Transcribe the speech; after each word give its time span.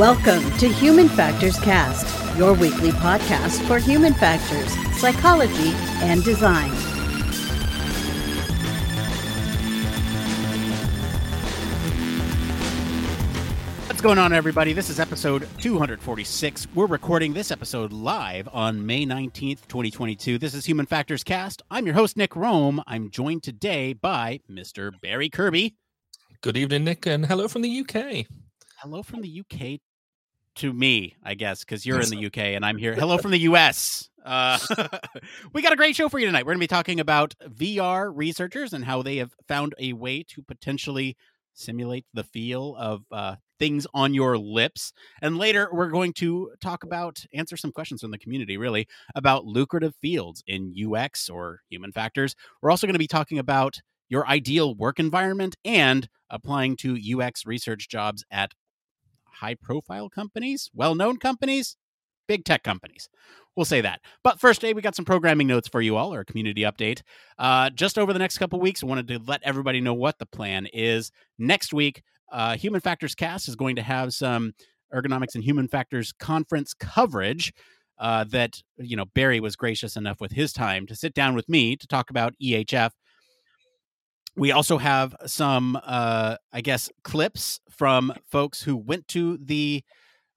Welcome 0.00 0.50
to 0.52 0.66
Human 0.66 1.10
Factors 1.10 1.60
Cast, 1.60 2.38
your 2.38 2.54
weekly 2.54 2.88
podcast 2.88 3.60
for 3.68 3.78
human 3.78 4.14
factors, 4.14 4.72
psychology, 4.98 5.72
and 6.00 6.24
design. 6.24 6.70
What's 13.88 14.00
going 14.00 14.16
on, 14.16 14.32
everybody? 14.32 14.72
This 14.72 14.88
is 14.88 14.98
episode 14.98 15.46
246. 15.58 16.68
We're 16.74 16.86
recording 16.86 17.34
this 17.34 17.50
episode 17.50 17.92
live 17.92 18.48
on 18.54 18.86
May 18.86 19.04
19th, 19.04 19.68
2022. 19.68 20.38
This 20.38 20.54
is 20.54 20.64
Human 20.64 20.86
Factors 20.86 21.22
Cast. 21.22 21.60
I'm 21.70 21.84
your 21.84 21.94
host, 21.94 22.16
Nick 22.16 22.30
Roome. 22.30 22.82
I'm 22.86 23.10
joined 23.10 23.42
today 23.42 23.92
by 23.92 24.40
Mr. 24.50 24.98
Barry 25.02 25.28
Kirby. 25.28 25.76
Good 26.40 26.56
evening, 26.56 26.84
Nick, 26.84 27.04
and 27.04 27.26
hello 27.26 27.48
from 27.48 27.60
the 27.60 27.80
UK. 27.80 28.24
Hello 28.78 29.02
from 29.02 29.20
the 29.20 29.42
UK 29.42 29.78
to 30.60 30.72
me, 30.74 31.16
I 31.24 31.32
guess, 31.32 31.60
because 31.60 31.86
you're 31.86 32.02
in 32.02 32.10
the 32.10 32.26
UK 32.26 32.36
and 32.36 32.66
I'm 32.66 32.76
here. 32.76 32.94
Hello 32.94 33.16
from 33.16 33.30
the 33.30 33.38
US. 33.38 34.10
Uh, 34.22 34.58
we 35.54 35.62
got 35.62 35.72
a 35.72 35.76
great 35.76 35.96
show 35.96 36.10
for 36.10 36.18
you 36.18 36.26
tonight. 36.26 36.44
We're 36.44 36.52
going 36.52 36.58
to 36.58 36.64
be 36.64 36.66
talking 36.66 37.00
about 37.00 37.34
VR 37.48 38.12
researchers 38.14 38.74
and 38.74 38.84
how 38.84 39.00
they 39.00 39.16
have 39.16 39.32
found 39.48 39.74
a 39.78 39.94
way 39.94 40.22
to 40.28 40.42
potentially 40.42 41.16
simulate 41.54 42.04
the 42.12 42.24
feel 42.24 42.76
of 42.76 43.04
uh, 43.10 43.36
things 43.58 43.86
on 43.94 44.12
your 44.12 44.36
lips. 44.36 44.92
And 45.22 45.38
later, 45.38 45.70
we're 45.72 45.88
going 45.88 46.12
to 46.18 46.50
talk 46.60 46.84
about, 46.84 47.24
answer 47.32 47.56
some 47.56 47.72
questions 47.72 48.02
from 48.02 48.10
the 48.10 48.18
community, 48.18 48.58
really, 48.58 48.86
about 49.14 49.46
lucrative 49.46 49.94
fields 50.02 50.44
in 50.46 50.74
UX 50.76 51.30
or 51.30 51.60
human 51.70 51.90
factors. 51.90 52.36
We're 52.60 52.70
also 52.70 52.86
going 52.86 52.92
to 52.92 52.98
be 52.98 53.06
talking 53.06 53.38
about 53.38 53.80
your 54.10 54.26
ideal 54.26 54.74
work 54.74 55.00
environment 55.00 55.56
and 55.64 56.06
applying 56.28 56.76
to 56.76 56.98
UX 57.18 57.46
research 57.46 57.88
jobs 57.88 58.24
at 58.30 58.52
high 59.40 59.54
profile 59.54 60.08
companies, 60.08 60.70
well 60.74 60.94
known 60.94 61.16
companies, 61.16 61.76
big 62.28 62.44
tech 62.44 62.62
companies. 62.62 63.08
We'll 63.56 63.64
say 63.64 63.80
that. 63.80 64.00
But 64.22 64.38
first, 64.38 64.60
today 64.60 64.72
we 64.72 64.82
got 64.82 64.94
some 64.94 65.04
programming 65.04 65.46
notes 65.46 65.68
for 65.68 65.80
you 65.80 65.96
all, 65.96 66.14
or 66.14 66.20
a 66.20 66.24
community 66.24 66.62
update. 66.62 67.02
Uh, 67.38 67.70
just 67.70 67.98
over 67.98 68.12
the 68.12 68.18
next 68.18 68.38
couple 68.38 68.60
weeks, 68.60 68.82
I 68.82 68.86
wanted 68.86 69.08
to 69.08 69.18
let 69.26 69.42
everybody 69.42 69.80
know 69.80 69.94
what 69.94 70.18
the 70.18 70.26
plan 70.26 70.66
is. 70.72 71.10
Next 71.38 71.72
week, 71.72 72.02
uh, 72.30 72.56
Human 72.56 72.80
Factors 72.80 73.14
Cast 73.14 73.48
is 73.48 73.56
going 73.56 73.76
to 73.76 73.82
have 73.82 74.14
some 74.14 74.52
ergonomics 74.94 75.34
and 75.34 75.42
human 75.42 75.68
factors 75.68 76.12
conference 76.12 76.74
coverage. 76.74 77.52
Uh, 77.98 78.24
that 78.24 78.62
you 78.78 78.96
know 78.96 79.04
Barry 79.14 79.40
was 79.40 79.56
gracious 79.56 79.94
enough 79.94 80.22
with 80.22 80.32
his 80.32 80.54
time 80.54 80.86
to 80.86 80.96
sit 80.96 81.12
down 81.12 81.34
with 81.34 81.46
me 81.50 81.76
to 81.76 81.86
talk 81.86 82.08
about 82.08 82.32
EHF 82.42 82.92
we 84.40 84.52
also 84.52 84.78
have 84.78 85.14
some 85.26 85.78
uh 85.84 86.34
i 86.52 86.60
guess 86.62 86.90
clips 87.04 87.60
from 87.68 88.12
folks 88.26 88.62
who 88.62 88.74
went 88.76 89.06
to 89.06 89.38
the 89.38 89.84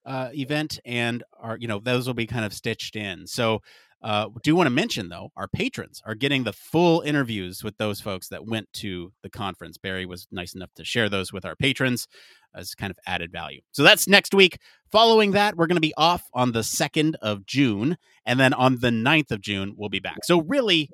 uh 0.06 0.30
event 0.34 0.80
and 0.86 1.24
are 1.40 1.58
you 1.58 1.68
know 1.68 1.80
those 1.80 2.06
will 2.06 2.14
be 2.14 2.28
kind 2.28 2.46
of 2.46 2.54
stitched 2.54 2.96
in. 2.96 3.26
So 3.26 3.62
uh 4.02 4.28
do 4.44 4.56
want 4.56 4.68
to 4.68 4.72
mention 4.72 5.08
though 5.08 5.32
our 5.38 5.48
patrons 5.48 6.02
are 6.06 6.16
getting 6.16 6.44
the 6.44 6.52
full 6.54 7.02
interviews 7.02 7.64
with 7.64 7.78
those 7.78 8.02
folks 8.02 8.28
that 8.28 8.46
went 8.46 8.72
to 8.74 9.14
the 9.24 9.30
conference. 9.30 9.78
Barry 9.78 10.06
was 10.06 10.28
nice 10.32 10.54
enough 10.54 10.74
to 10.76 10.84
share 10.84 11.08
those 11.08 11.32
with 11.32 11.46
our 11.46 11.56
patrons 11.56 12.08
as 12.54 12.76
kind 12.76 12.92
of 12.92 13.00
added 13.08 13.32
value. 13.32 13.62
So 13.72 13.82
that's 13.82 14.08
next 14.08 14.34
week. 14.34 14.58
Following 14.92 15.32
that 15.32 15.56
we're 15.56 15.68
going 15.68 15.78
to 15.78 15.82
be 15.82 15.94
off 15.98 16.30
on 16.34 16.52
the 16.52 16.60
2nd 16.60 17.16
of 17.22 17.46
june 17.46 17.98
and 18.26 18.40
then 18.40 18.54
on 18.54 18.80
the 18.80 18.90
9th 18.90 19.32
of 19.32 19.40
june 19.40 19.76
we'll 19.78 19.90
be 19.90 20.00
back. 20.00 20.26
So 20.26 20.42
really 20.42 20.90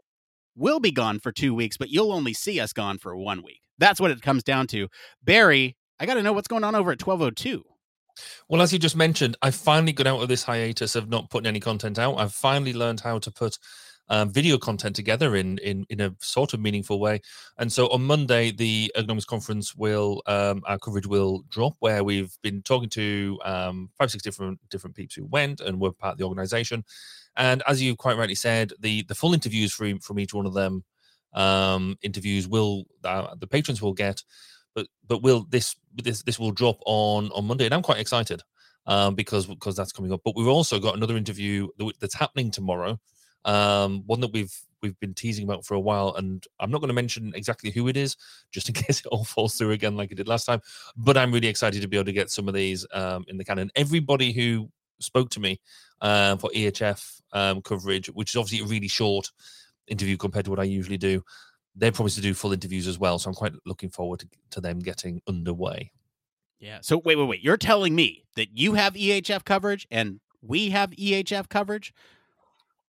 we'll 0.60 0.80
be 0.80 0.92
gone 0.92 1.20
for 1.20 1.32
two 1.32 1.56
weeks, 1.56 1.78
but 1.78 1.90
you'll 1.90 2.12
only 2.12 2.34
see 2.34 2.60
us 2.60 2.74
gone 2.74 2.98
for 2.98 3.16
one 3.16 3.42
week. 3.42 3.62
That's 3.78 4.00
what 4.00 4.12
it 4.12 4.22
comes 4.22 4.44
down 4.44 4.68
to. 4.68 4.90
Barry, 5.24 5.78
I 6.00 6.06
got 6.06 6.16
to 6.16 6.24
know 6.24 6.34
what's 6.34 6.48
going 6.48 6.64
on 6.64 6.76
over 6.76 6.92
at 6.92 7.02
1202. 7.02 7.64
Well, 8.50 8.62
as 8.62 8.74
you 8.74 8.80
just 8.80 8.98
mentioned, 8.98 9.38
I 9.42 9.52
finally 9.52 9.94
got 9.94 10.08
out 10.08 10.22
of 10.22 10.28
this 10.28 10.44
hiatus 10.44 10.96
of 10.96 11.10
not 11.10 11.30
putting 11.30 11.48
any 11.48 11.62
content 11.62 11.98
out. 11.98 12.20
I've 12.20 12.34
finally 12.34 12.74
learned 12.74 13.00
how 13.00 13.20
to 13.20 13.32
put 13.32 13.58
um, 14.10 14.32
video 14.32 14.58
content 14.58 14.96
together 14.96 15.36
in, 15.36 15.60
in 15.60 15.86
in 15.90 16.02
a 16.02 16.14
sort 16.20 16.54
of 16.54 16.60
meaningful 16.60 17.00
way. 17.00 17.22
And 17.58 17.72
so 17.72 17.88
on 17.90 18.04
Monday, 18.04 18.52
the 18.52 18.92
Ergonomics 18.98 19.28
Conference 19.28 19.76
will 19.76 20.24
um, 20.26 20.64
our 20.66 20.80
coverage 20.80 21.06
will 21.08 21.44
drop, 21.50 21.76
where 21.80 22.04
we've 22.04 22.36
been 22.42 22.62
talking 22.64 22.90
to 22.90 23.40
um, 23.46 23.90
five 23.98 24.12
six 24.12 24.24
different 24.24 24.60
different 24.70 24.96
people 24.96 25.14
who 25.16 25.26
went 25.28 25.62
and 25.62 25.80
were 25.80 25.92
part 25.92 26.14
of 26.14 26.18
the 26.18 26.26
organisation. 26.26 26.84
And 27.40 27.64
as 27.66 27.82
you 27.82 27.96
quite 27.96 28.18
rightly 28.18 28.36
said, 28.36 28.74
the 28.80 29.04
the 29.04 29.16
full 29.16 29.34
interviews 29.34 29.74
from 29.74 30.00
from 30.00 30.20
each 30.20 30.34
one 30.34 30.46
of 30.46 30.54
them 30.54 30.84
um, 31.34 31.98
interviews 32.02 32.48
will 32.48 32.84
uh, 33.04 33.34
the 33.40 33.48
patrons 33.48 33.82
will 33.82 33.94
get, 33.94 34.22
but 34.76 34.88
but 35.08 35.24
will 35.24 35.48
this 35.50 35.76
this 35.96 36.22
this 36.24 36.38
will 36.38 36.52
drop 36.52 36.80
on 36.86 37.32
on 37.32 37.46
Monday, 37.46 37.66
and 37.66 37.74
I'm 37.74 37.82
quite 37.82 38.00
excited 38.00 38.42
um, 38.86 39.16
because 39.16 39.46
because 39.46 39.76
that's 39.76 39.94
coming 39.94 40.12
up. 40.12 40.22
But 40.26 40.36
we've 40.36 40.48
also 40.48 40.80
got 40.80 40.98
another 40.98 41.16
interview 41.16 41.70
that's 42.02 42.14
happening 42.14 42.52
tomorrow, 42.52 43.00
um, 43.46 44.04
one 44.06 44.20
that 44.20 44.34
we've 44.34 44.54
we've 44.82 45.00
been 45.00 45.14
teasing 45.14 45.46
about 45.46 45.66
for 45.66 45.76
a 45.76 45.80
while, 45.80 46.16
and 46.16 46.46
I'm 46.60 46.72
not 46.72 46.82
going 46.82 46.90
to 46.90 46.94
mention 46.94 47.32
exactly 47.36 47.72
who 47.72 47.88
it 47.88 47.96
is, 47.96 48.18
just 48.52 48.68
in 48.68 48.76
case 48.84 49.00
it 49.00 49.08
all 49.08 49.24
falls 49.24 49.56
through 49.56 49.72
again 49.72 49.96
like 49.96 50.12
it 50.12 50.16
did 50.16 50.28
last 50.28 50.44
time. 50.44 50.62
But 50.98 51.16
I'm 51.16 51.32
really 51.32 51.48
excited 51.48 51.82
to 51.82 51.88
be 51.88 51.96
able 51.96 52.06
to 52.06 52.12
get 52.12 52.32
some 52.32 52.50
of 52.50 52.54
these 52.54 52.86
um, 52.92 53.24
in 53.30 53.38
the 53.38 53.46
canon. 53.46 53.72
Everybody 53.76 54.34
who 54.34 54.70
spoke 55.00 55.30
to 55.32 55.40
me 55.40 55.60
uh, 56.02 56.38
for 56.38 56.50
EHF 56.52 57.22
um, 57.34 57.62
coverage, 57.62 58.08
which 58.08 58.32
is 58.32 58.36
obviously 58.36 58.66
a 58.66 58.70
really 58.70 58.88
short 58.88 59.32
interview 59.88 60.18
compared 60.18 60.46
to 60.46 60.52
what 60.52 60.60
I 60.60 60.64
usually 60.64 60.98
do. 60.98 61.24
They 61.76 61.92
promised 61.92 62.16
to 62.16 62.22
do 62.22 62.34
full 62.34 62.54
interviews 62.54 62.88
as 62.88 63.00
well, 63.00 63.20
so 63.20 63.30
I'm 63.30 63.36
quite 63.36 63.54
looking 63.66 63.90
forward 63.90 64.20
to, 64.22 64.28
to 64.52 64.62
them 64.62 64.80
getting 64.80 65.22
underway. 65.28 65.92
Yeah. 66.60 66.80
So 66.82 66.98
wait, 66.98 67.16
wait, 67.16 67.28
wait. 67.28 67.44
You're 67.44 67.58
telling 67.58 67.96
me 67.96 68.24
that 68.36 68.50
you 68.58 68.74
have 68.74 68.94
EHF 68.94 69.46
coverage 69.46 69.88
and 69.90 70.20
we 70.42 70.70
have 70.70 70.92
EHF 70.92 71.50
coverage? 71.50 71.94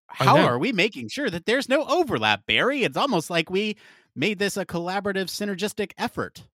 How 0.08 0.38
are 0.38 0.58
we 0.58 0.72
making 0.72 1.10
sure 1.10 1.30
that 1.30 1.46
there's 1.46 1.70
no 1.70 1.86
overlap, 1.86 2.46
Barry? 2.48 2.84
It's 2.84 2.98
almost 2.98 3.30
like 3.30 3.50
we 3.50 3.78
made 4.16 4.40
this 4.40 4.58
a 4.58 4.66
collaborative, 4.66 5.26
synergistic 5.26 5.92
effort. 5.98 6.46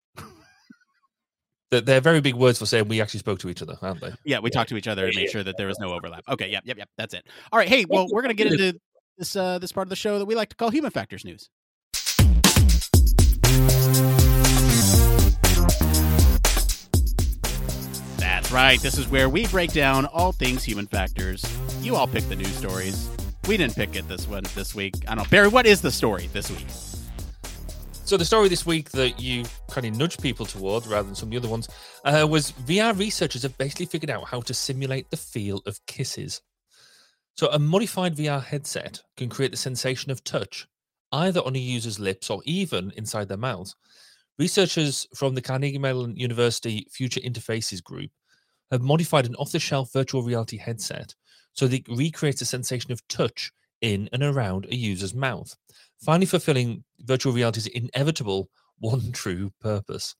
They're 1.71 2.01
very 2.01 2.21
big 2.21 2.35
words 2.35 2.59
for 2.59 2.65
saying 2.65 2.87
we 2.87 3.01
actually 3.01 3.21
spoke 3.21 3.39
to 3.39 3.49
each 3.49 3.61
other, 3.61 3.75
aren't 3.81 3.99
they? 3.99 4.13
Yeah, 4.23 4.39
we 4.39 4.49
yeah. 4.49 4.53
talked 4.53 4.69
to 4.69 4.77
each 4.77 4.87
other 4.87 5.05
and 5.05 5.15
made 5.15 5.29
sure 5.29 5.43
that 5.43 5.57
there 5.57 5.67
was 5.67 5.79
no 5.79 5.93
overlap. 5.93 6.23
Okay, 6.29 6.49
yep, 6.49 6.63
yep, 6.65 6.77
yep. 6.77 6.89
That's 6.97 7.13
it. 7.13 7.25
All 7.51 7.57
right. 7.57 7.67
Hey, 7.67 7.85
well, 7.89 8.07
we're 8.11 8.21
gonna 8.21 8.35
get 8.35 8.51
into 8.51 8.79
this 9.17 9.35
uh, 9.35 9.57
this 9.59 9.71
part 9.71 9.85
of 9.85 9.89
the 9.89 9.95
show 9.95 10.19
that 10.19 10.25
we 10.25 10.35
like 10.35 10.49
to 10.49 10.55
call 10.55 10.69
human 10.69 10.91
factors 10.91 11.25
news. 11.25 11.49
That's 18.17 18.51
right. 18.51 18.79
This 18.79 18.97
is 18.97 19.09
where 19.09 19.27
we 19.27 19.47
break 19.47 19.73
down 19.73 20.05
all 20.05 20.31
things 20.31 20.63
human 20.63 20.85
factors. 20.85 21.43
You 21.81 21.95
all 21.95 22.07
pick 22.07 22.27
the 22.29 22.35
news 22.35 22.55
stories. 22.55 23.09
We 23.47 23.57
didn't 23.57 23.75
pick 23.75 23.95
it 23.95 24.07
this 24.07 24.27
one 24.27 24.43
this 24.53 24.75
week. 24.75 24.93
I 25.07 25.15
don't 25.15 25.23
know. 25.23 25.29
Barry, 25.29 25.47
what 25.47 25.65
is 25.65 25.81
the 25.81 25.91
story 25.91 26.29
this 26.31 26.49
week? 26.51 26.67
So 28.05 28.17
the 28.17 28.23
story 28.23 28.49
this 28.49 28.67
week 28.67 28.91
that 28.91 29.19
you 29.19 29.45
kind 29.67 29.87
of 29.87 29.97
nudged 29.97 30.21
people 30.21 30.45
toward, 30.45 30.85
rather 30.85 31.07
than 31.07 31.15
some 31.15 31.29
of 31.29 31.31
the 31.31 31.37
other 31.37 31.49
ones, 31.49 31.67
uh, 32.03 32.27
was 32.29 32.51
VR 32.51 32.95
researchers 32.95 33.41
have 33.41 33.57
basically 33.57 33.87
figured 33.87 34.11
out 34.11 34.27
how 34.27 34.41
to 34.41 34.53
simulate 34.53 35.09
the 35.09 35.17
feel 35.17 35.63
of 35.65 35.83
kisses. 35.87 36.43
So 37.35 37.49
a 37.49 37.57
modified 37.57 38.15
VR 38.15 38.43
headset 38.43 39.01
can 39.17 39.27
create 39.27 39.49
the 39.49 39.57
sensation 39.57 40.11
of 40.11 40.23
touch, 40.23 40.67
either 41.11 41.39
on 41.39 41.55
a 41.55 41.59
user's 41.59 41.99
lips 41.99 42.29
or 42.29 42.43
even 42.45 42.93
inside 42.95 43.27
their 43.27 43.37
mouths. 43.37 43.75
Researchers 44.37 45.07
from 45.15 45.33
the 45.33 45.41
Carnegie 45.41 45.79
Mellon 45.79 46.15
University 46.15 46.85
Future 46.91 47.21
Interfaces 47.21 47.83
Group 47.83 48.11
have 48.69 48.83
modified 48.83 49.25
an 49.25 49.35
off-the-shelf 49.37 49.91
virtual 49.91 50.21
reality 50.21 50.57
headset 50.57 51.15
so 51.53 51.67
that 51.67 51.77
it 51.77 51.97
recreates 51.97 52.41
a 52.43 52.45
sensation 52.45 52.91
of 52.91 53.05
touch 53.07 53.51
in 53.81 54.07
and 54.13 54.21
around 54.21 54.65
a 54.65 54.75
user's 54.75 55.15
mouth 55.15 55.55
finally 56.05 56.27
fulfilling 56.27 56.83
virtual 57.01 57.33
reality's 57.33 57.67
inevitable 57.67 58.49
one 58.79 59.11
true 59.11 59.51
purpose. 59.59 60.15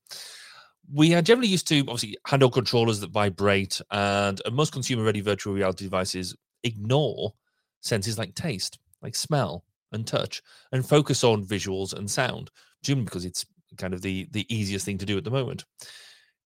We 0.92 1.14
are 1.14 1.22
generally 1.22 1.48
used 1.48 1.68
to 1.70 1.80
obviously 1.82 2.18
handheld 2.28 2.54
controllers 2.54 3.00
that 3.00 3.12
vibrate, 3.12 3.82
and 3.92 4.42
uh, 4.46 4.52
most 4.52 4.72
consumer 4.72 5.04
ready 5.04 5.22
virtual 5.22 5.54
reality 5.54 5.86
devices 5.86 6.36
ignore 6.64 7.34
senses 7.82 8.18
like 8.18 8.36
taste, 8.36 8.80
like 9.02 9.16
smell 9.16 9.64
and 9.92 10.06
touch, 10.06 10.42
and 10.72 10.88
focus 10.88 11.24
on 11.24 11.46
visuals 11.46 11.94
and 11.94 12.10
sound, 12.10 12.52
presumably 12.84 13.06
because 13.06 13.26
it's 13.26 13.46
kind 13.78 13.94
of 13.94 14.02
the, 14.02 14.28
the 14.32 14.46
easiest 14.54 14.86
thing 14.86 14.98
to 14.98 15.06
do 15.06 15.18
at 15.18 15.24
the 15.24 15.32
moment. 15.32 15.66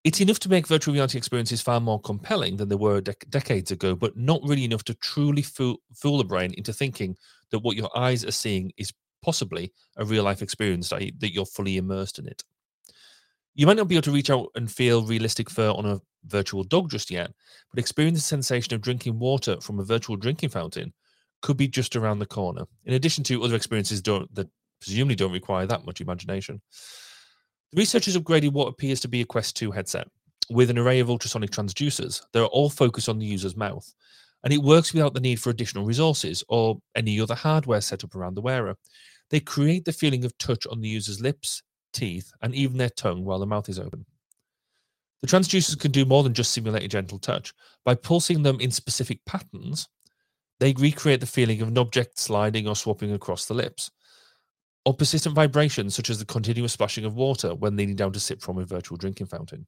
It's 0.03 0.21
enough 0.21 0.39
to 0.39 0.49
make 0.49 0.67
virtual 0.67 0.93
reality 0.93 1.17
experiences 1.17 1.61
far 1.61 1.79
more 1.79 1.99
compelling 1.99 2.57
than 2.57 2.69
they 2.69 2.75
were 2.75 3.01
dec- 3.01 3.29
decades 3.29 3.71
ago, 3.71 3.95
but 3.95 4.15
not 4.15 4.39
really 4.43 4.63
enough 4.63 4.83
to 4.85 4.93
truly 4.93 5.41
fool, 5.41 5.81
fool 5.93 6.19
the 6.19 6.23
brain 6.23 6.53
into 6.57 6.71
thinking 6.71 7.17
that 7.51 7.59
what 7.59 7.75
your 7.75 7.89
eyes 7.97 8.23
are 8.23 8.31
seeing 8.31 8.71
is 8.77 8.93
possibly 9.21 9.73
a 9.97 10.05
real 10.05 10.23
life 10.23 10.41
experience 10.41 10.89
that, 10.89 11.01
that 11.19 11.33
you're 11.33 11.45
fully 11.45 11.77
immersed 11.77 12.19
in 12.19 12.27
it. 12.27 12.43
You 13.55 13.65
might 13.65 13.77
not 13.77 13.87
be 13.87 13.95
able 13.95 14.03
to 14.03 14.11
reach 14.11 14.29
out 14.29 14.49
and 14.55 14.71
feel 14.71 15.03
realistic 15.03 15.49
fur 15.49 15.71
on 15.71 15.85
a 15.85 15.99
virtual 16.25 16.63
dog 16.63 16.91
just 16.91 17.09
yet, 17.09 17.31
but 17.71 17.79
experience 17.79 18.19
the 18.19 18.23
sensation 18.23 18.73
of 18.75 18.81
drinking 18.81 19.17
water 19.17 19.59
from 19.61 19.79
a 19.79 19.83
virtual 19.83 20.15
drinking 20.15 20.49
fountain 20.49 20.93
could 21.41 21.57
be 21.57 21.67
just 21.67 21.95
around 21.95 22.19
the 22.19 22.25
corner, 22.25 22.65
in 22.85 22.93
addition 22.93 23.23
to 23.23 23.43
other 23.43 23.55
experiences 23.55 24.01
that 24.01 24.47
presumably 24.79 25.15
don't 25.15 25.31
require 25.31 25.65
that 25.65 25.85
much 25.85 26.01
imagination. 26.01 26.61
The 27.71 27.79
researchers 27.79 28.15
upgraded 28.15 28.53
what 28.53 28.67
appears 28.67 28.99
to 29.01 29.07
be 29.07 29.21
a 29.21 29.25
Quest 29.25 29.55
2 29.57 29.71
headset. 29.71 30.07
with 30.49 30.69
an 30.69 30.77
array 30.77 30.99
of 30.99 31.09
ultrasonic 31.09 31.49
transducers. 31.51 32.21
They're 32.33 32.45
all 32.45 32.69
focused 32.69 33.09
on 33.09 33.19
the 33.19 33.25
user's 33.25 33.57
mouth, 33.57 33.93
and 34.47 34.53
it 34.53 34.63
works 34.63 34.93
without 34.93 35.13
the 35.13 35.19
need 35.19 35.41
for 35.41 35.49
additional 35.49 35.83
resources 35.83 36.41
or 36.47 36.77
any 36.95 37.19
other 37.19 37.35
hardware 37.35 37.81
set 37.81 38.05
up 38.05 38.15
around 38.15 38.33
the 38.33 38.41
wearer. 38.41 38.77
They 39.29 39.41
create 39.41 39.83
the 39.83 39.91
feeling 39.91 40.23
of 40.23 40.37
touch 40.37 40.65
on 40.67 40.79
the 40.79 40.87
user's 40.87 41.19
lips, 41.19 41.63
teeth, 41.91 42.31
and 42.41 42.55
even 42.55 42.77
their 42.77 42.89
tongue 42.89 43.25
while 43.25 43.39
the 43.39 43.45
mouth 43.45 43.67
is 43.67 43.77
open. 43.77 44.05
The 45.19 45.27
transducers 45.27 45.77
can 45.77 45.91
do 45.91 46.05
more 46.05 46.23
than 46.23 46.33
just 46.33 46.53
simulate 46.53 46.83
a 46.83 46.87
gentle 46.87 47.19
touch. 47.19 47.53
By 47.83 47.95
pulsing 47.95 48.41
them 48.41 48.61
in 48.61 48.71
specific 48.71 49.19
patterns, 49.25 49.89
they 50.61 50.71
recreate 50.71 51.19
the 51.19 51.25
feeling 51.25 51.61
of 51.61 51.67
an 51.67 51.77
object 51.77 52.17
sliding 52.17 52.69
or 52.69 52.75
swapping 52.77 53.11
across 53.11 53.47
the 53.47 53.53
lips, 53.53 53.91
or 54.85 54.93
persistent 54.93 55.35
vibrations 55.35 55.93
such 55.93 56.09
as 56.09 56.19
the 56.19 56.25
continuous 56.25 56.71
splashing 56.71 57.03
of 57.03 57.15
water 57.15 57.53
when 57.53 57.75
leaning 57.75 57.97
down 57.97 58.13
to 58.13 58.19
sip 58.21 58.41
from 58.41 58.59
a 58.59 58.65
virtual 58.65 58.97
drinking 58.97 59.27
fountain. 59.27 59.65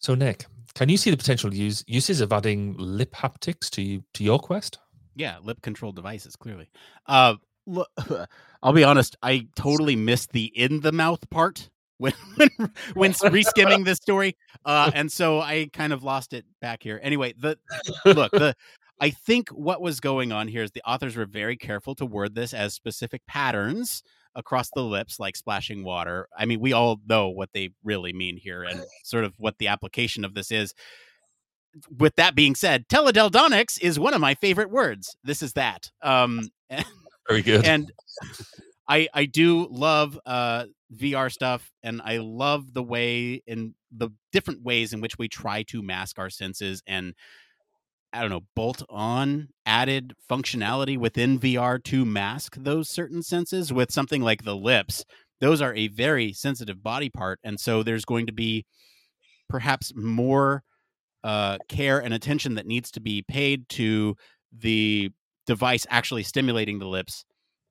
So, 0.00 0.14
Nick, 0.14 0.46
can 0.74 0.88
you 0.88 0.96
see 0.96 1.10
the 1.10 1.16
potential 1.16 1.52
use, 1.52 1.84
uses 1.86 2.20
of 2.20 2.32
adding 2.32 2.74
lip 2.78 3.12
haptics 3.12 3.68
to 3.70 4.02
to 4.14 4.24
your 4.24 4.38
quest? 4.38 4.78
Yeah, 5.16 5.38
lip 5.42 5.60
control 5.62 5.92
devices, 5.92 6.36
clearly. 6.36 6.70
Uh, 7.06 7.34
look, 7.66 7.90
I'll 8.62 8.72
be 8.72 8.84
honest, 8.84 9.16
I 9.22 9.48
totally 9.56 9.96
missed 9.96 10.30
the 10.32 10.44
in 10.44 10.80
the 10.80 10.92
mouth 10.92 11.28
part 11.30 11.68
when 11.98 12.12
when, 12.36 12.70
when 12.94 13.12
reskimming 13.12 13.84
this 13.84 13.98
story, 13.98 14.36
uh, 14.64 14.92
and 14.94 15.10
so 15.10 15.40
I 15.40 15.68
kind 15.72 15.92
of 15.92 16.04
lost 16.04 16.32
it 16.32 16.44
back 16.60 16.82
here. 16.82 17.00
Anyway, 17.02 17.34
the 17.38 17.58
look 18.04 18.30
the. 18.32 18.54
I 19.00 19.10
think 19.10 19.50
what 19.50 19.80
was 19.80 20.00
going 20.00 20.32
on 20.32 20.48
here 20.48 20.64
is 20.64 20.72
the 20.72 20.82
authors 20.82 21.14
were 21.14 21.24
very 21.24 21.56
careful 21.56 21.94
to 21.94 22.04
word 22.04 22.34
this 22.34 22.52
as 22.52 22.74
specific 22.74 23.24
patterns 23.28 24.02
across 24.38 24.70
the 24.70 24.82
lips, 24.82 25.18
like 25.18 25.36
splashing 25.36 25.84
water. 25.84 26.28
I 26.38 26.46
mean, 26.46 26.60
we 26.60 26.72
all 26.72 27.00
know 27.06 27.28
what 27.28 27.50
they 27.52 27.70
really 27.84 28.12
mean 28.14 28.38
here 28.38 28.62
and 28.62 28.82
sort 29.04 29.24
of 29.24 29.34
what 29.36 29.58
the 29.58 29.66
application 29.66 30.24
of 30.24 30.32
this 30.32 30.50
is. 30.50 30.72
With 31.98 32.14
that 32.16 32.34
being 32.34 32.54
said, 32.54 32.88
teledildonics 32.88 33.78
is 33.82 33.98
one 33.98 34.14
of 34.14 34.20
my 34.20 34.34
favorite 34.34 34.70
words. 34.70 35.16
This 35.24 35.42
is 35.42 35.52
that. 35.54 35.90
Um, 36.02 36.48
very 37.28 37.42
good. 37.42 37.66
And 37.66 37.92
I 38.88 39.08
I 39.12 39.26
do 39.26 39.68
love 39.70 40.18
uh, 40.24 40.64
VR 40.94 41.30
stuff, 41.30 41.70
and 41.82 42.00
I 42.02 42.18
love 42.18 42.72
the 42.72 42.82
way 42.82 43.42
in 43.46 43.74
the 43.90 44.10
different 44.32 44.62
ways 44.62 44.92
in 44.92 45.00
which 45.00 45.18
we 45.18 45.28
try 45.28 45.62
to 45.64 45.82
mask 45.82 46.18
our 46.18 46.30
senses 46.30 46.82
and 46.86 47.14
I 48.12 48.20
don't 48.22 48.30
know, 48.30 48.46
bolt 48.56 48.82
on 48.88 49.48
added 49.66 50.14
functionality 50.30 50.96
within 50.96 51.38
VR 51.38 51.82
to 51.84 52.04
mask 52.04 52.56
those 52.58 52.88
certain 52.88 53.22
senses 53.22 53.72
with 53.72 53.92
something 53.92 54.22
like 54.22 54.44
the 54.44 54.56
lips. 54.56 55.04
Those 55.40 55.60
are 55.60 55.74
a 55.74 55.88
very 55.88 56.32
sensitive 56.32 56.82
body 56.82 57.10
part. 57.10 57.38
And 57.44 57.60
so 57.60 57.82
there's 57.82 58.04
going 58.04 58.26
to 58.26 58.32
be 58.32 58.64
perhaps 59.48 59.92
more 59.94 60.62
uh, 61.22 61.58
care 61.68 61.98
and 61.98 62.14
attention 62.14 62.54
that 62.54 62.66
needs 62.66 62.90
to 62.92 63.00
be 63.00 63.22
paid 63.22 63.68
to 63.70 64.16
the 64.52 65.10
device 65.46 65.86
actually 65.90 66.22
stimulating 66.22 66.78
the 66.78 66.86
lips 66.86 67.24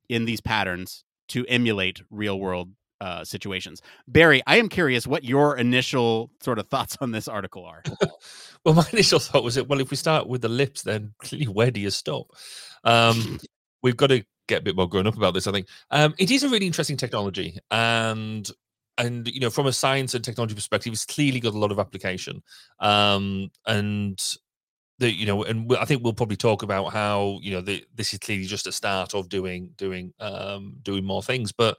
in 0.10 0.26
these 0.26 0.42
patterns 0.42 1.04
to 1.30 1.46
emulate 1.48 2.02
real 2.10 2.40
world 2.40 2.70
uh, 3.02 3.24
situations. 3.24 3.82
Barry, 4.08 4.42
I 4.48 4.58
am 4.58 4.70
curious 4.70 5.08
what 5.08 5.24
your 5.24 5.58
initial 5.58 6.32
sort 6.42 6.60
of 6.60 6.68
thoughts 6.68 6.98
on 7.02 7.12
this 7.12 7.28
article 7.28 7.66
are. 7.66 7.84
well, 8.66 8.76
my 8.76 8.86
initial 8.92 9.20
thought 9.20 9.44
was 9.44 9.56
that, 9.56 9.68
well, 9.68 9.80
if 9.80 9.92
we 9.92 9.98
start 9.98 10.28
with 10.28 10.42
the 10.42 10.50
lips, 10.50 10.82
then 10.82 11.14
clearly 11.20 11.48
where 11.48 11.72
do 11.72 11.80
you 11.80 11.90
stop? 11.90 12.28
Um, 12.84 13.40
we've 13.84 13.98
got 13.98 14.08
to 14.08 14.24
get 14.48 14.62
a 14.62 14.64
bit 14.64 14.76
more 14.76 14.90
grown 14.90 15.08
up 15.08 15.18
about 15.18 15.34
this, 15.34 15.48
I 15.48 15.52
think. 15.52 15.68
Um, 15.92 16.16
it 16.18 16.32
is 16.32 16.44
a 16.44 16.50
really 16.50 16.68
interesting 16.68 16.98
technology. 16.98 17.58
And 17.72 18.50
and 18.98 19.28
you 19.28 19.40
know 19.40 19.50
from 19.50 19.68
a 19.68 19.74
science 19.74 20.14
and 20.14 20.24
technology 20.24 20.56
perspective 20.56 20.92
it's 20.92 21.06
clearly 21.06 21.40
got 21.40 21.54
a 21.54 21.58
lot 21.58 21.72
of 21.72 21.80
application 21.80 22.42
um 22.80 23.50
and 23.68 24.20
the 25.00 25.12
you 25.14 25.26
know 25.26 25.44
and 25.44 25.72
i 25.76 25.86
think 25.86 26.04
we'll 26.04 26.14
probably 26.14 26.36
talk 26.36 26.64
about 26.64 26.92
how 26.92 27.38
you 27.42 27.52
know 27.52 27.62
the, 27.62 27.84
this 27.96 28.14
is 28.14 28.20
clearly 28.20 28.46
just 28.46 28.68
a 28.68 28.72
start 28.72 29.14
of 29.14 29.30
doing 29.30 29.70
doing 29.78 30.14
um 30.20 30.76
doing 30.82 31.04
more 31.04 31.22
things 31.22 31.52
but 31.52 31.78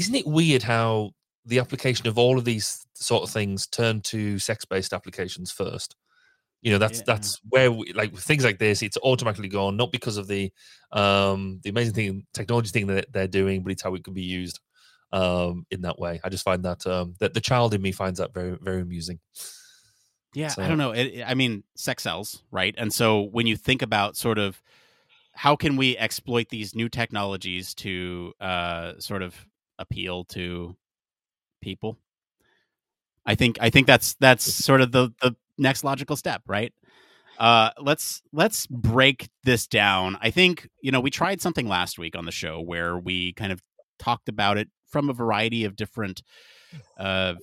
isn't 0.00 0.14
it 0.14 0.26
weird 0.26 0.62
how 0.62 1.10
the 1.44 1.58
application 1.58 2.08
of 2.08 2.18
all 2.18 2.38
of 2.38 2.44
these 2.44 2.86
sort 2.94 3.22
of 3.22 3.30
things 3.30 3.66
turn 3.66 4.00
to 4.00 4.38
sex-based 4.38 4.92
applications 4.92 5.52
first? 5.52 5.94
You 6.62 6.72
know, 6.72 6.78
that's 6.78 6.98
yeah. 6.98 7.04
that's 7.06 7.40
where 7.48 7.70
we, 7.70 7.92
like 7.92 8.14
things 8.14 8.44
like 8.44 8.58
this, 8.58 8.82
it's 8.82 8.98
automatically 9.02 9.48
gone, 9.48 9.76
not 9.76 9.92
because 9.92 10.16
of 10.16 10.26
the 10.26 10.52
um 10.92 11.60
the 11.62 11.70
amazing 11.70 11.94
thing 11.94 12.26
technology 12.34 12.70
thing 12.70 12.86
that 12.88 13.12
they're 13.12 13.28
doing, 13.28 13.62
but 13.62 13.72
it's 13.72 13.82
how 13.82 13.94
it 13.94 14.04
can 14.04 14.14
be 14.14 14.22
used 14.22 14.60
um 15.12 15.66
in 15.70 15.82
that 15.82 15.98
way. 15.98 16.20
I 16.24 16.28
just 16.28 16.44
find 16.44 16.62
that 16.64 16.86
um 16.86 17.14
that 17.20 17.34
the 17.34 17.40
child 17.40 17.74
in 17.74 17.82
me 17.82 17.92
finds 17.92 18.18
that 18.18 18.34
very 18.34 18.58
very 18.60 18.80
amusing. 18.80 19.20
Yeah, 20.34 20.48
so. 20.48 20.62
I 20.62 20.68
don't 20.68 20.78
know. 20.78 20.92
It, 20.92 21.22
I 21.26 21.34
mean, 21.34 21.64
sex 21.76 22.04
sells, 22.04 22.42
right? 22.50 22.74
And 22.78 22.92
so 22.92 23.22
when 23.22 23.46
you 23.46 23.56
think 23.56 23.82
about 23.82 24.16
sort 24.16 24.38
of 24.38 24.62
how 25.32 25.56
can 25.56 25.76
we 25.76 25.96
exploit 25.96 26.48
these 26.48 26.74
new 26.74 26.88
technologies 26.88 27.74
to 27.74 28.32
uh, 28.40 28.92
sort 28.98 29.22
of 29.22 29.46
appeal 29.80 30.24
to 30.26 30.76
people. 31.60 31.98
I 33.26 33.34
think 33.34 33.58
I 33.60 33.70
think 33.70 33.86
that's 33.86 34.14
that's 34.14 34.44
sort 34.44 34.80
of 34.80 34.92
the 34.92 35.10
the 35.20 35.34
next 35.58 35.84
logical 35.84 36.16
step, 36.16 36.42
right? 36.46 36.72
Uh, 37.38 37.70
let's 37.80 38.22
let's 38.32 38.66
break 38.66 39.30
this 39.44 39.66
down. 39.66 40.18
I 40.20 40.30
think 40.30 40.68
you 40.82 40.92
know 40.92 41.00
we 41.00 41.10
tried 41.10 41.40
something 41.40 41.68
last 41.68 41.98
week 41.98 42.16
on 42.16 42.26
the 42.26 42.32
show 42.32 42.60
where 42.60 42.98
we 42.98 43.32
kind 43.32 43.52
of 43.52 43.62
talked 43.98 44.28
about 44.28 44.58
it 44.58 44.68
from 44.88 45.08
a 45.08 45.12
variety 45.14 45.64
of 45.64 45.76
different, 45.76 46.22
uh, 46.98 47.34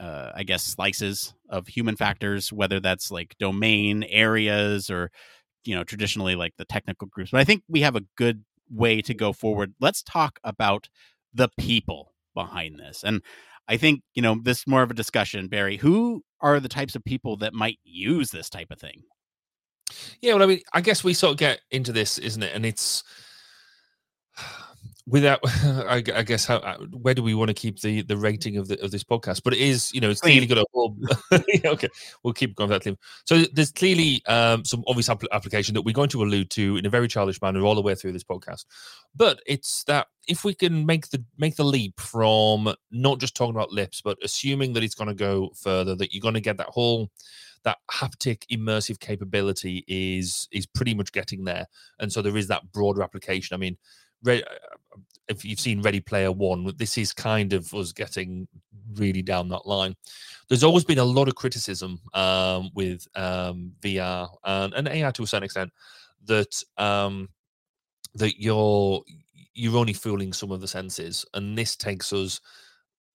uh, 0.00 0.30
I 0.34 0.44
guess, 0.44 0.62
slices 0.62 1.34
of 1.48 1.66
human 1.66 1.96
factors, 1.96 2.52
whether 2.52 2.80
that's 2.80 3.10
like 3.10 3.36
domain 3.38 4.04
areas 4.04 4.88
or 4.88 5.10
you 5.64 5.74
know 5.74 5.84
traditionally 5.84 6.34
like 6.34 6.54
the 6.56 6.64
technical 6.64 7.08
groups. 7.08 7.32
But 7.32 7.40
I 7.40 7.44
think 7.44 7.64
we 7.68 7.82
have 7.82 7.96
a 7.96 8.04
good 8.16 8.44
way 8.70 9.02
to 9.02 9.14
go 9.14 9.32
forward. 9.32 9.74
Let's 9.80 10.02
talk 10.02 10.38
about 10.44 10.88
the 11.34 11.48
people 11.58 12.12
behind 12.34 12.78
this. 12.78 13.04
And 13.04 13.22
I 13.68 13.76
think, 13.76 14.02
you 14.14 14.22
know, 14.22 14.36
this 14.42 14.58
is 14.60 14.66
more 14.66 14.82
of 14.82 14.90
a 14.90 14.94
discussion, 14.94 15.48
Barry. 15.48 15.76
Who 15.76 16.22
are 16.40 16.60
the 16.60 16.68
types 16.68 16.94
of 16.94 17.04
people 17.04 17.36
that 17.38 17.54
might 17.54 17.78
use 17.84 18.30
this 18.30 18.50
type 18.50 18.70
of 18.70 18.78
thing? 18.78 19.02
Yeah, 20.20 20.34
well, 20.34 20.42
I 20.42 20.46
mean, 20.46 20.60
I 20.72 20.80
guess 20.80 21.04
we 21.04 21.14
sort 21.14 21.32
of 21.32 21.38
get 21.38 21.60
into 21.70 21.92
this, 21.92 22.18
isn't 22.18 22.42
it? 22.42 22.54
And 22.54 22.64
it's 22.66 23.04
without 25.06 25.40
I, 25.44 26.02
I, 26.14 26.22
guess 26.22 26.44
how 26.44 26.56
uh, 26.56 26.78
where 26.92 27.14
do 27.14 27.22
we 27.22 27.34
want 27.34 27.48
to 27.48 27.54
keep 27.54 27.80
the 27.80 28.02
the 28.02 28.16
rating 28.16 28.56
of 28.56 28.68
the 28.68 28.82
of 28.82 28.90
this 28.90 29.04
podcast? 29.04 29.42
But 29.42 29.54
it 29.54 29.60
is 29.60 29.92
you 29.92 30.00
know 30.00 30.10
it's 30.10 30.20
clearly 30.20 30.46
got 30.46 30.58
a 30.58 30.66
okay. 31.66 31.88
We'll 32.22 32.34
keep 32.34 32.54
going 32.54 32.70
with 32.70 32.78
that 32.78 32.84
theme 32.84 32.98
so 33.26 33.44
there's 33.52 33.72
clearly 33.72 34.22
um, 34.26 34.64
some 34.64 34.84
obvious 34.86 35.08
application 35.08 35.74
that 35.74 35.82
we're 35.82 35.92
going 35.92 36.08
to 36.10 36.22
allude 36.22 36.50
to 36.50 36.76
in 36.76 36.86
a 36.86 36.90
very 36.90 37.08
childish 37.08 37.40
manner 37.42 37.62
all 37.62 37.74
the 37.74 37.82
way 37.82 37.94
through 37.94 38.12
this 38.12 38.24
podcast. 38.24 38.64
But 39.14 39.40
it's 39.46 39.84
that 39.84 40.06
if 40.28 40.44
we 40.44 40.54
can 40.54 40.86
make 40.86 41.08
the 41.08 41.24
make 41.36 41.56
the 41.56 41.64
leap 41.64 42.00
from 42.00 42.72
not 42.90 43.18
just 43.18 43.34
talking 43.34 43.54
about 43.54 43.72
lips 43.72 44.00
but 44.00 44.18
assuming 44.22 44.72
that 44.72 44.84
it's 44.84 44.94
going 44.94 45.08
to 45.08 45.14
go 45.14 45.50
further 45.56 45.96
that 45.96 46.12
you're 46.12 46.22
going 46.22 46.34
to 46.34 46.40
get 46.40 46.58
that 46.58 46.68
whole 46.68 47.10
that 47.64 47.78
haptic 47.90 48.44
immersive 48.52 49.00
capability 49.00 49.84
is 49.86 50.48
is 50.52 50.66
pretty 50.66 50.94
much 50.94 51.12
getting 51.12 51.44
there. 51.44 51.66
And 51.98 52.12
so 52.12 52.22
there 52.22 52.36
is 52.36 52.48
that 52.48 52.72
broader 52.72 53.02
application. 53.02 53.54
I 53.54 53.58
mean 53.58 53.76
if 55.28 55.44
you've 55.44 55.60
seen 55.60 55.82
Ready 55.82 56.00
Player 56.00 56.32
One, 56.32 56.72
this 56.76 56.98
is 56.98 57.12
kind 57.12 57.52
of 57.52 57.72
us 57.74 57.92
getting 57.92 58.48
really 58.94 59.22
down 59.22 59.48
that 59.48 59.66
line. 59.66 59.94
There's 60.48 60.64
always 60.64 60.84
been 60.84 60.98
a 60.98 61.04
lot 61.04 61.28
of 61.28 61.34
criticism 61.34 62.00
um, 62.14 62.70
with 62.74 63.06
um, 63.14 63.72
VR 63.80 64.28
and, 64.44 64.74
and, 64.74 64.88
AR 64.88 65.12
to 65.12 65.22
a 65.22 65.26
certain 65.26 65.44
extent 65.44 65.72
that 66.26 66.62
um, 66.78 67.28
that 68.14 68.40
you're 68.40 69.02
you're 69.54 69.76
only 69.76 69.92
fooling 69.92 70.32
some 70.32 70.50
of 70.50 70.60
the 70.60 70.68
senses, 70.68 71.24
and 71.34 71.56
this 71.56 71.76
takes 71.76 72.12
us 72.12 72.40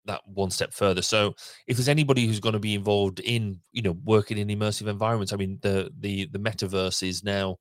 that 0.05 0.21
one 0.25 0.49
step 0.49 0.73
further. 0.73 1.01
So 1.01 1.35
if 1.67 1.77
there's 1.77 1.89
anybody 1.89 2.25
who's 2.25 2.39
going 2.39 2.53
to 2.53 2.59
be 2.59 2.75
involved 2.75 3.19
in 3.19 3.59
you 3.71 3.81
know 3.81 3.97
working 4.05 4.37
in 4.37 4.47
immersive 4.47 4.87
environments, 4.87 5.33
I 5.33 5.37
mean 5.37 5.59
the 5.61 5.91
the 5.99 6.27
the 6.31 6.39
metaverse 6.39 7.07
is 7.07 7.23
now 7.23 7.57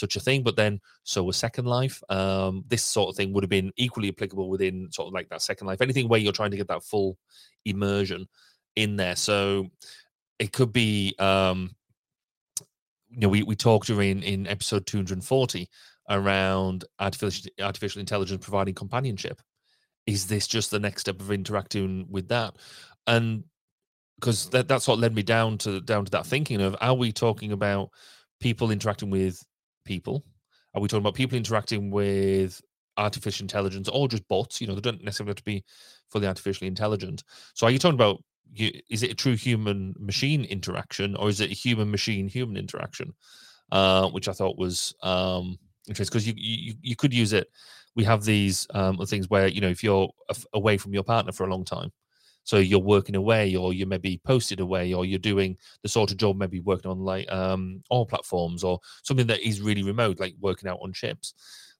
such 0.00 0.16
a 0.16 0.20
thing. 0.20 0.42
But 0.42 0.56
then, 0.56 0.80
so 1.04 1.22
was 1.22 1.36
Second 1.36 1.66
Life. 1.66 2.02
Um, 2.08 2.64
this 2.66 2.84
sort 2.84 3.10
of 3.10 3.16
thing 3.16 3.32
would 3.32 3.44
have 3.44 3.50
been 3.50 3.72
equally 3.76 4.08
applicable 4.08 4.48
within 4.48 4.90
sort 4.90 5.08
of 5.08 5.14
like 5.14 5.28
that 5.28 5.42
Second 5.42 5.66
Life. 5.66 5.80
Anything 5.80 6.08
where 6.08 6.20
you're 6.20 6.32
trying 6.32 6.50
to 6.50 6.56
get 6.56 6.68
that 6.68 6.82
full 6.82 7.18
immersion 7.64 8.26
in 8.76 8.96
there. 8.96 9.16
So 9.16 9.68
it 10.38 10.52
could 10.52 10.72
be, 10.72 11.14
um, 11.18 11.76
you 13.10 13.20
know, 13.20 13.28
we, 13.28 13.42
we 13.42 13.56
talked 13.56 13.86
during 13.86 14.22
in 14.22 14.46
episode 14.46 14.86
240 14.86 15.68
around 16.08 16.84
artificial 16.98 17.50
artificial 17.60 18.00
intelligence 18.00 18.44
providing 18.44 18.74
companionship. 18.74 19.40
Is 20.06 20.26
this 20.26 20.46
just 20.46 20.70
the 20.70 20.80
next 20.80 21.02
step 21.02 21.20
of 21.20 21.30
interacting 21.30 22.06
with 22.10 22.28
that? 22.28 22.54
And 23.06 23.44
because 24.20 24.50
that, 24.50 24.68
that's 24.68 24.86
what 24.86 24.98
led 24.98 25.14
me 25.14 25.22
down 25.22 25.58
to 25.58 25.80
down 25.80 26.04
to 26.04 26.10
that 26.12 26.26
thinking 26.26 26.60
of 26.60 26.76
are 26.80 26.94
we 26.94 27.12
talking 27.12 27.52
about 27.52 27.90
people 28.40 28.70
interacting 28.70 29.10
with 29.10 29.42
people? 29.90 30.24
Are 30.74 30.80
we 30.80 30.86
talking 30.86 31.02
about 31.02 31.14
people 31.14 31.36
interacting 31.36 31.90
with 31.90 32.60
artificial 32.96 33.44
intelligence 33.44 33.88
or 33.88 34.06
just 34.06 34.26
bots? 34.28 34.60
You 34.60 34.68
know, 34.68 34.76
they 34.76 34.80
don't 34.80 35.02
necessarily 35.02 35.30
have 35.30 35.36
to 35.36 35.44
be 35.44 35.64
fully 36.10 36.28
artificially 36.28 36.68
intelligent. 36.68 37.24
So 37.54 37.66
are 37.66 37.70
you 37.70 37.80
talking 37.80 38.00
about 38.02 38.22
is 38.56 39.02
it 39.02 39.10
a 39.10 39.14
true 39.14 39.36
human 39.36 39.94
machine 39.98 40.44
interaction 40.44 41.16
or 41.16 41.28
is 41.28 41.40
it 41.40 41.50
a 41.50 41.54
human 41.54 41.90
machine 41.90 42.28
human 42.28 42.56
interaction? 42.56 43.14
Uh, 43.72 44.08
which 44.10 44.28
I 44.28 44.32
thought 44.32 44.58
was 44.58 44.94
um, 45.02 45.56
interesting 45.88 46.12
because 46.12 46.26
you, 46.26 46.34
you 46.36 46.74
you 46.82 46.96
could 46.96 47.14
use 47.14 47.32
it. 47.32 47.48
We 47.96 48.04
have 48.04 48.24
these 48.24 48.66
um, 48.74 48.98
things 49.06 49.30
where 49.30 49.48
you 49.48 49.60
know 49.60 49.68
if 49.68 49.82
you're 49.84 50.08
away 50.52 50.76
from 50.76 50.94
your 50.94 51.04
partner 51.04 51.32
for 51.32 51.46
a 51.46 51.50
long 51.50 51.64
time, 51.64 51.90
so 52.44 52.58
you're 52.58 52.80
working 52.80 53.16
away, 53.16 53.54
or 53.54 53.72
you 53.72 53.86
may 53.86 53.98
be 53.98 54.20
posted 54.24 54.60
away, 54.60 54.92
or 54.92 55.04
you're 55.04 55.18
doing 55.18 55.56
the 55.82 55.88
sort 55.88 56.10
of 56.10 56.16
job 56.16 56.36
maybe 56.36 56.60
working 56.60 56.90
on 56.90 57.00
like 57.00 57.30
um, 57.30 57.82
oil 57.92 58.06
platforms 58.06 58.64
or 58.64 58.80
something 59.02 59.26
that 59.26 59.40
is 59.40 59.60
really 59.60 59.82
remote, 59.82 60.18
like 60.20 60.34
working 60.40 60.68
out 60.68 60.78
on 60.82 60.92
ships 60.92 61.34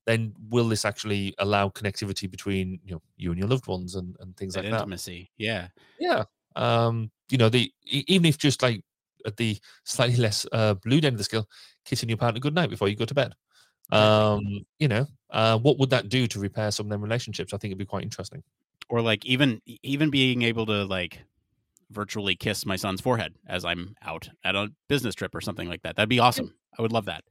then 0.06 0.32
will 0.48 0.68
this 0.68 0.84
actually 0.84 1.34
allow 1.38 1.68
connectivity 1.68 2.30
between 2.30 2.80
you 2.84 2.94
know 2.94 3.02
you 3.16 3.30
and 3.30 3.38
your 3.38 3.48
loved 3.48 3.66
ones 3.66 3.94
and, 3.94 4.16
and 4.20 4.36
things 4.36 4.54
that 4.54 4.64
like 4.64 4.72
intimacy. 4.72 5.30
that? 5.38 5.44
Yeah, 5.44 5.68
yeah. 5.98 6.24
Um, 6.56 7.10
you 7.30 7.38
know, 7.38 7.48
the 7.48 7.72
even 7.86 8.26
if 8.26 8.38
just 8.38 8.62
like 8.62 8.82
at 9.26 9.36
the 9.36 9.58
slightly 9.84 10.16
less 10.16 10.46
uh, 10.52 10.74
blue 10.74 10.96
end 10.96 11.06
of 11.06 11.18
the 11.18 11.24
scale, 11.24 11.48
kissing 11.84 12.08
your 12.08 12.18
partner 12.18 12.40
good 12.40 12.54
night 12.54 12.70
before 12.70 12.88
you 12.88 12.96
go 12.96 13.04
to 13.04 13.14
bed. 13.14 13.34
Um, 13.92 14.64
you 14.78 14.86
know, 14.86 15.06
uh, 15.30 15.58
what 15.58 15.78
would 15.78 15.90
that 15.90 16.08
do 16.08 16.28
to 16.28 16.38
repair 16.38 16.70
some 16.70 16.86
of 16.86 16.90
them 16.90 17.02
relationships? 17.02 17.52
I 17.52 17.56
think 17.56 17.70
it'd 17.70 17.78
be 17.78 17.84
quite 17.84 18.04
interesting. 18.04 18.42
Or 18.90 19.00
like 19.00 19.24
even 19.24 19.62
even 19.66 20.10
being 20.10 20.42
able 20.42 20.66
to 20.66 20.84
like 20.84 21.22
virtually 21.90 22.36
kiss 22.36 22.66
my 22.66 22.76
son's 22.76 23.00
forehead 23.00 23.34
as 23.48 23.64
I'm 23.64 23.94
out 24.02 24.28
at 24.44 24.54
a 24.54 24.72
business 24.88 25.14
trip 25.14 25.34
or 25.34 25.40
something 25.40 25.68
like 25.68 25.82
that. 25.82 25.96
That'd 25.96 26.08
be 26.08 26.18
awesome. 26.18 26.54
I 26.78 26.82
would 26.82 26.92
love 26.92 27.06
that 27.06 27.24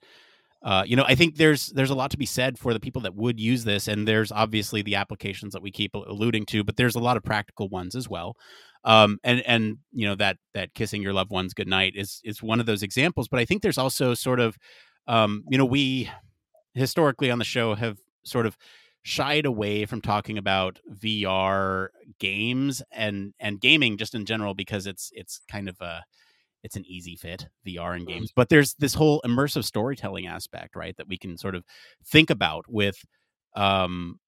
uh, 0.62 0.84
you 0.86 0.96
know, 0.96 1.06
I 1.08 1.16
think 1.16 1.38
there's 1.38 1.68
there's 1.68 1.90
a 1.90 1.96
lot 1.96 2.12
to 2.12 2.18
be 2.18 2.26
said 2.26 2.60
for 2.60 2.74
the 2.74 2.80
people 2.80 3.02
that 3.04 3.16
would 3.16 3.40
use 3.40 3.64
this, 3.64 3.88
and 3.88 4.08
there's 4.08 4.32
obviously 4.32 4.82
the 4.82 4.96
applications 4.96 5.54
that 5.54 5.62
we 5.62 5.72
keep 5.72 5.94
alluding 5.94 6.46
to, 6.48 6.64
but 6.64 6.76
there's 6.76 6.96
a 6.96 7.00
lot 7.00 7.16
of 7.16 7.24
practical 7.24 7.70
ones 7.70 7.96
as 7.96 8.10
well. 8.10 8.36
Um, 8.84 9.20
and 9.24 9.42
and 9.48 9.78
you 9.94 10.06
know 10.06 10.16
that 10.16 10.38
that 10.54 10.74
kissing 10.74 11.02
your 11.02 11.14
loved 11.14 11.32
ones 11.32 11.54
goodnight 11.54 11.94
is 11.96 12.20
is 12.26 12.44
one 12.44 12.60
of 12.60 12.66
those 12.66 12.84
examples. 12.84 13.30
But 13.30 13.40
I 13.40 13.46
think 13.46 13.62
there's 13.62 13.78
also 13.78 14.14
sort 14.14 14.42
of, 14.42 14.58
um, 15.08 15.44
you 15.50 15.58
know, 15.58 15.66
we 15.66 16.10
historically 16.74 17.32
on 17.32 17.40
the 17.40 17.46
show 17.46 17.76
have 17.76 17.98
sort 18.26 18.46
of 18.46 18.58
shied 19.10 19.46
away 19.46 19.86
from 19.86 20.02
talking 20.02 20.38
about 20.38 20.80
VR 20.94 21.88
games 22.20 22.84
and 22.92 23.34
and 23.40 23.60
gaming 23.60 23.98
just 23.98 24.14
in 24.14 24.24
general 24.24 24.54
because 24.54 24.86
it's 24.86 25.10
it's 25.14 25.42
kind 25.50 25.68
of 25.68 25.82
a 25.82 26.04
it's 26.62 26.76
an 26.76 26.86
easy 26.86 27.16
fit 27.16 27.48
VR 27.66 27.96
in 27.96 28.04
mm-hmm. 28.04 28.12
games. 28.12 28.32
But 28.36 28.50
there's 28.50 28.76
this 28.76 28.94
whole 28.94 29.22
immersive 29.26 29.64
storytelling 29.64 30.28
aspect, 30.28 30.76
right, 30.76 30.96
that 30.98 31.08
we 31.08 31.18
can 31.18 31.38
sort 31.38 31.56
of 31.56 31.64
think 32.06 32.30
about 32.30 32.66
with 32.70 33.04
um 33.56 34.20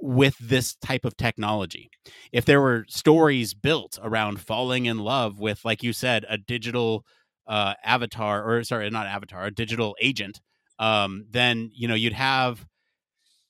with 0.00 0.36
this 0.38 0.76
type 0.76 1.04
of 1.04 1.16
technology. 1.16 1.90
If 2.32 2.46
there 2.46 2.60
were 2.60 2.86
stories 2.88 3.52
built 3.52 3.98
around 4.02 4.40
falling 4.40 4.86
in 4.86 4.98
love 4.98 5.38
with 5.38 5.62
like 5.62 5.82
you 5.82 5.92
said 5.92 6.24
a 6.28 6.38
digital 6.38 7.04
uh 7.46 7.74
avatar 7.84 8.42
or 8.48 8.64
sorry, 8.64 8.88
not 8.88 9.06
avatar, 9.06 9.44
a 9.44 9.50
digital 9.50 9.94
agent, 10.00 10.40
um 10.78 11.26
then 11.30 11.70
you 11.74 11.86
know 11.86 11.94
you'd 11.94 12.14
have 12.14 12.64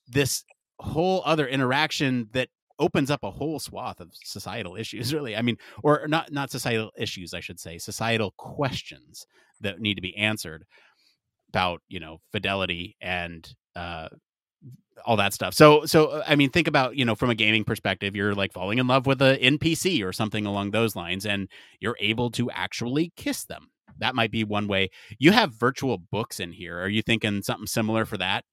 this 0.07 0.43
whole 0.79 1.21
other 1.25 1.47
interaction 1.47 2.29
that 2.33 2.49
opens 2.79 3.11
up 3.11 3.23
a 3.23 3.31
whole 3.31 3.59
swath 3.59 3.99
of 3.99 4.09
societal 4.13 4.75
issues 4.83 5.13
really. 5.13 5.35
I 5.35 5.41
mean 5.41 5.57
or 5.83 6.07
not 6.07 6.31
not 6.31 6.51
societal 6.51 6.91
issues 6.97 7.33
i 7.33 7.39
should 7.39 7.59
say 7.59 7.77
societal 7.77 8.31
questions 8.37 9.25
that 9.61 9.79
need 9.79 9.95
to 9.95 10.01
be 10.01 10.15
answered 10.17 10.65
about 11.49 11.81
you 11.87 11.99
know 11.99 12.19
fidelity 12.31 12.97
and 12.99 13.53
uh 13.75 14.09
all 15.05 15.17
that 15.17 15.33
stuff. 15.33 15.53
So 15.53 15.85
so 15.85 16.07
uh, 16.07 16.23
i 16.27 16.35
mean 16.35 16.49
think 16.49 16.67
about 16.67 16.95
you 16.95 17.05
know 17.05 17.15
from 17.15 17.29
a 17.29 17.35
gaming 17.35 17.63
perspective 17.63 18.15
you're 18.15 18.35
like 18.35 18.53
falling 18.53 18.79
in 18.79 18.87
love 18.87 19.05
with 19.05 19.21
a 19.21 19.37
npc 19.37 20.03
or 20.03 20.13
something 20.13 20.45
along 20.45 20.71
those 20.71 20.95
lines 20.95 21.25
and 21.25 21.49
you're 21.79 21.97
able 21.99 22.31
to 22.31 22.49
actually 22.51 23.11
kiss 23.15 23.45
them. 23.45 23.69
That 23.99 24.15
might 24.15 24.31
be 24.31 24.43
one 24.43 24.67
way. 24.67 24.89
You 25.19 25.31
have 25.31 25.53
virtual 25.53 25.97
books 25.97 26.39
in 26.39 26.51
here. 26.51 26.79
Are 26.79 26.89
you 26.89 27.01
thinking 27.01 27.43
something 27.43 27.67
similar 27.67 28.05
for 28.05 28.17
that 28.17 28.43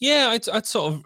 yeah 0.00 0.28
i'd, 0.30 0.48
I'd 0.48 0.66
sort 0.66 0.94
of 0.94 1.04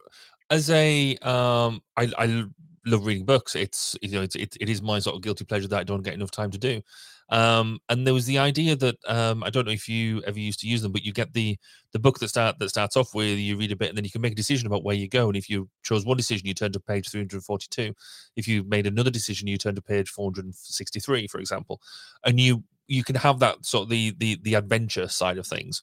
as 0.53 0.69
a 0.71 1.17
um 1.23 1.83
I, 1.97 2.13
I 2.19 2.45
love 2.85 3.07
reading 3.07 3.25
books. 3.25 3.55
It's 3.55 3.97
you 4.03 4.11
know 4.11 4.23
it's, 4.23 4.37
it, 4.37 4.57
it 4.61 4.69
is 4.69 4.83
my 4.83 4.99
sort 4.99 5.17
of 5.17 5.23
guilty 5.23 5.45
pleasure 5.45 5.69
that 5.69 5.81
i 5.81 5.85
don't 5.85 6.03
get 6.03 6.15
enough 6.15 6.31
time 6.31 6.51
to 6.51 6.59
do. 6.59 6.83
Um 7.31 7.79
and 7.89 8.07
there 8.07 8.13
was 8.13 8.27
the 8.27 8.39
idea 8.39 8.77
that 8.77 8.97
um 9.07 9.43
i 9.43 9.51
don't 9.51 9.65
know 9.65 9.73
if 9.73 9.89
you 9.89 10.23
ever 10.27 10.39
used 10.39 10.61
to 10.61 10.69
use 10.69 10.83
them 10.83 10.93
but 10.93 11.03
you 11.03 11.13
get 11.13 11.33
the 11.33 11.57
the 11.93 11.99
book 11.99 12.19
that 12.19 12.29
start 12.29 12.59
that 12.59 12.69
starts 12.69 12.97
off 12.97 13.15
with 13.15 13.39
you 13.39 13.57
read 13.57 13.73
a 13.73 13.77
bit 13.77 13.89
and 13.89 13.97
then 13.97 14.05
you 14.05 14.11
can 14.11 14.21
make 14.21 14.33
a 14.33 14.37
decision 14.37 14.67
about 14.67 14.85
where 14.85 14.95
you 14.97 15.09
go. 15.09 15.29
And 15.29 15.37
if 15.37 15.49
you 15.49 15.69
chose 15.83 16.05
one 16.05 16.17
decision 16.17 16.47
you 16.47 16.55
turn 16.55 16.73
to 16.73 16.81
page 16.81 17.09
342 17.09 17.95
if 18.37 18.47
you 18.47 18.65
made 18.65 18.87
another 18.87 19.11
decision 19.11 19.49
you 19.49 19.57
turn 19.57 19.75
to 19.77 19.83
page 19.83 20.11
463 20.11 21.29
for 21.29 21.39
example. 21.39 21.81
And 22.25 22.39
you 22.39 22.65
you 22.89 23.05
can 23.05 23.17
have 23.17 23.39
that 23.39 23.65
sort 23.65 23.85
of 23.85 23.89
the 23.89 24.15
the 24.19 24.39
the 24.43 24.55
adventure 24.55 25.09
side 25.09 25.39
of 25.39 25.47
things. 25.47 25.83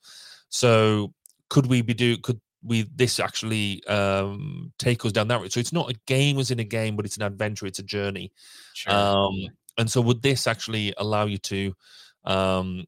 So 0.50 1.14
could 1.50 1.66
we 1.66 1.82
be 1.82 1.94
do 1.96 2.18
could 2.18 2.40
we 2.64 2.84
this 2.96 3.20
actually 3.20 3.84
um 3.88 4.72
take 4.80 5.06
us 5.06 5.12
down 5.12 5.28
that 5.30 5.42
route. 5.42 5.52
So 5.54 5.60
it's 5.60 5.74
not 5.74 5.90
a 5.90 5.96
game 6.08 6.38
as 6.40 6.52
in 6.52 6.60
a 6.60 6.64
game 6.64 6.96
but 6.96 7.06
it's 7.06 7.18
an 7.18 7.24
adventure 7.24 7.66
it's 7.66 7.80
a 7.80 7.84
journey. 7.84 8.32
Sure. 8.74 8.94
um 8.94 9.34
and 9.78 9.90
so 9.90 10.02
would 10.02 10.22
this 10.22 10.46
actually 10.48 10.94
allow 10.98 11.26
you 11.26 11.38
to 11.38 11.74
um 12.26 12.86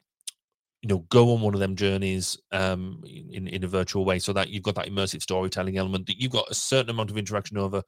you 0.81 0.89
know 0.89 0.99
go 1.09 1.33
on 1.33 1.41
one 1.41 1.53
of 1.53 1.59
them 1.59 1.75
journeys 1.75 2.37
um 2.51 3.01
in 3.05 3.47
in 3.47 3.63
a 3.63 3.67
virtual 3.67 4.03
way 4.03 4.19
so 4.19 4.33
that 4.33 4.49
you've 4.49 4.63
got 4.63 4.75
that 4.75 4.87
immersive 4.87 5.21
storytelling 5.21 5.77
element 5.77 6.05
that 6.07 6.19
you've 6.19 6.31
got 6.31 6.49
a 6.49 6.55
certain 6.55 6.89
amount 6.89 7.09
of 7.11 7.17
interaction 7.17 7.57
over 7.57 7.81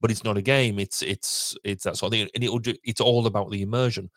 but 0.00 0.10
it's 0.10 0.24
not 0.24 0.36
a 0.36 0.42
game 0.42 0.78
it's 0.78 1.00
it's 1.00 1.56
it's 1.64 1.84
that 1.84 1.96
sort 1.96 2.12
of 2.12 2.18
thing. 2.18 2.28
And 2.34 2.44
it'll 2.44 2.58
do 2.58 2.74
it's 2.84 3.00
all 3.00 3.26
about 3.26 3.50
the 3.50 3.62
immersion 3.62 4.10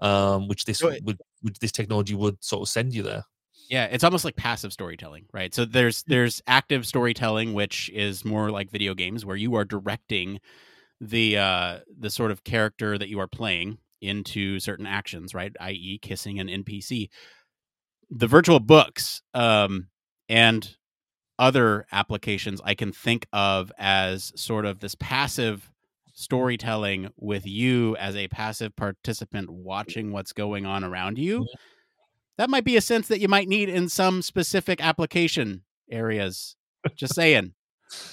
um 0.00 0.48
which 0.48 0.64
this 0.64 0.82
would 0.82 1.18
which 1.40 1.58
this 1.58 1.72
technology 1.72 2.14
would 2.14 2.42
sort 2.42 2.62
of 2.62 2.68
send 2.68 2.94
you 2.94 3.02
there 3.02 3.24
yeah, 3.72 3.88
it's 3.90 4.04
almost 4.04 4.26
like 4.26 4.36
passive 4.36 4.70
storytelling, 4.70 5.24
right? 5.32 5.54
So 5.54 5.64
there's 5.64 6.02
there's 6.02 6.42
active 6.46 6.84
storytelling, 6.84 7.54
which 7.54 7.88
is 7.94 8.22
more 8.22 8.50
like 8.50 8.70
video 8.70 8.92
games, 8.92 9.24
where 9.24 9.34
you 9.34 9.54
are 9.54 9.64
directing 9.64 10.40
the 11.00 11.38
uh, 11.38 11.78
the 11.98 12.10
sort 12.10 12.32
of 12.32 12.44
character 12.44 12.98
that 12.98 13.08
you 13.08 13.18
are 13.18 13.26
playing 13.26 13.78
into 14.02 14.60
certain 14.60 14.84
actions, 14.84 15.32
right? 15.34 15.56
I.e., 15.58 15.98
kissing 16.02 16.38
an 16.38 16.48
NPC. 16.48 17.08
The 18.10 18.26
virtual 18.26 18.60
books 18.60 19.22
um, 19.32 19.88
and 20.28 20.76
other 21.38 21.86
applications 21.92 22.60
I 22.62 22.74
can 22.74 22.92
think 22.92 23.26
of 23.32 23.72
as 23.78 24.34
sort 24.36 24.66
of 24.66 24.80
this 24.80 24.96
passive 24.96 25.72
storytelling 26.12 27.08
with 27.16 27.46
you 27.46 27.96
as 27.96 28.16
a 28.16 28.28
passive 28.28 28.76
participant 28.76 29.48
watching 29.48 30.12
what's 30.12 30.34
going 30.34 30.66
on 30.66 30.84
around 30.84 31.16
you. 31.16 31.40
Mm-hmm 31.40 31.71
that 32.38 32.50
might 32.50 32.64
be 32.64 32.76
a 32.76 32.80
sense 32.80 33.08
that 33.08 33.20
you 33.20 33.28
might 33.28 33.48
need 33.48 33.68
in 33.68 33.88
some 33.88 34.22
specific 34.22 34.82
application 34.84 35.62
areas. 35.90 36.56
Just 36.96 37.14
saying. 37.14 37.54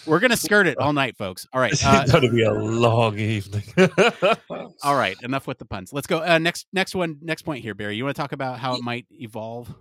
We're 0.05 0.19
gonna 0.19 0.38
skirt 0.38 0.67
it 0.67 0.77
all 0.77 0.93
night, 0.93 1.17
folks. 1.17 1.47
All 1.53 1.61
right, 1.61 1.73
uh, 1.85 2.01
it's 2.03 2.11
gonna 2.11 2.29
be 2.29 2.43
a 2.43 2.51
long 2.51 3.17
evening. 3.17 3.63
all 4.83 4.95
right, 4.95 5.15
enough 5.23 5.47
with 5.47 5.57
the 5.57 5.65
puns. 5.65 5.93
Let's 5.93 6.07
go. 6.07 6.21
Uh, 6.21 6.38
next, 6.38 6.67
next 6.73 6.95
one, 6.95 7.17
next 7.21 7.43
point 7.43 7.63
here, 7.63 7.73
Barry. 7.73 7.95
You 7.95 8.03
want 8.03 8.15
to 8.15 8.21
talk 8.21 8.31
about 8.31 8.59
how 8.59 8.75
it 8.75 8.83
might 8.83 9.05
evolve? 9.11 9.73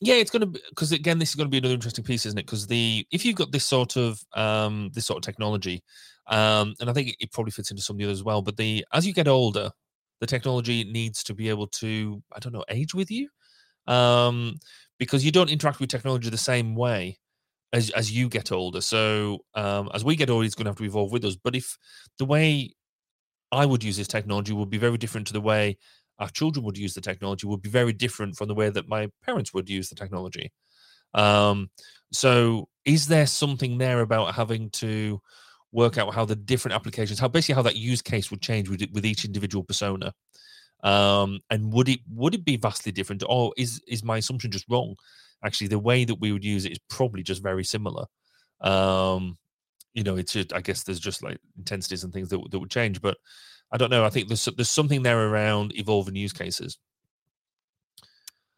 Yeah, 0.00 0.14
it's 0.14 0.30
gonna 0.30 0.46
because 0.46 0.92
again, 0.92 1.18
this 1.18 1.30
is 1.30 1.34
gonna 1.34 1.48
be 1.48 1.58
another 1.58 1.74
interesting 1.74 2.04
piece, 2.04 2.26
isn't 2.26 2.38
it? 2.38 2.46
Because 2.46 2.66
the 2.66 3.06
if 3.10 3.24
you've 3.24 3.36
got 3.36 3.52
this 3.52 3.66
sort 3.66 3.96
of 3.96 4.20
um 4.34 4.90
this 4.94 5.06
sort 5.06 5.18
of 5.18 5.22
technology, 5.22 5.82
um, 6.28 6.74
and 6.80 6.88
I 6.88 6.92
think 6.92 7.14
it 7.20 7.32
probably 7.32 7.52
fits 7.52 7.70
into 7.70 7.82
some 7.82 7.96
of 7.96 7.98
the 7.98 8.04
others 8.04 8.18
as 8.18 8.24
well. 8.24 8.42
But 8.42 8.56
the 8.56 8.84
as 8.92 9.06
you 9.06 9.12
get 9.12 9.28
older, 9.28 9.70
the 10.20 10.26
technology 10.26 10.84
needs 10.84 11.22
to 11.24 11.34
be 11.34 11.48
able 11.48 11.66
to 11.68 12.22
I 12.32 12.38
don't 12.38 12.52
know 12.52 12.64
age 12.68 12.94
with 12.94 13.10
you 13.10 13.28
um, 13.86 14.58
because 14.98 15.24
you 15.24 15.32
don't 15.32 15.50
interact 15.50 15.80
with 15.80 15.90
technology 15.90 16.30
the 16.30 16.36
same 16.36 16.74
way 16.74 17.18
as 17.72 17.90
as 17.90 18.12
you 18.12 18.28
get 18.28 18.52
older. 18.52 18.80
So 18.80 19.40
um, 19.54 19.90
as 19.94 20.04
we 20.04 20.16
get 20.16 20.30
older, 20.30 20.44
it's 20.44 20.54
going 20.54 20.66
to 20.66 20.70
have 20.70 20.78
to 20.78 20.84
evolve 20.84 21.12
with 21.12 21.24
us. 21.24 21.36
But 21.36 21.56
if 21.56 21.76
the 22.18 22.24
way 22.24 22.74
I 23.50 23.66
would 23.66 23.84
use 23.84 23.96
this 23.96 24.08
technology 24.08 24.52
would 24.52 24.70
be 24.70 24.78
very 24.78 24.98
different 24.98 25.26
to 25.28 25.32
the 25.32 25.40
way 25.40 25.78
our 26.18 26.28
children 26.28 26.64
would 26.64 26.78
use 26.78 26.94
the 26.94 27.00
technology, 27.00 27.46
would 27.46 27.62
be 27.62 27.70
very 27.70 27.92
different 27.92 28.36
from 28.36 28.48
the 28.48 28.54
way 28.54 28.70
that 28.70 28.88
my 28.88 29.08
parents 29.24 29.52
would 29.52 29.68
use 29.68 29.88
the 29.88 29.94
technology. 29.94 30.52
Um, 31.14 31.70
so 32.12 32.68
is 32.84 33.06
there 33.06 33.26
something 33.26 33.78
there 33.78 34.00
about 34.00 34.34
having 34.34 34.70
to 34.70 35.20
work 35.72 35.98
out 35.98 36.14
how 36.14 36.24
the 36.24 36.36
different 36.36 36.74
applications, 36.74 37.18
how 37.18 37.28
basically 37.28 37.54
how 37.54 37.62
that 37.62 37.76
use 37.76 38.02
case 38.02 38.30
would 38.30 38.42
change 38.42 38.68
with, 38.68 38.84
with 38.92 39.06
each 39.06 39.24
individual 39.24 39.64
persona? 39.64 40.12
Um, 40.82 41.40
and 41.50 41.72
would 41.72 41.88
it 41.88 42.00
would 42.10 42.34
it 42.34 42.44
be 42.44 42.56
vastly 42.56 42.92
different, 42.92 43.22
or 43.28 43.52
is 43.56 43.80
is 43.86 44.02
my 44.02 44.18
assumption 44.18 44.50
just 44.50 44.66
wrong? 44.68 44.96
Actually, 45.44 45.68
the 45.68 45.78
way 45.78 46.04
that 46.04 46.16
we 46.16 46.32
would 46.32 46.44
use 46.44 46.64
it 46.64 46.72
is 46.72 46.78
probably 46.88 47.22
just 47.22 47.42
very 47.42 47.64
similar. 47.64 48.06
Um, 48.60 49.38
you 49.94 50.02
know, 50.04 50.16
it's 50.16 50.32
just, 50.32 50.52
I 50.52 50.60
guess 50.60 50.84
there's 50.84 51.00
just 51.00 51.22
like 51.22 51.38
intensities 51.58 52.04
and 52.04 52.12
things 52.12 52.28
that 52.30 52.40
that 52.50 52.58
would 52.58 52.70
change, 52.70 53.00
but 53.00 53.18
I 53.72 53.76
don't 53.76 53.90
know. 53.90 54.04
I 54.04 54.10
think 54.10 54.28
there's 54.28 54.44
there's 54.56 54.70
something 54.70 55.02
there 55.02 55.28
around 55.28 55.72
evolving 55.76 56.16
use 56.16 56.32
cases. 56.32 56.78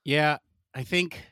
Yeah, 0.04 0.38
I 0.75 0.83
think 0.83 1.23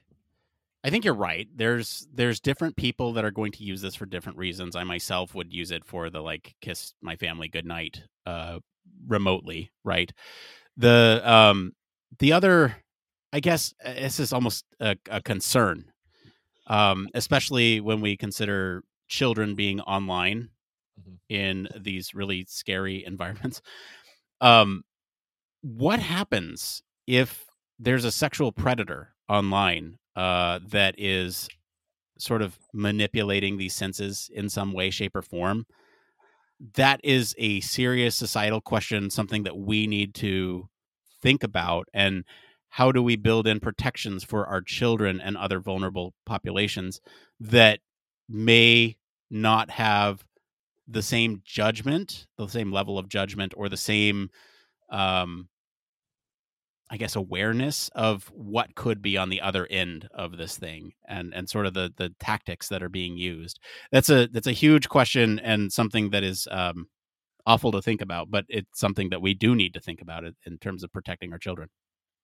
I 0.85 0.91
think 0.91 1.05
you're 1.05 1.15
right. 1.15 1.49
There's 1.55 2.09
there's 2.13 2.41
different 2.41 2.77
people 2.77 3.13
that 3.15 3.25
are 3.25 3.31
going 3.31 3.53
to 3.53 3.65
use 3.65 3.81
this 3.81 3.95
for 3.95 4.07
different 4.07 4.39
reasons. 4.39 4.75
I 4.75 4.85
myself 4.85 5.35
would 5.35 5.53
use 5.53 5.71
it 5.71 5.85
for 5.85 6.11
the 6.11 6.21
like 6.21 6.55
kiss 6.61 6.95
my 7.01 7.17
family 7.17 7.49
goodnight 7.49 8.03
uh 8.27 8.59
remotely, 9.07 9.71
right? 9.85 10.13
The 10.77 11.21
um 11.25 11.73
the 12.19 12.33
other 12.33 12.77
I 13.33 13.41
guess 13.41 13.75
uh, 13.85 13.95
this 13.95 14.21
is 14.21 14.33
almost 14.33 14.65
a, 14.81 14.97
a 15.11 15.21
concern. 15.21 15.87
Um, 16.69 17.09
especially 17.15 17.81
when 17.81 18.01
we 18.01 18.17
consider 18.17 18.85
children 19.09 19.55
being 19.55 19.81
online 19.81 20.49
mm-hmm. 20.99 21.15
in 21.29 21.69
these 21.79 22.15
really 22.15 22.47
scary 22.49 23.05
environments. 23.07 23.61
Um, 24.41 24.85
what 25.63 26.01
happens 26.01 26.83
if 27.07 27.47
there's 27.79 28.05
a 28.05 28.13
sexual 28.13 28.53
predator 28.53 29.15
online 29.29 29.99
uh, 30.17 30.61
that 30.69 30.95
is 30.99 31.49
sort 32.19 32.43
of 32.43 32.59
manipulating 32.73 33.57
these 33.57 33.75
senses 33.75 34.31
in 34.33 34.49
some 34.49 34.73
way, 34.73 34.91
shape, 34.91 35.17
or 35.17 35.23
form? 35.23 35.67
That 36.75 37.01
is 37.03 37.35
a 37.39 37.61
serious 37.61 38.15
societal 38.15 38.61
question, 38.61 39.11
something 39.11 39.43
that 39.43 39.57
we 39.57 39.89
need 39.89 40.15
to 40.17 40.69
think 41.21 41.43
about. 41.43 41.89
And 41.93 42.25
how 42.69 42.93
do 42.93 43.03
we 43.03 43.17
build 43.17 43.47
in 43.49 43.59
protections 43.59 44.23
for 44.23 44.47
our 44.47 44.63
children 44.63 45.21
and 45.21 45.37
other 45.37 45.59
vulnerable 45.59 46.15
populations 46.25 47.01
that 47.41 47.81
may 48.29 48.97
not 49.29 49.71
have 49.71 50.25
the 50.87 51.03
same 51.03 51.43
judgment, 51.45 52.27
the 52.39 52.47
same 52.47 52.71
level 52.71 52.99
of 52.99 53.09
judgment, 53.09 53.53
or 53.57 53.69
the 53.69 53.77
same 53.77 54.31
um, 54.91 55.49
I 56.93 56.99
guess 56.99 57.17
awareness 57.17 57.89
of 57.95 58.31
what 58.35 58.75
could 58.75 59.01
be 59.01 59.17
on 59.17 59.31
the 59.31 59.41
other 59.41 59.67
end 59.71 60.09
of 60.13 60.37
this 60.37 60.59
thing 60.59 60.93
and 61.09 61.33
and 61.33 61.49
sort 61.49 61.65
of 61.65 61.73
the 61.73 61.91
the 61.97 62.15
tactics 62.21 62.69
that 62.69 62.83
are 62.83 62.91
being 62.91 63.17
used. 63.17 63.59
That's 63.91 64.11
a 64.11 64.27
that's 64.27 64.47
a 64.47 64.53
huge 64.53 64.91
question 64.91 65.39
and 65.39 65.73
something 65.73 66.11
that 66.11 66.23
is 66.23 66.47
um, 66.51 66.89
awful 67.47 67.73
to 67.73 67.81
think 67.81 68.03
about, 68.03 68.31
but 68.31 68.45
it's 68.51 68.79
something 68.79 69.09
that 69.09 69.23
we 69.23 69.33
do 69.33 69.55
need 69.55 69.73
to 69.73 69.81
think 69.81 70.03
about 70.03 70.25
it 70.25 70.37
in 70.45 70.59
terms 70.59 70.85
of 70.85 70.93
protecting 70.93 71.33
our 71.33 71.39
children. 71.39 71.71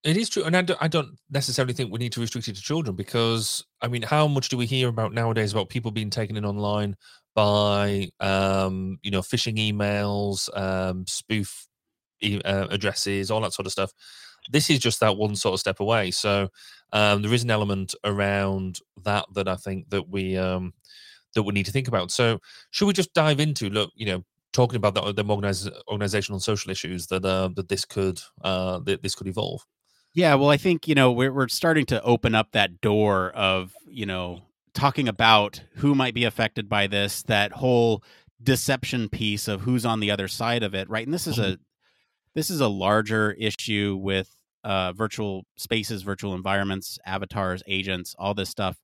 It 0.05 0.19
is 0.19 0.29
true, 0.29 0.45
and 0.45 0.55
I 0.55 0.61
don't, 0.63 0.83
I 0.83 0.87
don't 0.87 1.17
necessarily 1.31 1.73
think 1.73 1.91
we 1.91 1.99
need 1.99 2.13
to 2.13 2.21
restrict 2.21 2.47
it 2.47 2.55
to 2.57 2.63
children 2.63 2.95
because 2.95 3.65
I 3.81 3.89
mean, 3.89 4.03
how 4.03 4.29
much 4.29 4.51
do 4.51 4.59
we 4.59 4.67
hear 4.67 4.89
about 4.89 5.15
nowadays 5.15 5.53
about 5.53 5.71
people 5.71 5.93
being 5.93 6.11
taken 6.11 6.37
in 6.37 6.45
online 6.45 6.95
by 7.35 8.11
um, 8.21 8.99
you 9.03 9.11
know 9.11 9.23
phishing 9.23 9.57
emails, 9.57 10.55
um, 10.57 11.07
spoof 11.09 11.67
e- 12.21 12.43
uh, 12.45 12.69
addresses, 12.71 13.31
all 13.31 13.41
that 13.41 13.55
sort 13.55 13.65
of 13.65 13.73
stuff? 13.73 13.93
This 14.51 14.71
is 14.71 14.79
just 14.79 15.01
that 15.01 15.17
one 15.17 15.37
sort 15.37 15.55
of 15.55 15.61
step 15.61 15.81
away. 15.81 16.11
So 16.11 16.49
um, 16.93 17.23
there 17.23 17.33
is 17.33 17.45
an 17.45 17.51
element 17.51 17.95
around 18.05 18.79
that 19.05 19.27
that 19.35 19.49
I 19.49 19.57
think 19.57 19.91
that 19.91 20.09
we 20.09 20.37
um, 20.37 20.73
that 21.35 21.43
we 21.43 21.53
need 21.53 21.67
to 21.67 21.73
think 21.73 21.89
about. 21.89 22.11
So 22.11 22.41
should 22.71 22.87
we 22.87 22.93
just 22.93 23.15
dive 23.15 23.41
into 23.41 23.71
look, 23.71 23.91
you 23.95 24.07
know, 24.07 24.25
talking 24.53 24.77
about 24.77 24.95
the, 24.95 25.13
the 25.13 25.81
organizational 25.89 26.41
social 26.41 26.71
issues 26.71 27.07
that 27.09 27.25
uh, 27.25 27.49
that 27.57 27.69
this 27.69 27.85
could 27.85 28.21
uh, 28.43 28.81
that 28.81 29.03
this 29.03 29.15
could 29.15 29.29
evolve? 29.29 29.65
Yeah, 30.15 30.35
well, 30.35 30.51
I 30.51 30.57
think 30.57 30.89
you 30.89 30.95
know 30.95 31.13
we're 31.13 31.33
we're 31.33 31.49
starting 31.49 31.87
to 31.87 32.03
open 32.03 32.35
up 32.35 32.53
that 32.53 32.81
door 32.81 33.31
of 33.31 33.73
you 33.87 34.07
know 34.07 34.43
talking 34.75 35.09
about 35.09 35.63
who 35.77 35.95
might 35.95 36.15
be 36.15 36.25
affected 36.25 36.69
by 36.69 36.87
this, 36.87 37.23
that 37.25 37.53
whole 37.53 38.03
deception 38.43 39.09
piece 39.09 39.49
of 39.49 39.63
who's 39.63 39.85
on 39.85 40.01
the 40.01 40.11
other 40.11 40.29
side 40.29 40.63
of 40.63 40.75
it, 40.75 40.89
right? 40.89 41.07
And 41.07 41.13
this 41.13 41.27
is 41.27 41.37
mm-hmm. 41.37 41.53
a 41.53 41.59
this 42.35 42.51
is 42.51 42.61
a 42.61 42.69
larger 42.69 43.33
issue 43.33 43.99
with 44.01 44.35
uh, 44.69 44.93
virtual 44.93 45.47
spaces, 45.57 46.03
virtual 46.03 46.35
environments, 46.35 46.99
avatars, 47.07 47.63
agents, 47.67 48.15
all 48.19 48.35
this 48.35 48.51
stuff. 48.51 48.77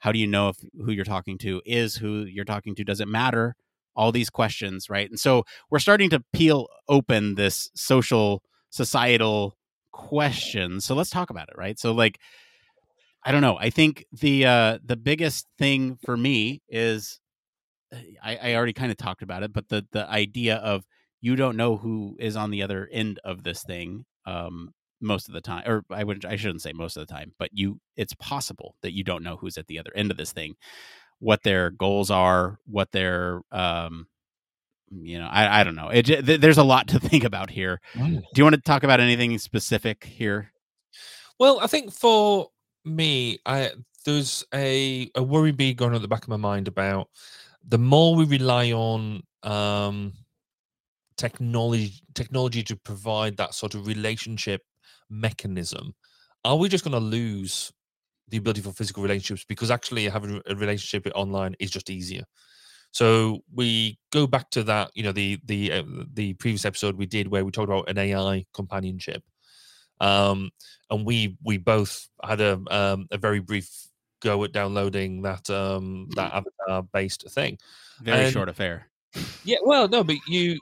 How 0.00 0.12
do 0.12 0.18
you 0.18 0.26
know 0.26 0.50
if 0.50 0.56
who 0.84 0.92
you're 0.92 1.04
talking 1.04 1.38
to 1.38 1.62
is 1.64 1.96
who 1.96 2.24
you're 2.24 2.44
talking 2.44 2.74
to? 2.74 2.84
Does 2.84 3.00
it 3.00 3.08
matter? 3.08 3.56
All 3.96 4.12
these 4.12 4.28
questions, 4.28 4.90
right? 4.90 5.08
And 5.08 5.18
so 5.18 5.44
we're 5.70 5.78
starting 5.78 6.10
to 6.10 6.22
peel 6.34 6.68
open 6.88 7.36
this 7.36 7.70
social, 7.74 8.42
societal 8.68 9.56
question. 9.92 10.78
So 10.82 10.94
let's 10.94 11.10
talk 11.10 11.30
about 11.30 11.48
it, 11.48 11.54
right? 11.56 11.78
So 11.78 11.92
like, 11.92 12.18
I 13.24 13.32
don't 13.32 13.42
know. 13.42 13.56
I 13.58 13.70
think 13.70 14.04
the 14.12 14.44
uh, 14.44 14.78
the 14.84 14.96
biggest 14.96 15.46
thing 15.58 15.98
for 16.04 16.18
me 16.18 16.60
is 16.68 17.18
I, 18.22 18.36
I 18.42 18.54
already 18.54 18.74
kind 18.74 18.90
of 18.90 18.98
talked 18.98 19.22
about 19.22 19.42
it, 19.42 19.54
but 19.54 19.70
the 19.70 19.86
the 19.92 20.06
idea 20.06 20.56
of 20.56 20.84
you 21.22 21.34
don't 21.34 21.56
know 21.56 21.78
who 21.78 22.16
is 22.18 22.36
on 22.36 22.50
the 22.50 22.62
other 22.62 22.88
end 22.92 23.20
of 23.24 23.42
this 23.42 23.62
thing 23.62 24.04
um, 24.26 24.72
most 25.00 25.28
of 25.28 25.34
the 25.34 25.40
time 25.40 25.62
or 25.66 25.84
i 25.90 26.04
would 26.04 26.24
i 26.24 26.36
shouldn't 26.36 26.62
say 26.62 26.72
most 26.72 26.96
of 26.96 27.06
the 27.06 27.12
time 27.12 27.32
but 27.38 27.50
you 27.52 27.80
it's 27.96 28.14
possible 28.14 28.74
that 28.82 28.92
you 28.92 29.02
don't 29.02 29.22
know 29.22 29.36
who's 29.36 29.58
at 29.58 29.66
the 29.66 29.78
other 29.78 29.92
end 29.94 30.10
of 30.10 30.16
this 30.16 30.32
thing 30.32 30.54
what 31.18 31.42
their 31.42 31.70
goals 31.70 32.10
are 32.10 32.58
what 32.66 32.90
their 32.92 33.40
um 33.52 34.06
you 34.90 35.18
know 35.18 35.28
i, 35.30 35.60
I 35.60 35.64
don't 35.64 35.76
know. 35.76 35.88
It, 35.88 36.06
th- 36.06 36.40
there's 36.40 36.58
a 36.58 36.64
lot 36.64 36.88
to 36.88 36.98
think 37.08 37.24
about 37.24 37.50
here. 37.50 37.80
Mm. 37.94 38.16
do 38.16 38.38
you 38.38 38.44
want 38.44 38.56
to 38.56 38.62
talk 38.62 38.82
about 38.82 39.00
anything 39.00 39.38
specific 39.38 40.04
here? 40.04 40.52
Well 41.38 41.60
i 41.60 41.66
think 41.66 41.92
for 41.92 42.48
me 42.84 43.38
i 43.46 43.70
there's 44.04 44.44
a 44.54 45.10
a 45.14 45.22
worry 45.22 45.52
bee 45.52 45.74
going 45.74 45.90
on 45.90 45.96
at 45.96 46.02
the 46.02 46.08
back 46.08 46.22
of 46.22 46.28
my 46.28 46.36
mind 46.36 46.68
about 46.68 47.08
the 47.66 47.78
more 47.78 48.14
we 48.14 48.24
rely 48.24 48.72
on 48.72 49.22
um 49.42 50.12
technology 51.16 51.92
technology 52.14 52.62
to 52.62 52.76
provide 52.76 53.36
that 53.36 53.54
sort 53.54 53.74
of 53.74 53.86
relationship 53.86 54.62
mechanism, 55.10 55.94
are 56.44 56.56
we 56.56 56.68
just 56.68 56.84
going 56.84 56.92
to 56.92 56.98
lose 56.98 57.72
the 58.28 58.36
ability 58.36 58.60
for 58.60 58.72
physical 58.72 59.02
relationships 59.02 59.44
because 59.48 59.70
actually 59.70 60.08
having 60.08 60.40
a 60.46 60.54
relationship 60.54 61.10
online 61.14 61.54
is 61.58 61.70
just 61.70 61.90
easier? 61.90 62.24
So 62.92 63.40
we 63.54 63.98
go 64.10 64.26
back 64.26 64.50
to 64.50 64.64
that, 64.64 64.90
you 64.94 65.02
know, 65.02 65.12
the 65.12 65.38
the 65.44 65.72
uh, 65.72 65.82
the 66.12 66.34
previous 66.34 66.64
episode 66.64 66.96
we 66.96 67.06
did 67.06 67.28
where 67.28 67.44
we 67.44 67.52
talked 67.52 67.68
about 67.68 67.88
an 67.88 67.98
AI 67.98 68.44
companionship, 68.52 69.22
um, 70.00 70.50
and 70.90 71.06
we 71.06 71.36
we 71.44 71.58
both 71.58 72.08
had 72.24 72.40
a 72.40 72.60
um, 72.70 73.06
a 73.10 73.18
very 73.18 73.40
brief 73.40 73.70
go 74.20 74.42
at 74.44 74.52
downloading 74.52 75.22
that 75.22 75.48
um 75.50 76.08
that 76.16 76.32
avatar 76.68 76.82
based 76.92 77.30
thing. 77.30 77.58
Very 78.02 78.24
and, 78.24 78.32
short 78.32 78.48
affair. 78.48 78.88
Yeah, 79.44 79.58
well, 79.62 79.88
no, 79.88 80.02
but 80.02 80.16
you 80.26 80.58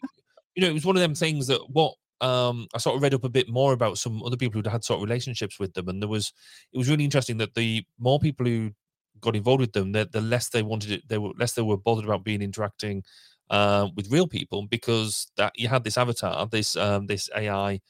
you 0.54 0.62
know, 0.62 0.68
it 0.68 0.74
was 0.74 0.84
one 0.84 0.96
of 0.96 1.02
them 1.02 1.14
things 1.14 1.46
that 1.46 1.60
what 1.70 1.94
um, 2.20 2.66
I 2.74 2.78
sort 2.78 2.96
of 2.96 3.02
read 3.02 3.14
up 3.14 3.24
a 3.24 3.28
bit 3.28 3.48
more 3.48 3.72
about 3.72 3.98
some 3.98 4.22
other 4.22 4.36
people 4.36 4.58
who'd 4.58 4.66
had 4.66 4.84
sort 4.84 4.98
of 4.98 5.08
relationships 5.08 5.58
with 5.58 5.74
them, 5.74 5.88
and 5.88 6.02
there 6.02 6.08
was 6.08 6.32
it 6.72 6.78
was 6.78 6.88
really 6.88 7.04
interesting 7.04 7.38
that 7.38 7.54
the 7.54 7.84
more 7.98 8.18
people 8.18 8.46
who 8.46 8.72
got 9.20 9.36
involved 9.36 9.60
with 9.60 9.72
them, 9.72 9.92
the, 9.92 10.08
the 10.10 10.20
less 10.20 10.48
they 10.48 10.62
wanted 10.62 10.90
it, 10.92 11.08
they 11.08 11.18
were 11.18 11.30
less 11.38 11.52
they 11.52 11.62
were 11.62 11.76
bothered 11.76 12.04
about 12.04 12.24
being 12.24 12.42
interacting 12.42 13.02
uh, 13.50 13.88
with 13.96 14.10
real 14.10 14.26
people 14.26 14.66
because 14.66 15.30
that 15.36 15.52
you 15.56 15.68
had 15.68 15.84
this 15.84 15.98
avatar, 15.98 16.46
this 16.46 16.76
um, 16.76 17.06
this 17.06 17.28
AI 17.36 17.80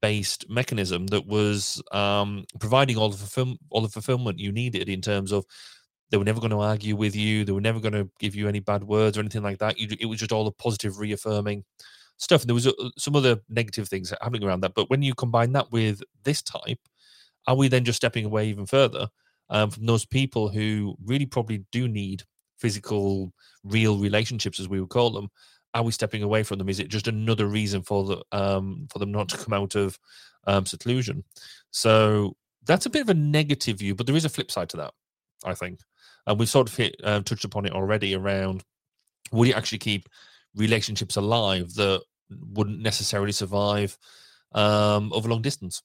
based 0.00 0.50
mechanism 0.50 1.06
that 1.06 1.26
was 1.26 1.82
um, 1.92 2.44
providing 2.60 2.96
all 2.96 3.08
the 3.08 3.16
fulfill- 3.16 3.56
all 3.70 3.80
the 3.80 3.88
fulfillment 3.88 4.38
you 4.38 4.52
needed 4.52 4.88
in 4.88 5.00
terms 5.00 5.32
of 5.32 5.44
they 6.10 6.18
were 6.18 6.24
never 6.24 6.40
going 6.40 6.50
to 6.50 6.60
argue 6.60 6.94
with 6.94 7.16
you, 7.16 7.44
they 7.44 7.52
were 7.52 7.60
never 7.60 7.80
going 7.80 7.94
to 7.94 8.08
give 8.20 8.34
you 8.34 8.46
any 8.46 8.60
bad 8.60 8.84
words 8.84 9.16
or 9.16 9.20
anything 9.20 9.42
like 9.42 9.58
that. 9.58 9.78
You, 9.78 9.88
it 9.98 10.06
was 10.06 10.20
just 10.20 10.30
all 10.32 10.44
the 10.44 10.52
positive 10.52 10.98
reaffirming 10.98 11.64
stuff. 12.18 12.42
And 12.42 12.48
there 12.48 12.54
was 12.54 12.66
uh, 12.66 12.72
some 12.98 13.16
other 13.16 13.40
negative 13.48 13.88
things 13.88 14.10
happening 14.10 14.44
around 14.44 14.60
that. 14.62 14.74
But 14.74 14.90
when 14.90 15.02
you 15.02 15.14
combine 15.14 15.52
that 15.52 15.70
with 15.72 16.02
this 16.24 16.42
type, 16.42 16.80
are 17.46 17.56
we 17.56 17.68
then 17.68 17.84
just 17.84 17.96
stepping 17.96 18.24
away 18.24 18.48
even 18.48 18.66
further 18.66 19.08
um, 19.50 19.70
from 19.70 19.86
those 19.86 20.04
people 20.04 20.48
who 20.48 20.96
really 21.04 21.26
probably 21.26 21.64
do 21.72 21.88
need 21.88 22.22
physical, 22.58 23.32
real 23.62 23.98
relationships, 23.98 24.58
as 24.60 24.68
we 24.68 24.80
would 24.80 24.90
call 24.90 25.10
them? 25.10 25.28
Are 25.74 25.82
we 25.82 25.92
stepping 25.92 26.22
away 26.22 26.44
from 26.44 26.58
them? 26.58 26.68
Is 26.68 26.78
it 26.80 26.88
just 26.88 27.08
another 27.08 27.46
reason 27.46 27.82
for 27.82 28.04
the 28.04 28.22
um, 28.32 28.86
for 28.90 29.00
them 29.00 29.10
not 29.10 29.28
to 29.30 29.38
come 29.38 29.52
out 29.52 29.74
of 29.74 29.98
um, 30.46 30.66
seclusion? 30.66 31.24
So 31.72 32.36
that's 32.64 32.86
a 32.86 32.90
bit 32.90 33.02
of 33.02 33.08
a 33.08 33.14
negative 33.14 33.78
view, 33.80 33.94
but 33.94 34.06
there 34.06 34.16
is 34.16 34.24
a 34.24 34.30
flip 34.30 34.50
side 34.50 34.68
to 34.70 34.76
that, 34.78 34.92
I 35.44 35.54
think. 35.54 35.80
And 36.26 36.38
we've 36.38 36.48
sort 36.48 36.68
of 36.68 36.76
hit, 36.76 36.96
uh, 37.04 37.20
touched 37.20 37.44
upon 37.44 37.66
it 37.66 37.72
already 37.72 38.14
around 38.14 38.64
would 39.32 39.48
it 39.48 39.56
actually 39.56 39.78
keep 39.78 40.08
relationships 40.54 41.16
alive 41.16 41.74
that 41.74 42.02
wouldn't 42.52 42.80
necessarily 42.80 43.32
survive 43.32 43.98
um, 44.52 45.12
over 45.12 45.28
long 45.28 45.42
distance 45.42 45.82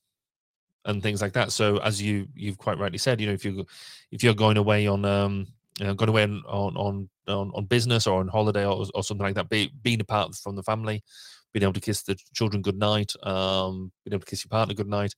and 0.85 1.03
things 1.03 1.21
like 1.21 1.33
that. 1.33 1.51
So 1.51 1.77
as 1.77 2.01
you 2.01 2.27
you've 2.35 2.57
quite 2.57 2.77
rightly 2.77 2.97
said, 2.97 3.19
you 3.19 3.27
know, 3.27 3.33
if 3.33 3.43
you 3.45 3.65
if 4.11 4.23
you're 4.23 4.33
going 4.33 4.57
away 4.57 4.87
on 4.87 5.05
um 5.05 5.47
you 5.79 5.85
know, 5.85 5.93
going 5.93 6.09
away 6.09 6.23
on 6.23 6.43
on 6.47 7.09
on, 7.27 7.51
on 7.53 7.65
business 7.65 8.07
or 8.07 8.19
on 8.19 8.27
holiday 8.27 8.65
or, 8.65 8.85
or 8.93 9.03
something 9.03 9.25
like 9.25 9.35
that, 9.35 9.49
be, 9.49 9.71
being 9.83 10.01
apart 10.01 10.35
from 10.35 10.55
the 10.55 10.63
family, 10.63 11.03
being 11.53 11.63
able 11.63 11.73
to 11.73 11.79
kiss 11.79 12.03
the 12.03 12.17
children 12.33 12.61
good 12.61 12.77
night, 12.77 13.13
um, 13.23 13.91
being 14.03 14.13
able 14.13 14.21
to 14.21 14.25
kiss 14.25 14.43
your 14.43 14.49
partner 14.49 14.73
good 14.73 14.87
night, 14.89 15.15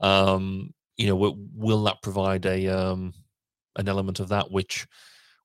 um, 0.00 0.74
you 0.96 1.06
know, 1.06 1.16
will, 1.16 1.36
will 1.54 1.82
that 1.84 2.02
provide 2.02 2.44
a 2.46 2.68
um 2.68 3.14
an 3.76 3.88
element 3.88 4.20
of 4.20 4.28
that 4.28 4.50
which 4.50 4.86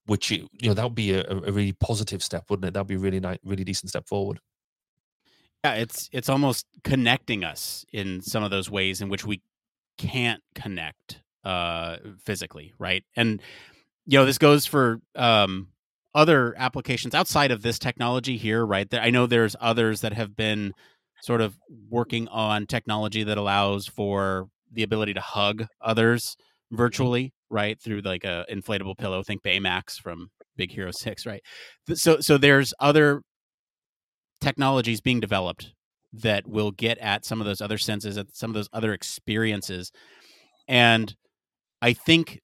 which 0.07 0.31
you 0.31 0.47
know 0.63 0.73
that 0.73 0.83
would 0.83 0.95
be 0.95 1.13
a, 1.13 1.23
a 1.29 1.51
really 1.51 1.73
positive 1.73 2.23
step, 2.23 2.45
wouldn't 2.49 2.67
it? 2.67 2.73
That'd 2.73 2.87
be 2.87 2.95
a 2.95 2.99
really 2.99 3.19
nice, 3.19 3.39
really 3.43 3.63
decent 3.63 3.89
step 3.89 4.07
forward. 4.07 4.39
Yeah, 5.65 5.73
it's 5.75 6.09
it's 6.13 6.29
almost 6.29 6.65
connecting 6.83 7.43
us 7.43 7.85
in 7.91 8.21
some 8.21 8.43
of 8.43 8.51
those 8.51 8.69
ways 8.69 9.01
in 9.01 9.09
which 9.09 9.25
we 9.25 9.41
can't 9.97 10.41
connect 10.55 11.21
uh 11.43 11.97
physically, 12.23 12.73
right? 12.79 13.03
And 13.15 13.41
you 14.05 14.17
know, 14.19 14.25
this 14.25 14.37
goes 14.37 14.65
for 14.65 15.01
um 15.15 15.69
other 16.15 16.55
applications 16.57 17.13
outside 17.13 17.51
of 17.51 17.61
this 17.61 17.79
technology 17.79 18.37
here, 18.37 18.65
right? 18.65 18.89
There 18.89 19.01
I 19.01 19.09
know 19.09 19.27
there's 19.27 19.55
others 19.59 20.01
that 20.01 20.13
have 20.13 20.35
been 20.35 20.73
sort 21.21 21.41
of 21.41 21.57
working 21.89 22.27
on 22.29 22.67
technology 22.67 23.23
that 23.23 23.37
allows 23.37 23.87
for 23.87 24.49
the 24.71 24.83
ability 24.83 25.13
to 25.15 25.21
hug 25.21 25.65
others 25.81 26.37
Mm-hmm. 26.71 26.77
virtually, 26.77 27.33
right? 27.49 27.79
Through 27.81 28.01
like 28.01 28.23
a 28.23 28.45
inflatable 28.51 28.97
pillow. 28.97 29.23
Think 29.23 29.43
Baymax 29.43 29.99
from 30.01 30.29
Big 30.55 30.71
Hero 30.71 30.91
Six, 30.91 31.25
right? 31.25 31.41
So 31.93 32.19
so 32.19 32.37
there's 32.37 32.73
other 32.79 33.21
technologies 34.41 35.01
being 35.01 35.19
developed 35.19 35.73
that 36.13 36.47
will 36.47 36.71
get 36.71 36.97
at 36.99 37.25
some 37.25 37.41
of 37.41 37.47
those 37.47 37.61
other 37.61 37.77
senses, 37.77 38.17
at 38.17 38.35
some 38.35 38.49
of 38.49 38.55
those 38.55 38.69
other 38.73 38.93
experiences. 38.93 39.91
And 40.67 41.13
I 41.81 41.93
think 41.93 42.39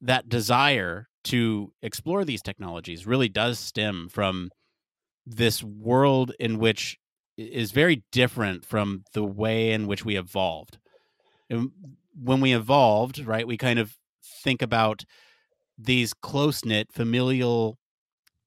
that 0.00 0.28
desire 0.28 1.06
to 1.24 1.72
explore 1.82 2.24
these 2.24 2.42
technologies 2.42 3.06
really 3.06 3.28
does 3.28 3.58
stem 3.58 4.08
from 4.10 4.50
this 5.26 5.62
world 5.62 6.32
in 6.40 6.58
which 6.58 6.96
is 7.36 7.72
very 7.72 8.02
different 8.12 8.64
from 8.64 9.04
the 9.14 9.24
way 9.24 9.70
in 9.72 9.86
which 9.86 10.04
we 10.04 10.16
evolved. 10.16 10.78
And 11.48 11.70
when 12.14 12.40
we 12.40 12.54
evolved, 12.54 13.24
right, 13.24 13.46
we 13.46 13.56
kind 13.56 13.78
of 13.78 13.96
think 14.40 14.62
about 14.62 15.04
these 15.78 16.12
close 16.12 16.64
knit 16.64 16.88
familial 16.92 17.78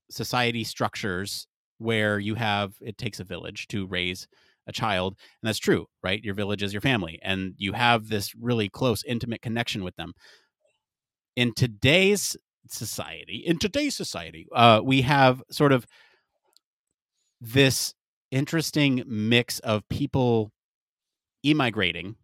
society 0.10 0.64
structures 0.64 1.48
where 1.80 2.20
you 2.20 2.36
have 2.36 2.76
it 2.82 2.98
takes 2.98 3.20
a 3.20 3.24
village 3.24 3.68
to 3.68 3.88
raise 3.88 4.28
a 4.68 4.72
child 4.72 5.16
and 5.42 5.48
that's 5.48 5.60
true 5.60 5.86
right? 6.04 6.24
Your 6.24 6.36
village 6.36 6.64
is 6.64 6.74
your 6.74 6.82
family 6.82 7.20
and 7.22 7.54
you 7.58 7.74
have 7.74 8.10
this 8.10 8.34
really 8.36 8.70
close 8.70 9.04
intimate 9.04 9.42
connection 9.42 9.84
with 9.84 9.96
them. 9.96 10.14
In 11.36 11.54
today's 11.54 12.38
society 12.70 13.44
in 13.46 13.60
today's 13.60 13.96
society 13.96 14.48
uh, 14.56 14.82
we 14.84 15.02
have 15.02 15.44
sort 15.52 15.72
of 15.74 15.86
this 17.42 17.94
interesting 18.32 19.04
mix 19.06 19.60
of 19.60 19.88
people 19.90 20.52
emigrating 21.44 22.16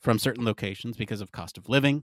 from 0.00 0.18
certain 0.18 0.44
locations 0.44 0.96
because 0.96 1.20
of 1.20 1.30
cost 1.30 1.58
of 1.58 1.68
living 1.68 2.02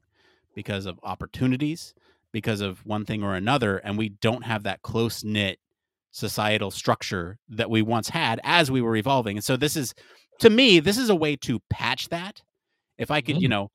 because 0.55 0.85
of 0.85 0.99
opportunities 1.03 1.93
because 2.31 2.62
of 2.62 2.85
one 2.85 3.05
thing 3.05 3.23
or 3.23 3.35
another 3.35 3.77
and 3.77 3.97
we 3.97 4.09
don't 4.09 4.43
have 4.43 4.63
that 4.63 4.81
close 4.81 5.23
knit 5.23 5.59
societal 6.12 6.71
structure 6.71 7.38
that 7.49 7.69
we 7.69 7.81
once 7.81 8.09
had 8.09 8.39
as 8.43 8.69
we 8.71 8.81
were 8.81 8.95
evolving 8.95 9.38
and 9.38 9.43
so 9.43 9.55
this 9.55 9.75
is 9.75 9.93
to 10.39 10.49
me 10.49 10.79
this 10.79 10.97
is 10.97 11.09
a 11.09 11.15
way 11.15 11.35
to 11.35 11.59
patch 11.69 12.09
that 12.09 12.41
if 12.97 13.12
i 13.12 13.21
could 13.21 13.41
you 13.41 13.47
Mm. 13.47 13.51
know 13.51 13.71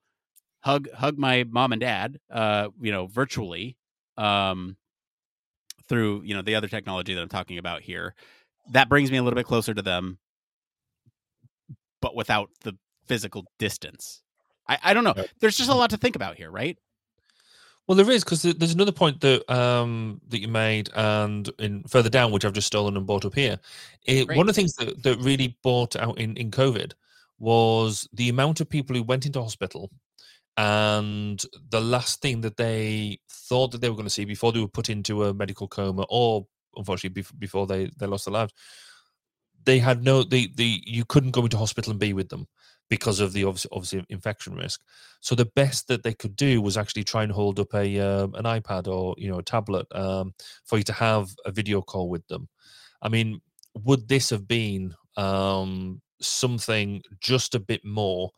hug 0.60 0.88
hug 0.92 1.16
my 1.18 1.44
mom 1.44 1.72
and 1.72 1.80
dad 1.80 2.18
uh 2.30 2.68
you 2.80 2.90
know 2.90 3.06
virtually 3.06 3.76
um 4.16 4.76
through 5.88 6.22
you 6.24 6.34
know 6.34 6.42
the 6.42 6.54
other 6.54 6.68
technology 6.68 7.14
that 7.14 7.20
i'm 7.22 7.28
talking 7.28 7.58
about 7.58 7.82
here 7.82 8.14
that 8.70 8.88
brings 8.88 9.10
me 9.12 9.18
a 9.18 9.22
little 9.22 9.36
bit 9.36 9.46
closer 9.46 9.74
to 9.74 9.82
them 9.82 10.18
but 12.00 12.16
without 12.16 12.48
the 12.62 12.72
physical 13.06 13.44
distance 13.58 14.22
i 14.68 14.78
i 14.82 14.94
don't 14.94 15.04
know. 15.04 15.14
There's 15.40 15.56
just 15.56 15.70
a 15.70 15.74
lot 15.74 15.90
to 15.90 15.96
think 15.96 16.16
about 16.16 16.36
here 16.36 16.50
right? 16.50 16.78
Well, 17.86 17.96
there 17.96 18.10
is 18.10 18.24
because 18.24 18.42
there's 18.42 18.72
another 18.72 18.92
point 18.92 19.20
that 19.20 19.48
um, 19.52 20.20
that 20.28 20.40
you 20.40 20.48
made, 20.48 20.88
and 20.94 21.50
in 21.58 21.82
further 21.84 22.08
down, 22.08 22.32
which 22.32 22.44
I've 22.44 22.54
just 22.54 22.66
stolen 22.66 22.96
and 22.96 23.06
brought 23.06 23.26
up 23.26 23.34
here. 23.34 23.58
It, 24.04 24.26
one 24.28 24.40
of 24.40 24.46
the 24.46 24.52
things 24.54 24.74
that, 24.76 25.02
that 25.02 25.18
really 25.18 25.58
brought 25.62 25.94
out 25.94 26.18
in 26.18 26.36
in 26.38 26.50
COVID 26.50 26.92
was 27.38 28.08
the 28.14 28.30
amount 28.30 28.60
of 28.60 28.70
people 28.70 28.96
who 28.96 29.02
went 29.02 29.26
into 29.26 29.42
hospital, 29.42 29.90
and 30.56 31.44
the 31.68 31.80
last 31.80 32.22
thing 32.22 32.40
that 32.40 32.56
they 32.56 33.18
thought 33.28 33.70
that 33.72 33.82
they 33.82 33.90
were 33.90 33.96
going 33.96 34.06
to 34.06 34.10
see 34.10 34.24
before 34.24 34.50
they 34.50 34.60
were 34.60 34.68
put 34.68 34.88
into 34.88 35.24
a 35.24 35.34
medical 35.34 35.68
coma, 35.68 36.06
or 36.08 36.46
unfortunately 36.76 37.22
bef- 37.22 37.38
before 37.38 37.66
they 37.66 37.90
they 37.98 38.06
lost 38.06 38.24
their 38.24 38.32
lives, 38.32 38.54
they 39.64 39.78
had 39.78 40.02
no 40.02 40.22
the 40.22 40.50
the 40.54 40.80
you 40.86 41.04
couldn't 41.04 41.32
go 41.32 41.42
into 41.42 41.58
hospital 41.58 41.90
and 41.90 42.00
be 42.00 42.14
with 42.14 42.30
them 42.30 42.46
because 42.90 43.20
of 43.20 43.32
the 43.32 43.44
obviously, 43.44 43.70
obviously 43.72 44.04
infection 44.08 44.54
risk. 44.54 44.80
So 45.20 45.34
the 45.34 45.50
best 45.56 45.88
that 45.88 46.02
they 46.02 46.12
could 46.12 46.36
do 46.36 46.60
was 46.60 46.76
actually 46.76 47.04
try 47.04 47.22
and 47.22 47.32
hold 47.32 47.58
up 47.58 47.74
a 47.74 47.98
um, 47.98 48.34
an 48.34 48.44
iPad 48.44 48.88
or 48.88 49.14
you 49.18 49.30
know 49.30 49.38
a 49.38 49.42
tablet 49.42 49.86
um, 49.92 50.34
for 50.64 50.78
you 50.78 50.84
to 50.84 50.92
have 50.92 51.28
a 51.44 51.50
video 51.50 51.80
call 51.82 52.08
with 52.08 52.26
them. 52.28 52.48
I 53.02 53.08
mean, 53.08 53.40
would 53.74 54.08
this 54.08 54.30
have 54.30 54.46
been 54.46 54.94
um, 55.16 56.00
something 56.20 57.02
just 57.20 57.54
a 57.54 57.60
bit 57.60 57.84
more 57.84 58.30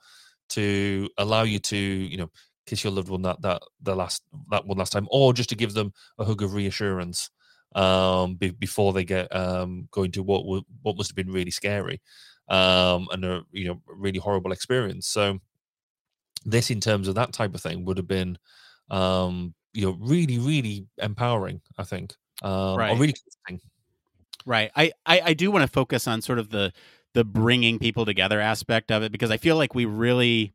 to 0.51 1.09
allow 1.19 1.43
you 1.43 1.59
to 1.59 1.77
you 1.77 2.17
know 2.17 2.31
kiss 2.67 2.85
your 2.85 2.93
loved 2.93 3.09
one 3.09 3.23
that 3.23 3.41
that 3.43 3.63
the 3.83 3.95
last 3.95 4.23
that 4.51 4.67
one 4.67 4.79
last 4.79 4.93
time, 4.93 5.09
or 5.11 5.33
just 5.33 5.49
to 5.51 5.57
give 5.57 5.75
them 5.75 5.93
a 6.19 6.25
hug 6.25 6.43
of 6.43 6.55
reassurance 6.55 7.31
um, 7.75 8.37
be, 8.37 8.51
before 8.51 8.93
they 8.93 9.05
get 9.05 9.35
um, 9.35 9.89
going 9.91 10.13
to 10.13 10.23
what 10.23 10.45
what 10.83 10.97
must 10.97 11.11
have 11.11 11.17
been 11.17 11.33
really 11.33 11.51
scary 11.51 12.01
um, 12.49 13.09
and 13.11 13.25
a 13.25 13.43
you 13.53 13.69
know 13.69 13.83
really 13.87 14.19
horrible 14.19 14.53
experience. 14.53 15.07
So 15.07 15.41
this, 16.45 16.71
in 16.71 16.81
terms 16.81 17.09
of 17.09 17.15
that 17.17 17.33
type 17.33 17.55
of 17.55 17.61
thing, 17.61 17.85
would 17.85 17.97
have 17.97 18.09
been 18.09 18.39
um, 18.91 19.55
you 19.73 19.87
know 19.87 19.97
really 20.01 20.39
really 20.39 20.87
empowering. 20.99 21.61
I 21.79 21.85
think 21.85 22.15
um, 22.43 22.51
or 22.53 22.79
Right. 22.79 22.99
really. 22.99 23.15
Right. 24.45 24.71
I, 24.77 24.93
I, 25.05 25.21
I 25.25 25.35
do 25.35 25.51
want 25.51 25.63
to 25.65 25.69
focus 25.69 26.07
on 26.07 26.23
sort 26.23 26.39
of 26.39 26.51
the 26.51 26.73
the 27.15 27.25
bringing 27.25 27.79
people 27.79 28.05
together 28.05 28.41
aspect 28.41 28.93
of 28.93 29.03
it 29.03 29.11
because 29.11 29.31
I 29.31 29.39
feel 29.39 29.57
like 29.57 29.75
we 29.75 29.87
really 29.87 30.55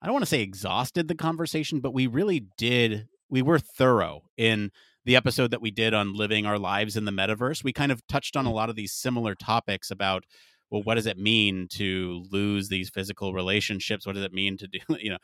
I 0.00 0.06
don't 0.06 0.14
want 0.14 0.24
to 0.24 0.28
say 0.28 0.40
exhausted 0.42 1.06
the 1.06 1.14
conversation, 1.14 1.80
but 1.80 1.94
we 1.94 2.06
really 2.06 2.46
did 2.56 3.06
we 3.30 3.42
were 3.42 3.58
thorough 3.58 4.22
in 4.36 4.72
the 5.04 5.16
episode 5.16 5.50
that 5.50 5.62
we 5.62 5.70
did 5.70 5.94
on 5.94 6.14
living 6.14 6.46
our 6.46 6.58
lives 6.58 6.96
in 6.96 7.04
the 7.04 7.12
metaverse. 7.12 7.62
We 7.64 7.72
kind 7.72 7.92
of 7.92 8.06
touched 8.06 8.36
on 8.36 8.46
a 8.46 8.52
lot 8.52 8.70
of 8.70 8.76
these 8.76 8.92
similar 8.92 9.34
topics 9.34 9.90
about 9.90 10.24
well, 10.72 10.82
what 10.82 10.94
does 10.94 11.06
it 11.06 11.18
mean 11.18 11.68
to 11.72 12.24
lose 12.30 12.68
these 12.70 12.88
physical 12.88 13.34
relationships? 13.34 14.06
What 14.06 14.14
does 14.14 14.24
it 14.24 14.32
mean 14.32 14.56
to 14.56 14.66
do, 14.66 14.78
you 14.98 15.10
know, 15.10 15.18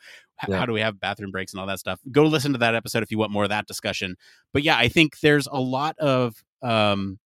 Yeah. 0.47 0.57
how 0.59 0.65
do 0.67 0.73
we 0.73 0.79
have 0.81 0.99
bathroom 0.99 1.31
breaks 1.31 1.51
and 1.53 1.59
all 1.59 1.65
that 1.67 1.79
stuff? 1.79 1.99
Go 2.11 2.23
listen 2.25 2.51
to 2.53 2.59
that 2.59 2.75
episode 2.75 3.01
if 3.01 3.09
you 3.09 3.17
want 3.17 3.31
more 3.31 3.43
of 3.43 3.49
that 3.49 3.65
discussion. 3.65 4.15
But 4.53 4.61
yeah, 4.63 4.77
I 4.77 4.87
think 4.89 5.19
there's 5.21 5.47
a 5.47 5.59
lot 5.59 5.97
of 5.97 6.35
um, 6.61 7.17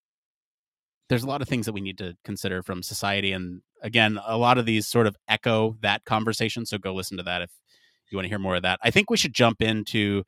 there's 1.10 1.24
a 1.24 1.28
lot 1.28 1.42
of 1.42 1.50
things 1.50 1.66
that 1.66 1.74
we 1.74 1.82
need 1.82 1.98
to 1.98 2.16
consider 2.24 2.64
from 2.64 2.82
society 2.82 3.32
and 3.34 3.62
again 3.82 4.18
a 4.26 4.38
lot 4.38 4.58
of 4.58 4.66
these 4.66 4.88
sort 4.88 5.06
of 5.06 5.16
echo 5.28 5.76
that 5.82 6.06
conversation 6.06 6.66
so 6.66 6.78
go 6.78 6.94
listen 6.94 7.18
to 7.18 7.24
that 7.24 7.42
if 7.42 7.52
you 8.10 8.18
want 8.18 8.24
to 8.26 8.30
hear 8.30 8.40
more 8.40 8.56
of 8.56 8.62
that 8.64 8.80
i 8.84 8.90
think 8.90 9.10
we 9.10 9.18
should 9.18 9.34
jump 9.34 9.62
into 9.62 10.24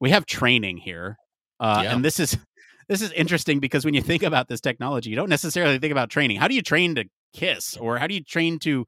we 0.00 0.10
have 0.10 0.24
training 0.24 0.76
here 0.78 1.18
uh, 1.60 1.80
Yeah. 1.84 1.94
and 1.94 2.04
this 2.04 2.18
is 2.18 2.36
this 2.88 3.02
is 3.02 3.12
interesting 3.12 3.60
because 3.60 3.84
when 3.84 3.94
you 3.94 4.00
think 4.02 4.22
about 4.22 4.48
this 4.48 4.60
technology 4.60 5.10
you 5.10 5.16
don't 5.16 5.28
necessarily 5.28 5.78
think 5.78 5.92
about 5.92 6.10
training 6.10 6.38
how 6.38 6.48
do 6.48 6.54
you 6.54 6.62
train 6.62 6.94
to 6.94 7.04
kiss 7.34 7.76
or 7.76 7.98
how 7.98 8.06
do 8.06 8.14
you 8.14 8.22
train 8.22 8.58
to 8.58 8.86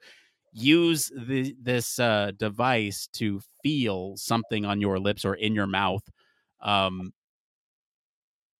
use 0.52 1.10
the, 1.14 1.54
this 1.60 1.98
uh, 1.98 2.30
device 2.38 3.08
to 3.12 3.40
feel 3.62 4.14
something 4.16 4.64
on 4.64 4.80
your 4.80 4.98
lips 4.98 5.24
or 5.24 5.34
in 5.34 5.54
your 5.54 5.66
mouth 5.66 6.02
um, 6.62 7.12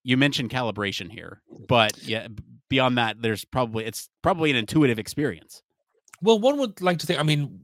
you 0.06 0.16
mentioned 0.16 0.50
calibration 0.50 1.10
here, 1.10 1.42
but 1.66 1.92
yeah, 2.00 2.28
beyond 2.68 2.96
that, 2.96 3.20
there's 3.20 3.44
probably 3.44 3.84
it's 3.84 4.08
probably 4.22 4.50
an 4.52 4.56
intuitive 4.56 5.00
experience. 5.00 5.62
Well, 6.22 6.38
one 6.38 6.58
would 6.58 6.80
like 6.80 6.98
to 7.00 7.06
think. 7.06 7.18
I 7.18 7.24
mean, 7.24 7.62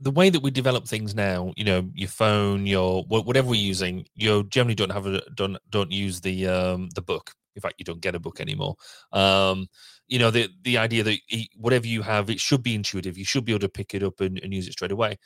the 0.00 0.10
way 0.10 0.28
that 0.28 0.42
we 0.42 0.50
develop 0.50 0.88
things 0.88 1.14
now, 1.14 1.52
you 1.56 1.64
know, 1.64 1.88
your 1.94 2.08
phone, 2.08 2.66
your 2.66 3.04
whatever 3.04 3.48
we're 3.48 3.60
using, 3.60 4.06
you 4.16 4.42
generally 4.42 4.74
don't 4.74 4.90
have 4.90 5.06
a 5.06 5.22
don't 5.36 5.56
don't 5.70 5.92
use 5.92 6.20
the 6.20 6.48
um 6.48 6.88
the 6.96 7.02
book. 7.02 7.30
In 7.54 7.62
fact, 7.62 7.76
you 7.78 7.84
don't 7.84 8.00
get 8.00 8.14
a 8.14 8.20
book 8.20 8.40
anymore. 8.40 8.76
Um, 9.12 9.68
you 10.08 10.18
know, 10.18 10.30
the 10.30 10.48
the 10.62 10.78
idea 10.78 11.02
that 11.04 11.18
e- 11.30 11.48
whatever 11.56 11.86
you 11.86 12.02
have, 12.02 12.30
it 12.30 12.40
should 12.40 12.62
be 12.62 12.74
intuitive. 12.74 13.16
You 13.16 13.24
should 13.24 13.44
be 13.44 13.52
able 13.52 13.60
to 13.60 13.68
pick 13.68 13.94
it 13.94 14.02
up 14.02 14.20
and, 14.20 14.38
and 14.42 14.52
use 14.52 14.68
it 14.68 14.72
straight 14.72 14.92
away. 14.92 15.18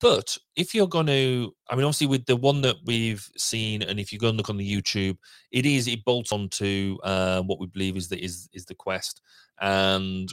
But 0.00 0.36
if 0.56 0.74
you're 0.74 0.88
going 0.88 1.06
to, 1.06 1.54
I 1.70 1.76
mean, 1.76 1.84
obviously 1.84 2.08
with 2.08 2.26
the 2.26 2.34
one 2.34 2.62
that 2.62 2.74
we've 2.84 3.24
seen, 3.36 3.82
and 3.82 4.00
if 4.00 4.12
you 4.12 4.18
go 4.18 4.28
and 4.28 4.36
look 4.36 4.50
on 4.50 4.56
the 4.56 4.68
YouTube, 4.68 5.16
it 5.52 5.64
is 5.64 5.86
it 5.86 6.04
bolts 6.04 6.32
onto 6.32 6.98
uh, 7.04 7.42
what 7.42 7.60
we 7.60 7.66
believe 7.66 7.96
is 7.96 8.08
the 8.08 8.22
is 8.22 8.48
is 8.52 8.64
the 8.66 8.74
Quest, 8.74 9.20
and 9.60 10.28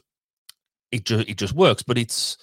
it 0.91 1.05
just 1.05 1.29
it 1.29 1.37
just 1.37 1.53
works. 1.53 1.83
But 1.83 1.99
it's 1.99 2.37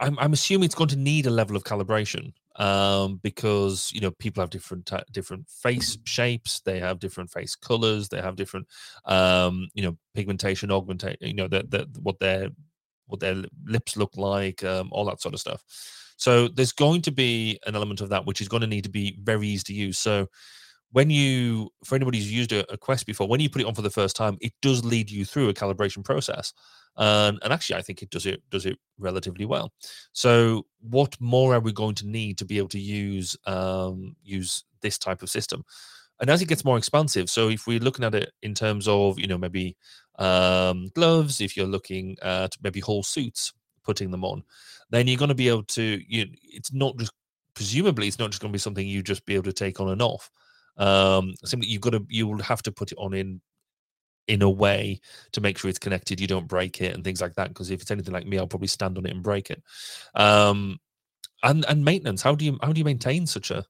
I'm 0.00 0.18
I'm 0.18 0.34
assuming 0.34 0.66
it's 0.66 0.74
going 0.74 0.90
to 0.90 0.96
need 0.96 1.26
a 1.26 1.30
level 1.30 1.56
of 1.56 1.64
calibration 1.64 2.32
um, 2.56 3.20
because 3.22 3.90
you 3.92 4.00
know 4.00 4.10
people 4.10 4.42
have 4.42 4.50
different 4.50 4.90
different 5.12 5.48
face 5.48 5.98
shapes, 6.04 6.60
they 6.60 6.78
have 6.78 6.98
different 6.98 7.30
face 7.30 7.54
colors, 7.54 8.08
they 8.08 8.20
have 8.20 8.36
different 8.36 8.66
um, 9.06 9.68
you 9.74 9.82
know 9.82 9.96
pigmentation, 10.14 10.70
augmentation, 10.70 11.16
you 11.20 11.34
know 11.34 11.48
that 11.48 11.70
that 11.70 11.88
what 11.98 12.18
their 12.18 12.48
what 13.06 13.20
their 13.20 13.42
lips 13.64 13.96
look 13.96 14.16
like, 14.16 14.62
um, 14.64 14.88
all 14.92 15.04
that 15.04 15.20
sort 15.20 15.34
of 15.34 15.40
stuff. 15.40 15.62
So 16.16 16.48
there's 16.48 16.72
going 16.72 17.02
to 17.02 17.10
be 17.10 17.58
an 17.66 17.74
element 17.74 18.00
of 18.00 18.10
that 18.10 18.26
which 18.26 18.40
is 18.40 18.48
going 18.48 18.60
to 18.60 18.66
need 18.66 18.84
to 18.84 18.90
be 18.90 19.18
very 19.22 19.48
easy 19.48 19.64
to 19.64 19.74
use. 19.74 19.98
So 19.98 20.28
when 20.92 21.10
you, 21.10 21.70
for 21.84 21.96
anybody 21.96 22.18
who's 22.18 22.32
used 22.32 22.52
a, 22.52 22.70
a 22.72 22.76
Quest 22.76 23.06
before, 23.06 23.26
when 23.26 23.40
you 23.40 23.50
put 23.50 23.62
it 23.62 23.66
on 23.66 23.74
for 23.74 23.82
the 23.82 23.90
first 23.90 24.14
time, 24.14 24.36
it 24.40 24.52
does 24.62 24.84
lead 24.84 25.10
you 25.10 25.24
through 25.24 25.48
a 25.48 25.54
calibration 25.54 26.04
process, 26.04 26.52
and, 26.96 27.38
and 27.42 27.52
actually, 27.52 27.76
I 27.76 27.82
think 27.82 28.02
it 28.02 28.10
does 28.10 28.26
it 28.26 28.42
does 28.50 28.66
it 28.66 28.78
relatively 28.98 29.46
well. 29.46 29.72
So, 30.12 30.66
what 30.80 31.16
more 31.20 31.54
are 31.54 31.60
we 31.60 31.72
going 31.72 31.94
to 31.96 32.06
need 32.06 32.38
to 32.38 32.44
be 32.44 32.58
able 32.58 32.68
to 32.68 32.80
use 32.80 33.36
um, 33.46 34.14
use 34.22 34.64
this 34.82 34.98
type 34.98 35.22
of 35.22 35.30
system? 35.30 35.64
And 36.20 36.30
as 36.30 36.40
it 36.40 36.48
gets 36.48 36.64
more 36.64 36.78
expansive, 36.78 37.28
so 37.28 37.48
if 37.48 37.66
we're 37.66 37.80
looking 37.80 38.04
at 38.04 38.14
it 38.14 38.30
in 38.42 38.54
terms 38.54 38.86
of, 38.86 39.18
you 39.18 39.26
know, 39.26 39.38
maybe 39.38 39.76
um, 40.20 40.88
gloves, 40.94 41.40
if 41.40 41.56
you're 41.56 41.66
looking 41.66 42.16
at 42.22 42.54
maybe 42.62 42.78
whole 42.78 43.02
suits, 43.02 43.52
putting 43.82 44.12
them 44.12 44.24
on, 44.24 44.44
then 44.90 45.08
you're 45.08 45.18
going 45.18 45.30
to 45.30 45.34
be 45.34 45.48
able 45.48 45.64
to, 45.64 46.00
you, 46.06 46.26
it's 46.44 46.72
not 46.72 46.96
just, 46.96 47.12
presumably, 47.54 48.06
it's 48.06 48.20
not 48.20 48.30
just 48.30 48.40
going 48.40 48.52
to 48.52 48.56
be 48.56 48.60
something 48.60 48.86
you 48.86 49.02
just 49.02 49.26
be 49.26 49.34
able 49.34 49.44
to 49.44 49.52
take 49.52 49.80
on 49.80 49.88
and 49.88 50.00
off. 50.00 50.30
Um, 50.76 51.34
simply, 51.44 51.68
you've 51.68 51.82
got 51.82 51.90
to, 51.90 52.06
you 52.08 52.26
will 52.26 52.42
have 52.42 52.62
to 52.62 52.72
put 52.72 52.92
it 52.92 52.98
on 52.98 53.14
in 53.14 53.40
in 54.28 54.42
a 54.42 54.50
way 54.50 55.00
to 55.32 55.40
make 55.40 55.58
sure 55.58 55.68
it's 55.68 55.78
connected 55.78 56.20
you 56.20 56.28
don't 56.28 56.46
break 56.46 56.80
it 56.80 56.94
and 56.94 57.02
things 57.02 57.20
like 57.20 57.34
that 57.34 57.48
because 57.48 57.70
if 57.70 57.82
it's 57.82 57.90
anything 57.90 58.14
like 58.14 58.26
me 58.26 58.38
i'll 58.38 58.46
probably 58.46 58.68
stand 58.68 58.96
on 58.96 59.04
it 59.04 59.10
and 59.12 59.22
break 59.22 59.50
it. 59.50 59.62
Um 60.14 60.78
and 61.42 61.64
and 61.68 61.84
maintenance 61.84 62.22
how 62.22 62.34
do 62.34 62.44
you 62.44 62.58
how 62.62 62.72
do 62.72 62.78
you 62.78 62.84
maintain 62.84 63.26
such 63.26 63.50
a 63.50 63.64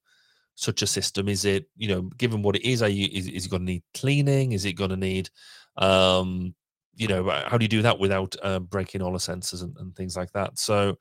such 0.54 0.82
a 0.82 0.86
system? 0.86 1.28
Is 1.28 1.44
it 1.44 1.68
you 1.76 1.88
know 1.88 2.02
given 2.18 2.42
what 2.42 2.56
it 2.56 2.68
is 2.68 2.82
are 2.82 2.88
you 2.88 3.08
is, 3.12 3.28
is 3.28 3.46
it 3.46 3.50
going 3.50 3.62
to 3.62 3.72
need 3.72 3.82
cleaning? 3.94 4.52
Is 4.52 4.64
it 4.64 4.74
going 4.74 4.90
to 4.90 4.96
need 4.96 5.30
um 5.76 6.54
you 6.94 7.08
know 7.08 7.30
how 7.46 7.56
do 7.56 7.64
you 7.64 7.68
do 7.68 7.82
that 7.82 7.98
without 7.98 8.36
uh, 8.42 8.58
breaking 8.58 9.00
all 9.00 9.12
the 9.12 9.18
sensors 9.18 9.62
and, 9.62 9.74
and 9.78 9.96
things 9.96 10.16
like 10.16 10.32
that? 10.32 10.58
So 10.58 10.98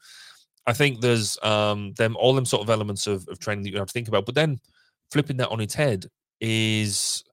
i 0.68 0.74
think 0.74 1.02
there's 1.02 1.40
um 1.42 1.92
them 1.94 2.16
all 2.18 2.36
them 2.36 2.46
sort 2.46 2.62
of 2.62 2.70
elements 2.70 3.08
of, 3.08 3.28
of 3.30 3.40
training 3.40 3.64
that 3.64 3.72
you 3.72 3.80
have 3.80 3.88
to 3.88 3.94
think 3.94 4.08
about 4.08 4.28
but 4.28 4.36
then 4.36 4.60
flipping 5.12 5.38
that 5.38 5.50
on 5.50 5.62
its 5.62 5.74
head 5.74 6.06
is 6.40 7.24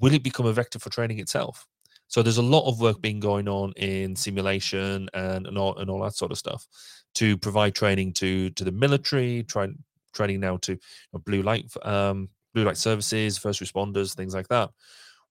will 0.00 0.12
it 0.12 0.22
become 0.22 0.46
a 0.46 0.52
vector 0.52 0.78
for 0.78 0.90
training 0.90 1.18
itself 1.18 1.66
so 2.12 2.22
there's 2.22 2.36
a 2.36 2.42
lot 2.42 2.68
of 2.68 2.78
work 2.78 3.00
being 3.00 3.20
going 3.20 3.48
on 3.48 3.72
in 3.76 4.14
simulation 4.14 5.08
and 5.14 5.46
and 5.46 5.56
all, 5.56 5.78
and 5.78 5.88
all 5.88 6.02
that 6.02 6.14
sort 6.14 6.30
of 6.30 6.36
stuff 6.36 6.68
to 7.14 7.38
provide 7.38 7.74
training 7.74 8.12
to 8.14 8.50
to 8.50 8.64
the 8.64 8.70
military, 8.70 9.44
try, 9.44 9.68
training 10.12 10.40
now 10.40 10.58
to 10.58 10.72
you 10.72 10.78
know, 11.14 11.20
blue 11.20 11.42
light 11.42 11.72
um, 11.82 12.28
blue 12.52 12.64
light 12.64 12.76
services, 12.76 13.38
first 13.38 13.62
responders, 13.62 14.14
things 14.14 14.34
like 14.34 14.48
that. 14.48 14.68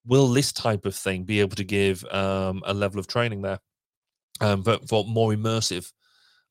Will 0.04 0.26
this 0.26 0.52
type 0.52 0.84
of 0.84 0.96
thing 0.96 1.22
be 1.22 1.38
able 1.38 1.54
to 1.54 1.62
give 1.62 2.04
um, 2.06 2.62
a 2.66 2.74
level 2.74 2.98
of 2.98 3.06
training 3.06 3.42
there 3.42 3.60
um, 4.40 4.64
for, 4.64 4.78
for 4.88 5.04
more 5.04 5.30
immersive 5.30 5.92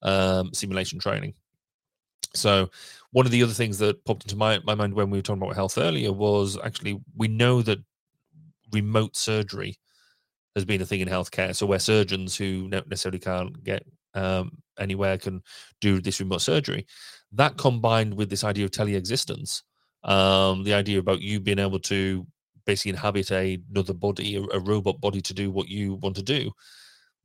um, 0.02 0.54
simulation 0.54 0.98
training? 0.98 1.34
So, 2.34 2.70
one 3.12 3.26
of 3.26 3.32
the 3.32 3.44
other 3.44 3.54
things 3.54 3.78
that 3.80 4.04
popped 4.06 4.24
into 4.24 4.38
my, 4.38 4.60
my 4.64 4.76
mind 4.76 4.94
when 4.94 5.10
we 5.10 5.18
were 5.18 5.22
talking 5.22 5.42
about 5.42 5.56
health 5.56 5.78
earlier 5.78 6.14
was 6.14 6.58
actually 6.64 7.00
we 7.16 7.28
know 7.28 7.62
that 7.62 7.80
remote 8.72 9.18
surgery 9.18 9.78
has 10.56 10.66
been 10.66 10.82
a 10.82 10.86
thing 10.86 11.02
in 11.02 11.08
healthcare. 11.10 11.56
So, 11.56 11.66
where 11.66 11.80
surgeons 11.80 12.36
who 12.36 12.70
necessarily 12.70 13.20
can't 13.20 13.64
get 13.64 13.86
um, 14.14 14.58
anywhere 14.80 15.18
can 15.18 15.42
do 15.80 16.02
this 16.02 16.20
remote 16.20 16.42
surgery. 16.42 16.86
That 17.34 17.58
combined 17.58 18.14
with 18.14 18.30
this 18.30 18.44
idea 18.44 18.66
of 18.66 18.72
teleexistence, 18.72 19.62
um, 20.04 20.64
the 20.64 20.74
idea 20.74 21.00
about 21.00 21.22
you 21.22 21.40
being 21.40 21.60
able 21.60 21.80
to 21.80 22.26
basically 22.66 22.92
inhabit 22.92 23.32
a, 23.32 23.60
another 23.74 23.94
body, 23.94 24.36
a, 24.36 24.42
a 24.56 24.60
robot 24.60 25.00
body 25.00 25.22
to 25.22 25.34
do 25.34 25.52
what 25.52 25.68
you 25.68 25.96
want 25.96 26.16
to 26.16 26.24
do, 26.24 26.52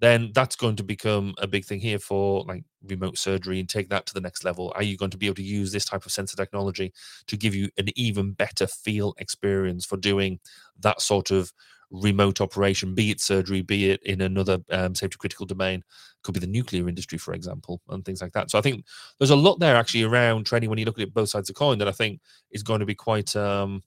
then 0.00 0.30
that's 0.34 0.56
going 0.56 0.76
to 0.76 0.82
become 0.82 1.34
a 1.38 1.46
big 1.46 1.64
thing 1.64 1.80
here 1.80 1.98
for 1.98 2.44
like 2.44 2.64
remote 2.86 3.16
surgery 3.16 3.60
and 3.60 3.68
take 3.68 3.88
that 3.88 4.06
to 4.06 4.14
the 4.14 4.20
next 4.20 4.44
level. 4.44 4.72
Are 4.76 4.82
you 4.82 4.96
going 4.96 5.10
to 5.10 5.16
be 5.16 5.26
able 5.26 5.36
to 5.36 5.42
use 5.42 5.72
this 5.72 5.86
type 5.86 6.04
of 6.04 6.12
sensor 6.12 6.36
technology 6.36 6.92
to 7.26 7.36
give 7.36 7.54
you 7.54 7.70
an 7.78 7.88
even 7.96 8.32
better 8.32 8.66
feel 8.66 9.14
experience 9.18 9.86
for 9.86 9.96
doing 9.96 10.38
that 10.80 11.00
sort 11.00 11.30
of 11.30 11.52
remote 11.90 12.40
operation, 12.40 12.94
be 12.94 13.10
it 13.10 13.20
surgery, 13.20 13.62
be 13.62 13.90
it 13.90 14.02
in 14.02 14.20
another 14.20 14.58
um, 14.70 14.94
safety 14.94 15.16
critical 15.18 15.46
domain, 15.46 15.82
could 16.22 16.34
be 16.34 16.40
the 16.40 16.46
nuclear 16.46 16.88
industry, 16.88 17.18
for 17.18 17.32
example, 17.32 17.80
and 17.88 18.04
things 18.04 18.20
like 18.20 18.32
that. 18.32 18.50
So 18.50 18.58
I 18.58 18.62
think 18.62 18.84
there's 19.18 19.30
a 19.30 19.36
lot 19.36 19.60
there 19.60 19.76
actually 19.76 20.02
around 20.02 20.44
training 20.44 20.68
when 20.68 20.78
you 20.78 20.84
look 20.84 20.98
at 20.98 21.02
it 21.02 21.14
both 21.14 21.28
sides 21.28 21.48
of 21.48 21.54
the 21.54 21.58
coin 21.58 21.78
that 21.78 21.88
I 21.88 21.92
think 21.92 22.20
is 22.50 22.62
going 22.62 22.80
to 22.80 22.86
be 22.86 22.94
quite, 22.94 23.34
um, 23.36 23.82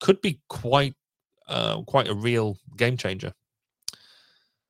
could 0.00 0.20
be 0.20 0.40
quite, 0.48 0.94
uh, 1.48 1.82
quite 1.82 2.08
a 2.08 2.14
real 2.14 2.58
game 2.76 2.96
changer. 2.96 3.32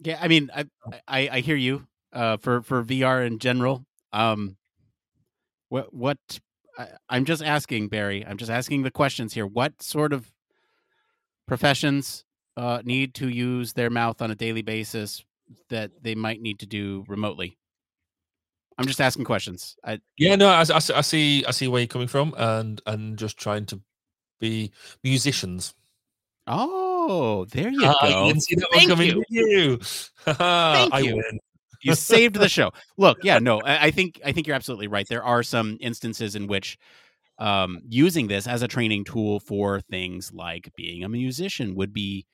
Yeah, 0.03 0.19
I 0.21 0.29
mean, 0.29 0.51
I 0.55 0.65
I, 1.07 1.29
I 1.33 1.41
hear 1.41 1.57
you 1.57 1.87
uh, 2.13 2.37
for 2.39 2.63
for 2.63 2.83
VR 2.83 3.27
in 3.27 3.39
general. 3.39 3.85
Um, 4.13 4.57
what 5.69 5.93
what 5.95 6.19
I, 6.79 6.89
I'm 7.09 7.25
just 7.25 7.43
asking 7.43 7.89
Barry. 7.89 8.25
I'm 8.27 8.37
just 8.37 8.51
asking 8.51 8.83
the 8.83 8.91
questions 8.91 9.35
here. 9.35 9.47
What 9.47 9.83
sort 9.83 10.13
of 10.13 10.33
professions 11.47 12.25
uh, 12.57 12.83
need 12.85 13.15
to 13.15 13.29
use 13.29 13.73
their 13.75 13.91
mouth 13.91 14.23
on 14.23 14.31
a 14.31 14.35
daily 14.35 14.63
basis 14.63 15.25
that 15.69 15.91
they 16.03 16.15
might 16.15 16.41
need 16.41 16.61
to 16.61 16.67
do 16.67 17.05
remotely? 17.09 17.59
I'm 18.79 18.87
just 18.87 19.01
asking 19.01 19.25
questions. 19.25 19.77
I, 19.85 20.01
yeah, 20.17 20.37
no, 20.37 20.49
I, 20.49 20.63
I, 20.63 20.77
I 20.77 21.01
see, 21.03 21.45
I 21.45 21.51
see 21.51 21.69
where 21.69 21.83
you're 21.83 21.87
coming 21.87 22.09
from, 22.09 22.35
and 22.39 22.81
and 22.87 23.19
just 23.19 23.37
trying 23.37 23.67
to 23.67 23.81
be 24.41 24.73
musicians. 25.05 25.75
Oh, 26.47 26.90
there 27.51 27.71
you 27.71 27.85
uh, 27.85 27.95
go. 28.03 28.29
You 28.29 28.41
see 28.41 28.55
that 28.57 28.69
Thank 28.73 28.89
coming 28.89 29.09
you. 29.09 29.25
you. 29.29 29.77
Thank 30.25 30.95
I 30.95 31.01
you. 31.01 31.17
Win. 31.17 31.41
you 31.83 31.95
saved 31.95 32.37
the 32.37 32.49
show. 32.49 32.73
Look, 32.97 33.19
yeah, 33.23 33.39
no, 33.43 33.61
I, 33.61 33.87
I 33.87 33.91
think 33.91 34.21
I 34.25 34.33
think 34.33 34.47
you're 34.47 34.57
absolutely 34.57 34.89
right. 34.89 35.07
There 35.09 35.25
are 35.25 35.43
some 35.43 35.79
instances 35.81 36.35
in 36.35 36.47
which 36.47 36.79
um, 37.39 37.81
using 37.89 38.29
this 38.29 38.47
as 38.47 38.63
a 38.63 38.69
training 38.69 39.05
tool 39.05 39.41
for 39.41 39.81
things 39.81 40.33
like 40.33 40.71
being 40.77 41.03
a 41.03 41.09
musician 41.09 41.75
would 41.75 41.93
be 41.93 42.27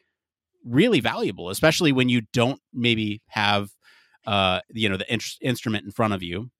really 0.64 1.00
valuable, 1.00 1.48
especially 1.48 1.92
when 1.92 2.08
you 2.08 2.22
don't 2.32 2.60
maybe 2.74 3.22
have 3.28 3.70
uh, 4.26 4.60
you 4.72 4.88
know 4.88 4.96
the 4.96 5.10
in- 5.12 5.20
instrument 5.40 5.84
in 5.84 5.92
front 5.92 6.12
of 6.12 6.22
you. 6.22 6.50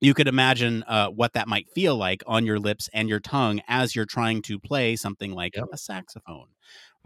You 0.00 0.12
could 0.12 0.28
imagine 0.28 0.82
uh, 0.86 1.08
what 1.08 1.32
that 1.34 1.48
might 1.48 1.70
feel 1.70 1.96
like 1.96 2.22
on 2.26 2.44
your 2.44 2.58
lips 2.58 2.90
and 2.92 3.08
your 3.08 3.20
tongue 3.20 3.62
as 3.66 3.96
you're 3.96 4.04
trying 4.04 4.42
to 4.42 4.58
play 4.58 4.94
something 4.94 5.32
like 5.32 5.56
yep. 5.56 5.66
a 5.72 5.78
saxophone, 5.78 6.48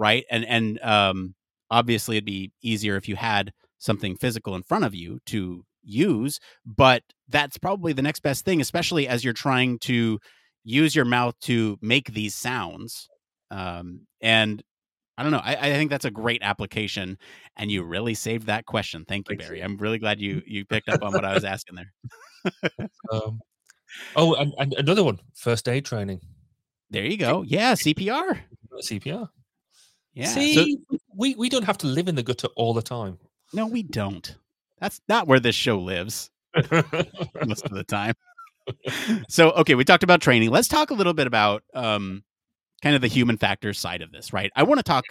right? 0.01 0.25
And 0.31 0.45
and 0.47 0.81
um, 0.81 1.35
obviously 1.71 2.17
it'd 2.17 2.25
be 2.25 2.51
easier 2.63 2.97
if 2.97 3.09
you 3.09 3.17
had 3.17 3.53
something 3.79 4.17
physical 4.17 4.57
in 4.57 4.63
front 4.63 4.85
of 4.85 4.95
you 4.95 5.21
to 5.27 5.65
use, 5.83 6.41
but 6.65 7.03
that's 7.29 7.59
probably 7.59 7.93
the 7.93 8.03
next 8.03 8.21
best 8.21 8.45
thing, 8.45 8.61
especially 8.61 9.07
as 9.07 9.23
you're 9.23 9.33
trying 9.33 9.79
to 9.81 10.19
use 10.65 10.97
your 10.97 11.05
mouth 11.05 11.35
to 11.41 11.79
make 11.81 12.13
these 12.13 12.35
sounds. 12.35 13.09
Um, 13.51 14.07
and 14.21 14.63
I 15.17 15.23
don't 15.23 15.33
know. 15.33 15.43
I, 15.45 15.57
I, 15.57 15.73
think 15.73 15.91
that's 15.91 16.07
a 16.07 16.11
great 16.11 16.43
application, 16.43 17.19
and 17.57 17.71
you 17.71 17.83
really 17.83 18.15
saved 18.15 18.47
that 18.47 18.65
question. 18.65 19.05
Thank 19.07 19.29
you, 19.29 19.37
Barry. 19.37 19.61
I'm 19.61 19.77
really 19.77 19.99
glad 19.99 20.19
you 20.19 20.41
you 20.47 20.65
picked 20.65 20.89
up 20.89 21.03
on 21.03 21.13
what 21.13 21.27
I 21.27 21.35
was 21.35 21.45
asking 21.45 21.77
there. 21.77 21.93
um, 23.13 23.41
oh, 24.17 24.35
and, 24.35 24.55
and, 24.57 24.73
another 24.75 25.05
one: 25.05 25.19
first 25.35 25.69
aid 25.69 25.85
training. 25.85 26.21
There 26.91 27.05
you 27.05 27.19
go. 27.19 27.43
Yeah, 27.43 27.75
CPR. 27.75 28.39
CPR. 28.83 29.29
Yeah. 30.15 30.27
See, 30.27 30.79
so, 30.91 30.99
we 31.15 31.35
we 31.35 31.49
don't 31.49 31.65
have 31.65 31.79
to 31.79 31.87
live 31.87 32.09
in 32.09 32.15
the 32.15 32.23
gutter 32.23 32.49
all 32.57 32.75
the 32.75 32.83
time. 32.83 33.19
No, 33.53 33.67
we 33.67 33.83
don't. 33.83 34.35
That's 34.81 35.01
not 35.09 35.27
where 35.27 35.41
this 35.41 35.55
show 35.55 35.79
lives 35.79 36.31
most 37.45 37.65
of 37.65 37.73
the 37.73 37.85
time. 37.87 38.15
so, 39.29 39.51
okay, 39.53 39.75
we 39.75 39.85
talked 39.85 40.03
about 40.03 40.21
training. 40.21 40.51
Let's 40.51 40.69
talk 40.69 40.91
a 40.91 40.95
little 40.95 41.15
bit 41.15 41.27
about 41.27 41.63
um, 41.75 42.25
kind 42.83 42.95
of 42.95 43.03
the 43.03 43.09
human 43.09 43.37
factors 43.37 43.79
side 43.79 44.03
of 44.03 44.13
this, 44.13 44.33
right? 44.33 44.51
I 44.57 44.63
want 44.63 44.79
to 44.79 44.85
talk. 44.85 45.05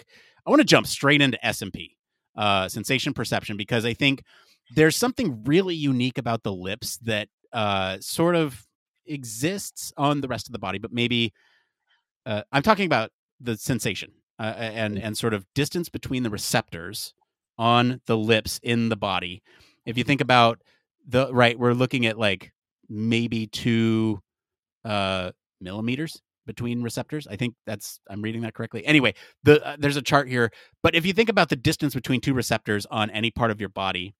I 0.46 0.50
want 0.50 0.60
to 0.60 0.66
jump 0.66 0.86
straight 0.86 1.20
into 1.20 1.38
SMP, 1.44 1.96
uh, 2.36 2.68
sensation 2.68 3.12
perception, 3.12 3.56
because 3.56 3.84
I 3.84 3.94
think 3.94 4.22
there's 4.74 4.96
something 4.96 5.42
really 5.44 5.74
unique 5.74 6.18
about 6.18 6.42
the 6.42 6.52
lips 6.52 6.96
that 6.98 7.28
uh, 7.52 7.98
sort 8.00 8.36
of 8.36 8.66
exists 9.06 9.92
on 9.96 10.20
the 10.20 10.28
rest 10.28 10.48
of 10.48 10.52
the 10.52 10.58
body, 10.58 10.78
but 10.78 10.92
maybe 10.92 11.32
uh, 12.26 12.42
I'm 12.52 12.62
talking 12.62 12.86
about 12.86 13.10
the 13.40 13.56
sensation 13.56 14.12
uh, 14.40 14.54
and 14.56 14.98
and 14.98 15.18
sort 15.18 15.34
of 15.34 15.44
distance 15.54 15.90
between 15.90 16.22
the 16.22 16.30
receptors 16.30 17.12
on 17.58 18.00
the 18.06 18.16
lips 18.16 18.58
in 18.62 18.88
the 18.88 18.96
body. 18.96 19.42
If 19.84 19.98
you 19.98 20.04
think 20.04 20.22
about 20.22 20.62
the 21.06 21.32
right, 21.32 21.58
we're 21.58 21.74
looking 21.74 22.06
at 22.06 22.18
like 22.18 22.52
maybe 22.88 23.46
two 23.46 24.20
uh, 24.84 25.32
millimeters 25.60 26.22
between 26.46 26.82
receptors. 26.82 27.26
I 27.26 27.36
think 27.36 27.54
that's 27.66 28.00
I'm 28.08 28.22
reading 28.22 28.40
that 28.40 28.54
correctly. 28.54 28.84
Anyway, 28.86 29.14
the 29.42 29.64
uh, 29.64 29.76
there's 29.78 29.96
a 29.96 30.02
chart 30.02 30.26
here, 30.26 30.50
but 30.82 30.94
if 30.94 31.04
you 31.04 31.12
think 31.12 31.28
about 31.28 31.50
the 31.50 31.56
distance 31.56 31.94
between 31.94 32.22
two 32.22 32.32
receptors 32.32 32.86
on 32.86 33.10
any 33.10 33.30
part 33.30 33.50
of 33.50 33.60
your 33.60 33.68
body, 33.68 34.14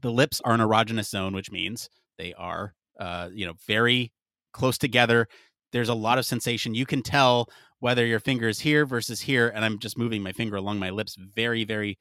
the 0.00 0.10
lips 0.10 0.40
are 0.44 0.52
an 0.52 0.60
erogenous 0.60 1.08
zone, 1.10 1.32
which 1.32 1.52
means 1.52 1.88
they 2.18 2.34
are 2.34 2.74
uh, 2.98 3.28
you 3.32 3.46
know 3.46 3.54
very 3.68 4.12
close 4.52 4.78
together. 4.78 5.28
There's 5.70 5.88
a 5.88 5.94
lot 5.94 6.18
of 6.18 6.26
sensation. 6.26 6.74
You 6.74 6.86
can 6.86 7.02
tell 7.02 7.48
whether 7.80 8.04
your 8.04 8.20
finger 8.20 8.48
is 8.48 8.60
here 8.60 8.84
versus 8.86 9.20
here, 9.20 9.48
and 9.48 9.64
I'm 9.64 9.78
just 9.78 9.98
moving 9.98 10.22
my 10.22 10.32
finger 10.32 10.56
along 10.56 10.78
my 10.78 10.90
lips 10.90 11.16
very, 11.16 11.64
very 11.64 11.98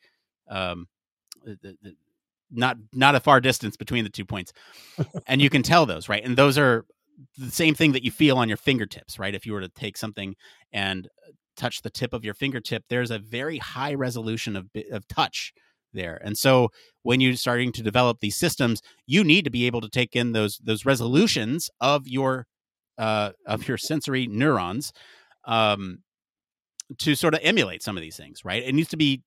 um, 0.49 0.87
not 2.51 2.77
not 2.93 3.15
a 3.15 3.19
far 3.19 3.41
distance 3.41 3.77
between 3.77 4.03
the 4.03 4.09
two 4.09 4.25
points, 4.25 4.53
and 5.27 5.41
you 5.41 5.49
can 5.49 5.63
tell 5.63 5.85
those 5.85 6.09
right. 6.09 6.23
And 6.23 6.37
those 6.37 6.57
are 6.57 6.85
the 7.37 7.51
same 7.51 7.75
thing 7.75 7.91
that 7.93 8.03
you 8.03 8.11
feel 8.11 8.37
on 8.37 8.47
your 8.47 8.57
fingertips, 8.57 9.19
right? 9.19 9.35
If 9.35 9.45
you 9.45 9.53
were 9.53 9.61
to 9.61 9.69
take 9.69 9.97
something 9.97 10.35
and 10.71 11.07
uh, 11.27 11.31
touch 11.55 11.81
the 11.81 11.89
tip 11.89 12.13
of 12.13 12.23
your 12.23 12.33
fingertip, 12.33 12.83
there's 12.89 13.11
a 13.11 13.19
very 13.19 13.57
high 13.57 13.93
resolution 13.93 14.55
of 14.55 14.69
of 14.91 15.07
touch 15.07 15.53
there. 15.93 16.19
And 16.23 16.37
so 16.37 16.69
when 17.03 17.21
you're 17.21 17.35
starting 17.35 17.71
to 17.73 17.83
develop 17.83 18.19
these 18.19 18.35
systems, 18.35 18.81
you 19.05 19.23
need 19.23 19.45
to 19.45 19.51
be 19.51 19.65
able 19.65 19.81
to 19.81 19.89
take 19.89 20.15
in 20.15 20.31
those 20.31 20.59
those 20.63 20.85
resolutions 20.85 21.69
of 21.81 22.07
your 22.07 22.45
uh, 22.97 23.31
of 23.45 23.67
your 23.67 23.77
sensory 23.77 24.27
neurons 24.27 24.91
um, 25.47 25.99
to 26.99 27.15
sort 27.15 27.33
of 27.33 27.39
emulate 27.41 27.81
some 27.81 27.97
of 27.97 28.01
these 28.01 28.17
things, 28.17 28.45
right? 28.45 28.63
It 28.63 28.75
needs 28.75 28.89
to 28.89 28.97
be 28.97 29.23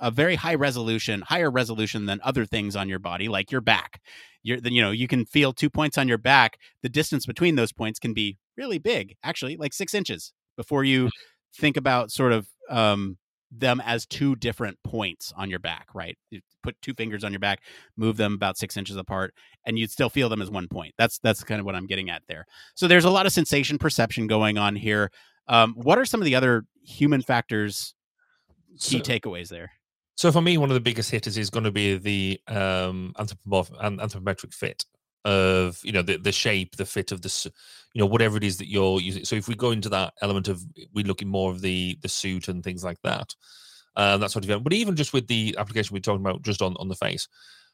a 0.00 0.10
very 0.10 0.36
high 0.36 0.54
resolution, 0.54 1.22
higher 1.22 1.50
resolution 1.50 2.06
than 2.06 2.20
other 2.22 2.46
things 2.46 2.76
on 2.76 2.88
your 2.88 2.98
body, 2.98 3.28
like 3.28 3.50
your 3.50 3.60
back. 3.60 4.00
You're 4.42 4.60
then 4.60 4.72
you 4.72 4.80
know 4.80 4.92
you 4.92 5.08
can 5.08 5.26
feel 5.26 5.52
two 5.52 5.68
points 5.68 5.98
on 5.98 6.08
your 6.08 6.18
back. 6.18 6.58
The 6.82 6.88
distance 6.88 7.26
between 7.26 7.56
those 7.56 7.72
points 7.72 7.98
can 7.98 8.14
be 8.14 8.38
really 8.56 8.78
big, 8.78 9.16
actually, 9.22 9.56
like 9.56 9.74
six 9.74 9.94
inches 9.94 10.32
before 10.56 10.84
you 10.84 11.06
mm. 11.06 11.10
think 11.56 11.76
about 11.76 12.10
sort 12.10 12.32
of 12.32 12.48
um, 12.70 13.18
them 13.50 13.82
as 13.84 14.06
two 14.06 14.36
different 14.36 14.78
points 14.84 15.32
on 15.36 15.50
your 15.50 15.58
back. 15.58 15.86
Right, 15.94 16.16
you 16.30 16.40
put 16.62 16.76
two 16.82 16.94
fingers 16.94 17.24
on 17.24 17.32
your 17.32 17.40
back, 17.40 17.60
move 17.96 18.16
them 18.16 18.34
about 18.34 18.58
six 18.58 18.76
inches 18.76 18.96
apart, 18.96 19.34
and 19.64 19.78
you'd 19.78 19.90
still 19.90 20.10
feel 20.10 20.28
them 20.28 20.42
as 20.42 20.50
one 20.50 20.68
point. 20.68 20.94
That's 20.98 21.18
that's 21.18 21.44
kind 21.44 21.60
of 21.60 21.66
what 21.66 21.74
I'm 21.74 21.86
getting 21.86 22.10
at 22.10 22.22
there. 22.28 22.46
So 22.74 22.88
there's 22.88 23.04
a 23.04 23.10
lot 23.10 23.26
of 23.26 23.32
sensation 23.32 23.78
perception 23.78 24.26
going 24.26 24.58
on 24.58 24.76
here. 24.76 25.10
Um, 25.48 25.74
what 25.76 25.98
are 25.98 26.04
some 26.04 26.20
of 26.20 26.24
the 26.24 26.34
other 26.34 26.64
human 26.82 27.22
factors? 27.22 27.94
Key 28.78 28.98
so, 28.98 29.04
takeaways 29.04 29.48
there. 29.48 29.72
So 30.16 30.30
for 30.30 30.42
me, 30.42 30.58
one 30.58 30.70
of 30.70 30.74
the 30.74 30.80
biggest 30.80 31.10
hitters 31.10 31.38
is 31.38 31.48
going 31.48 31.64
to 31.64 31.70
be 31.70 31.96
the 31.96 32.40
um, 32.48 33.12
anthropomorphic 33.18 33.76
anthropometric 33.76 34.52
fit 34.52 34.84
of 35.24 35.80
you 35.84 35.92
know 35.92 36.02
the 36.02 36.16
the 36.16 36.32
shape, 36.32 36.76
the 36.76 36.86
fit 36.86 37.12
of 37.12 37.22
the 37.22 37.52
you 37.94 38.00
know 38.00 38.06
whatever 38.06 38.36
it 38.36 38.44
is 38.44 38.58
that 38.58 38.70
you're 38.70 39.00
using. 39.00 39.24
So 39.24 39.36
if 39.36 39.48
we 39.48 39.54
go 39.54 39.70
into 39.70 39.88
that 39.90 40.14
element 40.22 40.48
of 40.48 40.62
we're 40.94 41.06
looking 41.06 41.28
more 41.28 41.50
of 41.50 41.60
the 41.60 41.98
the 42.02 42.08
suit 42.08 42.48
and 42.48 42.62
things 42.62 42.84
like 42.84 43.00
that, 43.02 43.34
um, 43.96 44.20
that 44.20 44.30
sort 44.30 44.44
of 44.44 44.50
event. 44.50 44.64
But 44.64 44.72
even 44.72 44.96
just 44.96 45.12
with 45.12 45.26
the 45.26 45.56
application 45.58 45.94
we're 45.94 46.00
talking 46.00 46.24
about, 46.24 46.42
just 46.42 46.62
on 46.62 46.76
on 46.78 46.88
the 46.88 46.94
face, 46.94 47.28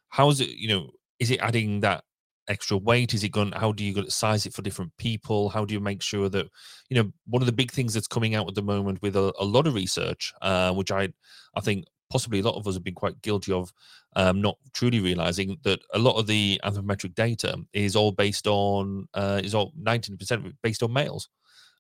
how 0.09 0.31
is 0.31 0.41
it? 0.41 0.51
You 0.51 0.69
know, 0.69 0.91
is 1.19 1.31
it 1.31 1.41
adding 1.41 1.81
that 1.81 2.05
extra 2.49 2.77
weight? 2.77 3.15
Is 3.15 3.25
it 3.25 3.31
going? 3.31 3.53
How 3.53 3.73
do 3.73 3.85
you 3.85 4.09
size 4.11 4.47
it 4.47 4.55
for 4.55 4.63
different 4.63 4.97
people? 4.99 5.49
How 5.49 5.65
do 5.65 5.75
you 5.75 5.81
make 5.81 6.03
sure 6.03 6.29
that 6.29 6.47
you 6.89 6.97
know 6.97 7.13
one 7.27 7.43
of 7.43 7.47
the 7.47 7.53
big 7.53 7.71
things 7.71 7.95
that's 7.95 8.07
coming 8.07 8.35
out 8.35 8.49
at 8.49 8.55
the 8.55 8.63
moment 8.63 9.03
with 9.03 9.17
a, 9.17 9.33
a 9.39 9.45
lot 9.45 9.67
of 9.67 9.75
research, 9.75 10.33
uh, 10.43 10.73
which 10.73 10.91
I 10.91 11.09
I 11.55 11.61
think 11.61 11.85
possibly 12.15 12.39
a 12.39 12.43
lot 12.45 12.55
of 12.55 12.65
us 12.69 12.75
have 12.75 12.85
been 12.85 12.95
quite 12.95 13.21
guilty 13.23 13.51
of 13.51 13.73
um, 14.15 14.41
not 14.41 14.57
truly 14.73 15.01
realizing 15.01 15.57
that 15.65 15.81
a 15.95 15.99
lot 15.99 16.17
of 16.17 16.29
the 16.29 16.61
anthropometric 16.65 17.13
data 17.13 17.57
is 17.73 17.97
all 17.97 18.13
based 18.13 18.47
on 18.47 19.09
uh, 19.15 19.41
is 19.43 19.53
all 19.53 19.73
19% 19.83 20.53
based 20.63 20.85
on 20.85 20.93
males. 20.93 21.29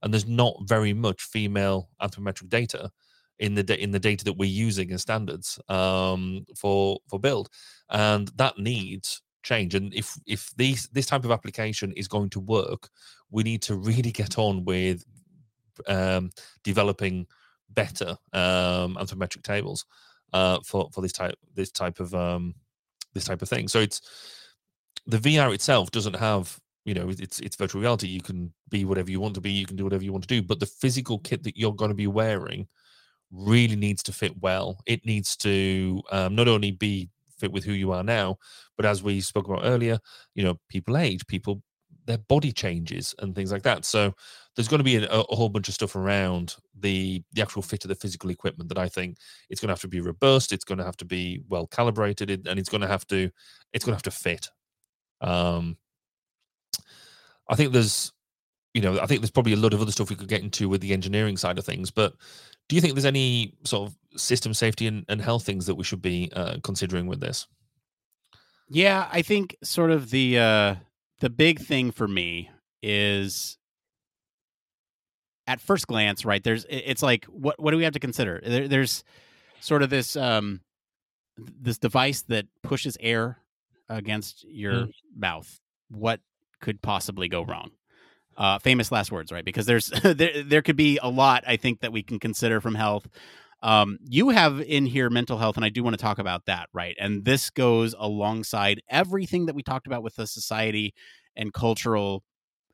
And 0.02 0.12
there's 0.12 0.26
not 0.26 0.56
very 0.64 0.92
much 0.92 1.22
female 1.22 1.88
anthropometric 2.02 2.48
data 2.48 2.90
in 3.38 3.54
the 3.54 3.80
in 3.80 3.92
the 3.92 4.00
data 4.00 4.24
that 4.24 4.36
we're 4.36 4.50
using 4.68 4.90
as 4.90 5.02
standards 5.02 5.60
um, 5.68 6.44
for 6.56 6.98
for 7.08 7.20
build. 7.20 7.48
And 7.90 8.26
that 8.34 8.58
needs 8.58 9.22
change. 9.44 9.76
And 9.76 9.94
if 9.94 10.18
if 10.26 10.50
these 10.56 10.88
this 10.88 11.06
type 11.06 11.24
of 11.24 11.30
application 11.30 11.92
is 11.92 12.08
going 12.08 12.30
to 12.30 12.40
work 12.40 12.90
we 13.30 13.44
need 13.44 13.62
to 13.62 13.76
really 13.76 14.10
get 14.10 14.36
on 14.38 14.64
with 14.64 15.04
um, 15.86 16.30
developing 16.64 17.26
better 17.70 18.16
um, 18.32 18.96
anthropometric 18.96 19.42
tables 19.42 19.84
uh, 20.34 20.58
for 20.66 20.90
for 20.92 21.00
this 21.00 21.12
type 21.12 21.36
this 21.54 21.70
type 21.70 22.00
of 22.00 22.14
um, 22.14 22.54
this 23.14 23.24
type 23.24 23.40
of 23.40 23.48
thing. 23.48 23.68
So 23.68 23.80
it's 23.80 24.02
the 25.06 25.18
VR 25.18 25.54
itself 25.54 25.90
doesn't 25.90 26.16
have 26.16 26.58
you 26.84 26.92
know 26.92 27.08
it's 27.08 27.40
it's 27.40 27.56
virtual 27.56 27.80
reality. 27.80 28.08
You 28.08 28.20
can 28.20 28.52
be 28.68 28.84
whatever 28.84 29.10
you 29.10 29.20
want 29.20 29.34
to 29.36 29.40
be. 29.40 29.52
You 29.52 29.64
can 29.64 29.76
do 29.76 29.84
whatever 29.84 30.04
you 30.04 30.12
want 30.12 30.24
to 30.24 30.34
do. 30.34 30.42
But 30.42 30.60
the 30.60 30.66
physical 30.66 31.20
kit 31.20 31.44
that 31.44 31.56
you're 31.56 31.74
going 31.74 31.90
to 31.90 31.94
be 31.94 32.08
wearing 32.08 32.66
really 33.30 33.76
needs 33.76 34.02
to 34.02 34.12
fit 34.12 34.32
well. 34.42 34.80
It 34.86 35.06
needs 35.06 35.36
to 35.38 36.02
um, 36.10 36.34
not 36.34 36.48
only 36.48 36.72
be 36.72 37.08
fit 37.38 37.52
with 37.52 37.64
who 37.64 37.72
you 37.72 37.92
are 37.92 38.02
now, 38.02 38.36
but 38.76 38.86
as 38.86 39.02
we 39.02 39.20
spoke 39.20 39.46
about 39.46 39.64
earlier, 39.64 39.98
you 40.34 40.44
know, 40.44 40.58
people 40.68 40.96
age, 40.96 41.26
people 41.26 41.62
their 42.06 42.18
body 42.18 42.52
changes 42.52 43.14
and 43.20 43.34
things 43.34 43.52
like 43.52 43.62
that. 43.62 43.84
So 43.84 44.14
there's 44.54 44.68
going 44.68 44.78
to 44.78 44.84
be 44.84 44.96
a, 44.96 45.08
a, 45.08 45.34
whole 45.34 45.48
bunch 45.48 45.68
of 45.68 45.74
stuff 45.74 45.96
around 45.96 46.56
the 46.78 47.22
the 47.32 47.42
actual 47.42 47.62
fit 47.62 47.84
of 47.84 47.88
the 47.88 47.94
physical 47.94 48.30
equipment 48.30 48.68
that 48.68 48.78
I 48.78 48.88
think 48.88 49.16
it's 49.50 49.60
going 49.60 49.68
to 49.68 49.72
have 49.72 49.80
to 49.80 49.88
be 49.88 50.00
robust. 50.00 50.52
It's 50.52 50.64
going 50.64 50.78
to 50.78 50.84
have 50.84 50.96
to 50.98 51.04
be 51.04 51.42
well 51.48 51.66
calibrated, 51.66 52.46
and 52.46 52.58
it's 52.58 52.68
going 52.68 52.80
to 52.80 52.88
have 52.88 53.06
to 53.08 53.30
it's 53.72 53.84
going 53.84 53.92
to 53.92 53.96
have 53.96 54.02
to 54.02 54.10
fit. 54.10 54.48
Um, 55.20 55.76
I 57.48 57.56
think 57.56 57.72
there's 57.72 58.12
you 58.74 58.82
know 58.82 59.00
I 59.00 59.06
think 59.06 59.20
there's 59.20 59.30
probably 59.30 59.54
a 59.54 59.58
lot 59.58 59.74
of 59.74 59.80
other 59.80 59.92
stuff 59.92 60.10
we 60.10 60.16
could 60.16 60.28
get 60.28 60.42
into 60.42 60.68
with 60.68 60.80
the 60.80 60.92
engineering 60.92 61.36
side 61.36 61.58
of 61.58 61.64
things, 61.64 61.90
but 61.90 62.14
do 62.68 62.76
you 62.76 62.82
think 62.82 62.94
there's 62.94 63.04
any 63.04 63.54
sort 63.64 63.90
of 63.90 64.20
system 64.20 64.54
safety 64.54 64.86
and, 64.86 65.04
and 65.08 65.20
health 65.20 65.44
things 65.44 65.66
that 65.66 65.74
we 65.74 65.84
should 65.84 66.00
be 66.00 66.30
uh, 66.34 66.56
considering 66.62 67.06
with 67.06 67.20
this? 67.20 67.46
Yeah, 68.68 69.08
I 69.12 69.22
think 69.22 69.56
sort 69.62 69.90
of 69.90 70.10
the 70.10 70.38
uh, 70.38 70.74
the 71.20 71.30
big 71.30 71.60
thing 71.60 71.90
for 71.90 72.08
me 72.08 72.50
is 72.82 73.58
at 75.46 75.60
first 75.60 75.86
glance, 75.86 76.24
right? 76.24 76.42
There's 76.42 76.66
it's 76.68 77.02
like 77.02 77.24
what 77.26 77.60
what 77.60 77.70
do 77.70 77.76
we 77.76 77.84
have 77.84 77.92
to 77.94 78.00
consider? 78.00 78.40
There, 78.44 78.68
there's 78.68 79.04
sort 79.60 79.82
of 79.82 79.90
this 79.90 80.16
um 80.16 80.60
this 81.36 81.78
device 81.78 82.22
that 82.22 82.46
pushes 82.62 82.96
air 83.00 83.38
against 83.88 84.44
your 84.48 84.72
mm. 84.72 84.90
mouth. 85.16 85.60
What 85.90 86.20
could 86.60 86.80
possibly 86.80 87.28
go 87.28 87.42
wrong? 87.42 87.70
Uh, 88.36 88.58
famous 88.58 88.90
last 88.90 89.12
words, 89.12 89.30
right? 89.30 89.44
Because 89.44 89.66
there's 89.66 89.88
there 90.02 90.42
there 90.42 90.62
could 90.62 90.76
be 90.76 90.98
a 91.02 91.08
lot 91.08 91.44
I 91.46 91.56
think 91.56 91.80
that 91.80 91.92
we 91.92 92.02
can 92.02 92.18
consider 92.18 92.60
from 92.60 92.74
health. 92.74 93.06
Um, 93.62 93.98
you 94.06 94.28
have 94.28 94.60
in 94.60 94.84
here 94.84 95.08
mental 95.08 95.38
health, 95.38 95.56
and 95.56 95.64
I 95.64 95.70
do 95.70 95.82
want 95.82 95.94
to 95.94 96.02
talk 96.02 96.18
about 96.18 96.44
that, 96.46 96.68
right? 96.74 96.94
And 97.00 97.24
this 97.24 97.48
goes 97.48 97.94
alongside 97.98 98.82
everything 98.90 99.46
that 99.46 99.54
we 99.54 99.62
talked 99.62 99.86
about 99.86 100.02
with 100.02 100.16
the 100.16 100.26
society 100.26 100.92
and 101.34 101.52
cultural 101.52 102.22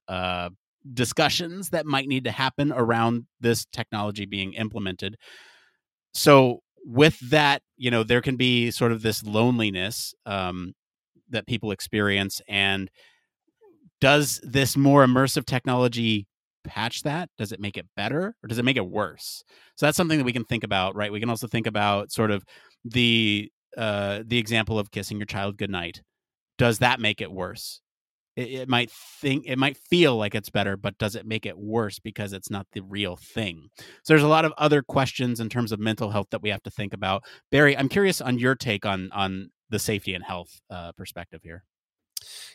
uh, 0.08 0.50
discussions 0.94 1.70
that 1.70 1.86
might 1.86 2.08
need 2.08 2.24
to 2.24 2.30
happen 2.30 2.72
around 2.72 3.26
this 3.40 3.66
technology 3.72 4.26
being 4.26 4.54
implemented. 4.54 5.16
So, 6.12 6.60
with 6.84 7.18
that, 7.30 7.62
you 7.76 7.90
know, 7.90 8.02
there 8.02 8.22
can 8.22 8.36
be 8.36 8.70
sort 8.70 8.90
of 8.90 9.02
this 9.02 9.22
loneliness 9.22 10.14
um, 10.24 10.72
that 11.28 11.46
people 11.46 11.72
experience. 11.72 12.40
And 12.48 12.90
does 14.00 14.40
this 14.42 14.76
more 14.76 15.04
immersive 15.04 15.44
technology 15.44 16.26
patch 16.64 17.02
that? 17.02 17.28
Does 17.38 17.52
it 17.52 17.60
make 17.60 17.76
it 17.76 17.86
better 17.96 18.34
or 18.42 18.48
does 18.48 18.58
it 18.58 18.64
make 18.64 18.76
it 18.76 18.86
worse? 18.86 19.42
So 19.76 19.86
that's 19.86 19.96
something 19.96 20.18
that 20.18 20.24
we 20.24 20.32
can 20.32 20.44
think 20.44 20.64
about, 20.64 20.96
right? 20.96 21.12
We 21.12 21.20
can 21.20 21.30
also 21.30 21.46
think 21.46 21.66
about 21.66 22.12
sort 22.12 22.30
of 22.30 22.44
the 22.84 23.50
uh, 23.76 24.22
the 24.26 24.38
example 24.38 24.78
of 24.78 24.90
kissing 24.90 25.18
your 25.18 25.26
child 25.26 25.56
goodnight. 25.56 26.02
Does 26.58 26.78
that 26.78 26.98
make 26.98 27.20
it 27.20 27.30
worse? 27.30 27.80
It, 28.36 28.50
it 28.50 28.68
might 28.68 28.90
think 28.90 29.44
it 29.46 29.58
might 29.58 29.76
feel 29.76 30.16
like 30.16 30.34
it's 30.34 30.50
better 30.50 30.76
but 30.76 30.98
does 30.98 31.14
it 31.14 31.26
make 31.26 31.46
it 31.46 31.58
worse 31.58 31.98
because 31.98 32.32
it's 32.32 32.50
not 32.50 32.66
the 32.72 32.82
real 32.82 33.16
thing? 33.16 33.68
So 33.78 34.12
there's 34.12 34.22
a 34.22 34.28
lot 34.28 34.44
of 34.44 34.52
other 34.58 34.82
questions 34.82 35.40
in 35.40 35.48
terms 35.48 35.72
of 35.72 35.80
mental 35.80 36.10
health 36.10 36.28
that 36.30 36.42
we 36.42 36.50
have 36.50 36.62
to 36.64 36.70
think 36.70 36.92
about. 36.92 37.24
Barry 37.50 37.76
i'm 37.76 37.88
curious 37.88 38.20
on 38.20 38.38
your 38.38 38.54
take 38.54 38.86
on 38.86 39.10
on 39.12 39.50
the 39.70 39.78
safety 39.78 40.14
and 40.14 40.24
health 40.24 40.60
uh, 40.68 40.92
perspective 40.92 41.40
here. 41.42 41.64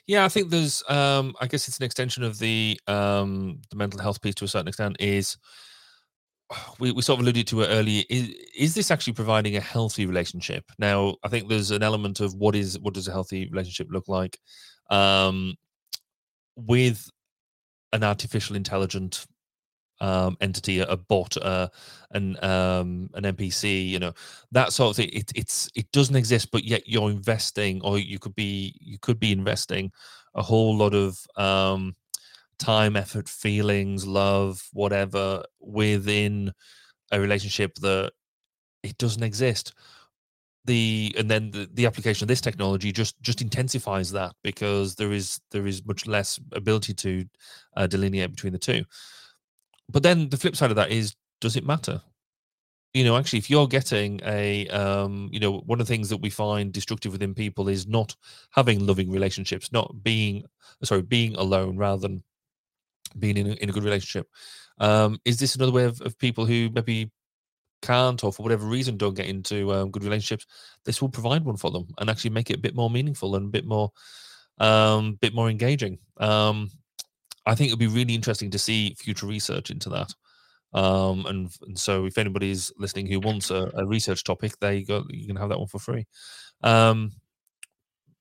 Yeah 0.08 0.26
i 0.26 0.30
think 0.30 0.50
there's 0.50 0.84
um 0.90 1.36
i 1.42 1.48
guess 1.48 1.68
it's 1.68 1.80
an 1.80 1.86
extension 1.86 2.24
of 2.24 2.40
the 2.40 2.80
um 2.88 3.62
the 3.70 3.76
mental 3.76 4.00
health 4.00 4.22
piece 4.22 4.36
to 4.36 4.46
a 4.46 4.48
certain 4.48 4.68
extent 4.68 4.96
is 5.00 5.38
we, 6.80 6.92
we 6.92 7.02
sort 7.02 7.20
of 7.20 7.24
alluded 7.24 7.48
to 7.48 7.62
it 7.62 7.68
earlier 7.68 8.04
is, 8.10 8.30
is 8.58 8.76
this 8.76 8.92
actually 8.92 9.14
providing 9.14 9.56
a 9.56 9.62
healthy 9.62 10.06
relationship? 10.06 10.66
Now 10.78 11.16
i 11.24 11.28
think 11.28 11.50
there's 11.50 11.72
an 11.72 11.84
element 11.84 12.20
of 12.20 12.34
what 12.36 12.56
is 12.56 12.80
what 12.80 12.94
does 12.94 13.08
a 13.08 13.12
healthy 13.12 13.50
relationship 13.50 13.88
look 13.90 14.08
like 14.08 14.40
um 14.90 15.56
with 16.56 17.10
an 17.94 18.04
artificial 18.04 18.56
intelligent 18.56 19.26
um, 20.02 20.36
entity, 20.42 20.80
a, 20.80 20.98
bot, 20.98 21.38
uh, 21.38 21.70
an 22.12 22.38
um, 22.44 23.10
an 23.14 23.24
NPC, 23.24 23.88
you 23.88 24.00
know, 24.00 24.14
that 24.52 24.74
sort 24.74 24.92
of 24.92 24.96
thing. 24.98 25.10
It, 25.14 25.32
it's 25.36 25.70
it 25.76 25.90
doesn't 25.92 26.16
exist, 26.16 26.52
but 26.52 26.64
yet 26.64 26.84
you're 26.86 27.10
investing, 27.10 27.82
or 27.82 27.98
you 27.98 28.20
could 28.20 28.36
be 28.36 28.76
you 28.80 28.98
could 29.00 29.20
be 29.20 29.32
investing 29.32 29.92
a 30.34 30.42
whole 30.42 30.76
lot 30.76 30.94
of 30.94 31.18
um, 31.38 31.96
time, 32.60 32.96
effort, 32.96 33.30
feelings, 33.30 34.06
love, 34.06 34.62
whatever 34.74 35.44
within 35.60 36.52
a 37.12 37.20
relationship 37.20 37.76
that 37.76 38.12
it 38.84 38.98
doesn't 38.98 39.24
exist 39.24 39.74
the 40.66 41.14
and 41.18 41.30
then 41.30 41.52
the, 41.52 41.70
the 41.74 41.86
application 41.86 42.26
of 42.26 42.28
this 42.28 42.42
technology 42.42 42.92
just 42.92 43.22
just 43.22 43.42
intensifies 43.42 44.12
that 44.12 44.34
because 44.44 44.96
there 44.96 45.12
is 45.12 45.40
there 45.52 45.68
is 45.68 45.86
much 45.86 46.08
less 46.08 46.40
ability 46.54 46.94
to 46.94 47.26
uh, 47.78 47.88
delineate 47.88 48.32
between 48.32 48.54
the 48.54 48.60
two. 48.60 48.84
But 49.90 50.04
then 50.04 50.30
the 50.30 50.38
flip 50.38 50.56
side 50.56 50.72
of 50.72 50.76
that 50.78 50.92
is 50.92 51.16
does 51.42 51.56
it 51.56 51.66
matter? 51.66 52.02
You 52.94 53.04
know 53.04 53.18
actually 53.18 53.40
if 53.40 53.50
you're 53.50 53.68
getting 53.68 54.22
a 54.26 54.68
um 54.70 55.30
you 55.32 55.40
know 55.40 55.60
one 55.66 55.82
of 55.82 55.88
the 55.88 55.94
things 55.94 56.10
that 56.10 56.18
we 56.22 56.30
find 56.30 56.72
destructive 56.72 57.12
within 57.12 57.34
people 57.34 57.68
is 57.68 57.86
not 57.88 58.16
having 58.52 58.86
loving 58.86 59.12
relationships 59.12 59.72
not 59.72 60.02
being 60.02 60.46
sorry 60.84 61.02
being 61.02 61.36
alone 61.36 61.78
rather 61.78 62.02
than 62.02 62.24
being 63.20 63.38
in 63.38 63.48
a, 63.48 63.54
in 63.56 63.70
a 63.70 63.74
good 63.74 63.84
relationship. 63.84 64.28
Um 64.80 65.20
is 65.26 65.40
this 65.40 65.56
another 65.56 65.74
way 65.74 65.84
of, 65.84 66.02
of 66.02 66.18
people 66.18 66.46
who 66.46 66.70
maybe 66.74 67.12
can't 67.86 68.24
or 68.24 68.32
for 68.34 68.44
whatever 68.44 68.66
reason 68.66 68.98
don't 68.98 69.18
get 69.18 69.28
into 69.28 69.72
um, 69.74 69.92
good 69.92 70.04
relationships 70.04 70.46
this 70.86 71.02
will 71.02 71.10
provide 71.10 71.46
one 71.46 71.58
for 71.58 71.72
them 71.72 71.86
and 72.00 72.10
actually 72.10 72.32
make 72.32 72.50
it 72.50 72.58
a 72.58 72.66
bit 72.66 72.76
more 72.76 72.90
meaningful 72.90 73.36
and 73.36 73.46
a 73.46 73.50
bit 73.58 73.66
more 73.66 73.90
um 74.60 75.18
bit 75.22 75.34
more 75.34 75.50
engaging 75.50 75.98
um 76.18 76.70
i 77.46 77.56
think 77.56 77.68
it'll 77.68 77.88
be 77.88 78.00
really 78.00 78.16
interesting 78.16 78.52
to 78.52 78.60
see 78.60 78.96
future 78.98 79.28
research 79.28 79.70
into 79.72 79.90
that 79.90 80.12
Um, 80.76 81.26
and, 81.28 81.50
and 81.68 81.78
so 81.80 82.06
if 82.06 82.18
anybody's 82.18 82.72
listening 82.78 83.08
who 83.08 83.22
wants 83.22 83.50
a, 83.50 83.72
a 83.76 83.86
research 83.86 84.24
topic, 84.24 84.60
there 84.60 84.74
you 84.74 84.86
go. 84.86 85.06
You 85.10 85.26
can 85.28 85.38
have 85.38 85.50
that 85.50 85.60
one 85.60 85.70
for 85.70 85.80
free. 85.80 86.06
Um, 86.64 87.12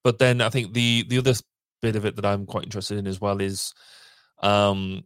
but 0.04 0.18
then 0.18 0.40
I 0.40 0.50
think 0.50 0.72
the 0.72 1.04
the 1.08 1.18
other 1.18 1.34
bit 1.82 1.96
of 1.96 2.04
it 2.06 2.14
that 2.14 2.24
I'm 2.24 2.46
quite 2.46 2.64
interested 2.64 2.96
in 2.98 3.08
as 3.08 3.20
well 3.20 3.40
is 3.40 3.74
um, 4.38 5.02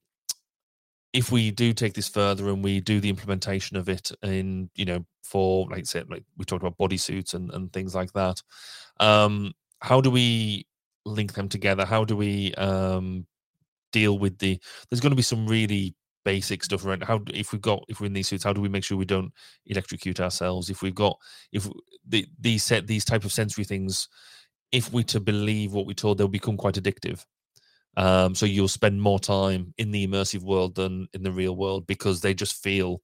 if 1.13 1.33
we 1.33 1.51
do 1.51 1.73
take 1.73 1.95
this 1.95 2.09
further 2.09 2.49
and 2.49 2.63
we 2.63 2.81
do 2.81 3.01
the 3.01 3.09
implementation 3.09 3.77
of 3.77 3.89
it 3.89 4.11
in 4.23 4.71
you 4.75 4.85
know 4.85 5.05
for 5.23 5.67
like 5.71 5.87
say 5.87 6.03
like 6.09 6.25
we 6.37 6.45
talked 6.45 6.63
about 6.63 6.79
bodysuits 6.79 7.35
and 7.35 7.53
and 7.53 7.73
things 7.73 7.95
like 7.95 8.13
that 8.13 8.43
um 9.01 9.53
how 9.81 10.01
do 10.01 10.11
we 10.11 10.67
link 11.05 11.35
them 11.35 11.49
together? 11.49 11.85
How 11.85 12.05
do 12.05 12.17
we 12.17 12.55
um 12.55 13.27
deal 13.93 14.19
with 14.19 14.39
the 14.39 14.61
there's 14.91 15.01
going 15.01 15.11
to 15.11 15.17
be 15.17 15.23
some 15.23 15.47
really 15.47 15.95
basic 16.25 16.63
stuff 16.63 16.85
around 16.85 17.03
how 17.03 17.21
if 17.33 17.53
we've 17.53 17.63
got 17.63 17.83
if 17.89 18.01
we're 18.01 18.07
in 18.07 18.13
these 18.13 18.29
suits 18.29 18.45
how 18.45 18.53
do 18.53 18.61
we 18.61 18.69
make 18.69 18.85
sure 18.85 18.99
we 18.99 19.05
don't 19.05 19.33
electrocute 19.67 20.21
ourselves? 20.21 20.71
If 20.71 20.83
we've 20.83 20.95
got 20.95 21.19
if 21.53 21.69
the, 22.07 22.27
these 22.39 22.65
set 22.65 22.87
these 22.87 23.05
type 23.05 23.25
of 23.25 23.33
sensory 23.33 23.65
things 23.65 24.09
if 24.71 24.93
we 24.93 25.03
to 25.05 25.21
believe 25.21 25.73
what 25.73 25.87
we 25.87 25.95
told 25.95 26.19
they'll 26.19 26.29
become 26.29 26.57
quite 26.57 26.75
addictive 26.75 27.25
um, 27.99 28.33
so 28.33 28.47
you'll 28.47 28.69
spend 28.69 29.03
more 29.03 29.19
time 29.19 29.75
in 29.77 29.91
the 29.91 30.07
immersive 30.07 30.43
world 30.43 30.77
than 30.77 31.09
in 31.15 31.25
the 31.25 31.33
real 31.33 31.57
world 31.57 31.85
because 31.89 32.21
they 32.21 32.33
just 32.33 32.63
feel 32.63 33.03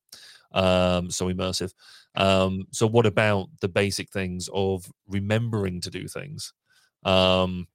um, 0.53 1.11
so 1.11 1.27
immersive. 1.27 1.73
Um, 2.15 2.69
so 2.71 2.87
what 2.87 3.05
about 3.05 3.49
the 3.61 3.67
basic 3.67 4.11
things 4.13 4.49
of 4.55 4.87
remembering 5.09 5.81
to 5.81 5.91
do 5.91 6.07
things? 6.07 6.53
Um, 7.05 7.67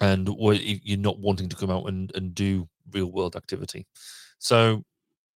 and 0.00 0.30
you're 0.38 0.98
not 0.98 1.18
wanting 1.18 1.50
to 1.50 1.56
come 1.56 1.70
out 1.70 1.84
and, 1.84 2.10
and 2.14 2.34
do 2.34 2.66
real 2.90 3.12
world 3.12 3.36
activity. 3.36 3.86
So 4.38 4.82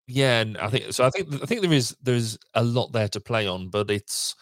yeah, 0.06 0.40
and 0.40 0.56
I 0.56 0.68
think 0.70 0.90
so. 0.90 1.04
I 1.04 1.10
think 1.10 1.34
I 1.42 1.44
think 1.44 1.60
there 1.60 1.72
is 1.72 1.94
there's 2.02 2.38
a 2.54 2.64
lot 2.64 2.92
there 2.92 3.08
to 3.08 3.20
play 3.20 3.46
on, 3.46 3.68
but 3.68 3.90
it's 3.90 4.34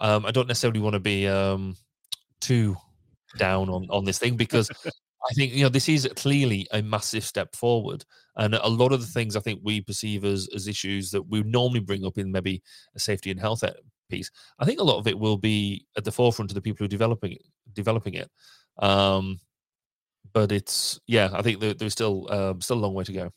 um, 0.00 0.26
I 0.26 0.32
don't 0.32 0.48
necessarily 0.48 0.80
want 0.80 0.94
to 0.94 1.00
be 1.00 1.28
um, 1.28 1.76
too 2.40 2.76
down 3.36 3.68
on 3.68 3.86
on 3.90 4.04
this 4.04 4.18
thing 4.18 4.36
because 4.36 4.68
I 5.28 5.34
think 5.34 5.52
you 5.52 5.62
know 5.62 5.68
this 5.68 5.88
is 5.88 6.08
clearly 6.16 6.66
a 6.72 6.82
massive 6.82 7.24
step 7.24 7.54
forward, 7.54 8.04
and 8.36 8.54
a 8.54 8.68
lot 8.68 8.92
of 8.92 9.00
the 9.00 9.06
things 9.06 9.36
I 9.36 9.40
think 9.40 9.60
we 9.62 9.80
perceive 9.80 10.24
as 10.24 10.48
as 10.54 10.66
issues 10.68 11.10
that 11.10 11.22
we 11.28 11.42
normally 11.42 11.80
bring 11.80 12.06
up 12.06 12.18
in 12.18 12.32
maybe 12.32 12.62
a 12.94 13.00
safety 13.00 13.30
and 13.30 13.40
health 13.40 13.62
piece. 14.08 14.30
I 14.58 14.64
think 14.64 14.80
a 14.80 14.84
lot 14.84 14.98
of 14.98 15.06
it 15.06 15.18
will 15.18 15.36
be 15.36 15.86
at 15.96 16.04
the 16.04 16.12
forefront 16.12 16.50
of 16.50 16.54
the 16.54 16.62
people 16.62 16.78
who 16.78 16.84
are 16.86 16.88
developing 16.88 17.36
developing 17.74 18.14
it. 18.14 18.30
Um, 18.78 19.38
but 20.32 20.52
it's 20.52 21.00
yeah, 21.06 21.30
I 21.32 21.42
think 21.42 21.60
there, 21.60 21.74
there's 21.74 21.92
still 21.92 22.26
uh, 22.30 22.54
still 22.60 22.78
a 22.78 22.80
long 22.80 22.94
way 22.94 23.04
to 23.04 23.12
go. 23.12 23.30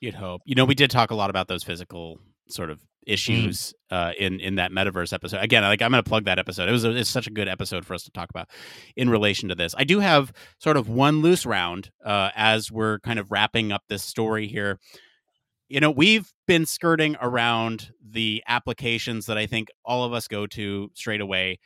You'd 0.00 0.14
hope. 0.14 0.42
You 0.44 0.54
know, 0.54 0.64
we 0.64 0.74
did 0.74 0.90
talk 0.90 1.10
a 1.10 1.14
lot 1.14 1.30
about 1.30 1.48
those 1.48 1.64
physical 1.64 2.20
sort 2.48 2.70
of. 2.70 2.80
Issues 3.08 3.74
mm. 3.90 3.96
uh, 3.96 4.12
in 4.18 4.38
in 4.38 4.56
that 4.56 4.70
metaverse 4.70 5.12
episode. 5.12 5.42
Again, 5.42 5.62
like 5.62 5.82
I'm 5.82 5.90
going 5.90 6.02
to 6.02 6.08
plug 6.08 6.26
that 6.26 6.38
episode. 6.38 6.68
It 6.68 6.72
was 6.72 6.84
a, 6.84 6.94
it's 6.94 7.10
such 7.10 7.26
a 7.26 7.30
good 7.30 7.48
episode 7.48 7.84
for 7.84 7.94
us 7.94 8.04
to 8.04 8.10
talk 8.10 8.30
about 8.30 8.48
in 8.96 9.10
relation 9.10 9.48
to 9.48 9.54
this. 9.54 9.74
I 9.76 9.84
do 9.84 9.98
have 9.98 10.32
sort 10.58 10.76
of 10.76 10.88
one 10.88 11.22
loose 11.22 11.46
round 11.46 11.90
uh, 12.04 12.30
as 12.36 12.70
we're 12.70 13.00
kind 13.00 13.18
of 13.18 13.32
wrapping 13.32 13.72
up 13.72 13.82
this 13.88 14.04
story 14.04 14.46
here. 14.46 14.78
You 15.68 15.80
know, 15.80 15.90
we've 15.90 16.32
been 16.46 16.64
skirting 16.66 17.16
around 17.20 17.90
the 18.02 18.42
applications 18.46 19.26
that 19.26 19.36
I 19.36 19.46
think 19.46 19.68
all 19.84 20.04
of 20.04 20.12
us 20.12 20.28
go 20.28 20.46
to 20.46 20.90
straight 20.94 21.20
away. 21.20 21.58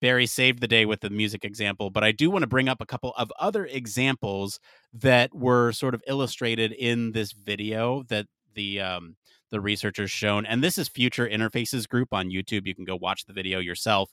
Barry 0.00 0.26
saved 0.26 0.60
the 0.60 0.68
day 0.68 0.86
with 0.86 1.00
the 1.00 1.10
music 1.10 1.44
example, 1.44 1.90
but 1.90 2.02
I 2.02 2.12
do 2.12 2.30
want 2.30 2.42
to 2.42 2.46
bring 2.46 2.68
up 2.68 2.80
a 2.80 2.86
couple 2.86 3.12
of 3.18 3.30
other 3.38 3.66
examples 3.66 4.58
that 4.94 5.34
were 5.34 5.72
sort 5.72 5.94
of 5.94 6.02
illustrated 6.06 6.72
in 6.72 7.12
this 7.12 7.32
video 7.32 8.02
that 8.08 8.26
the 8.54 8.80
um, 8.80 9.16
the 9.52 9.60
researchers 9.60 10.10
shown. 10.10 10.44
And 10.44 10.64
this 10.64 10.76
is 10.76 10.88
Future 10.88 11.28
Interfaces 11.28 11.88
Group 11.88 12.12
on 12.12 12.30
YouTube. 12.30 12.66
You 12.66 12.74
can 12.74 12.84
go 12.84 12.96
watch 12.96 13.26
the 13.26 13.32
video 13.32 13.60
yourself. 13.60 14.12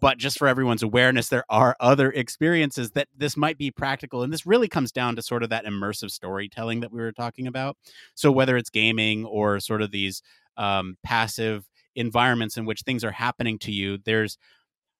But 0.00 0.18
just 0.18 0.38
for 0.38 0.46
everyone's 0.46 0.82
awareness, 0.82 1.28
there 1.28 1.44
are 1.48 1.76
other 1.80 2.10
experiences 2.12 2.90
that 2.92 3.08
this 3.16 3.36
might 3.36 3.58
be 3.58 3.70
practical. 3.70 4.22
And 4.22 4.32
this 4.32 4.46
really 4.46 4.68
comes 4.68 4.92
down 4.92 5.16
to 5.16 5.22
sort 5.22 5.42
of 5.42 5.50
that 5.50 5.64
immersive 5.64 6.10
storytelling 6.10 6.80
that 6.80 6.92
we 6.92 7.00
were 7.00 7.12
talking 7.12 7.46
about. 7.46 7.76
So, 8.14 8.30
whether 8.30 8.56
it's 8.56 8.68
gaming 8.68 9.24
or 9.24 9.58
sort 9.58 9.80
of 9.80 9.90
these 9.90 10.22
um, 10.58 10.96
passive 11.02 11.66
environments 11.94 12.58
in 12.58 12.66
which 12.66 12.82
things 12.82 13.04
are 13.04 13.10
happening 13.10 13.58
to 13.60 13.72
you, 13.72 13.98
there's 14.04 14.36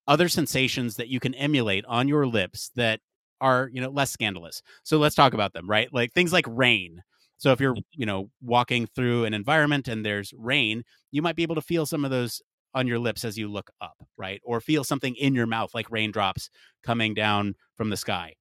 other 0.09 0.29
sensations 0.29 0.97
that 0.97 1.09
you 1.09 1.21
can 1.21 1.35
emulate 1.35 1.85
on 1.87 2.09
your 2.09 2.27
lips 2.27 2.71
that 2.77 3.01
are 3.41 3.69
you 3.73 3.83
know 3.83 3.91
less 3.91 4.11
scandalous 4.11 4.63
so 4.83 4.97
let's 4.97 5.15
talk 5.15 5.35
about 5.35 5.53
them 5.53 5.69
right 5.69 5.93
like 5.93 6.11
things 6.13 6.33
like 6.33 6.47
rain 6.49 7.03
so 7.39 7.53
if 7.53 7.61
you're, 7.61 7.75
mm. 7.75 7.85
you 7.93 8.07
know, 8.07 8.31
walking 8.41 8.87
through 8.87 9.25
an 9.25 9.35
environment 9.35 9.89
and 9.89 10.05
there's 10.05 10.33
rain, 10.37 10.85
you 11.11 11.23
might 11.23 11.37
be 11.37 11.43
able 11.43 11.55
to 11.57 11.63
feel 11.63 11.87
some 11.87 12.05
of 12.05 12.11
those 12.11 12.43
on 12.75 12.87
your 12.87 12.99
lips 12.99 13.25
as 13.25 13.39
you 13.39 13.49
look 13.49 13.71
up, 13.81 13.97
right? 14.19 14.41
Or 14.45 14.61
feel 14.61 14.85
something 14.85 15.15
in 15.17 15.35
your 15.35 15.47
mouth 15.47 15.75
like 15.75 15.91
raindrops 15.91 16.51
coming 16.85 17.15
down 17.15 17.55
from 17.77 17.91
the 17.91 17.97
sky. 17.97 18.35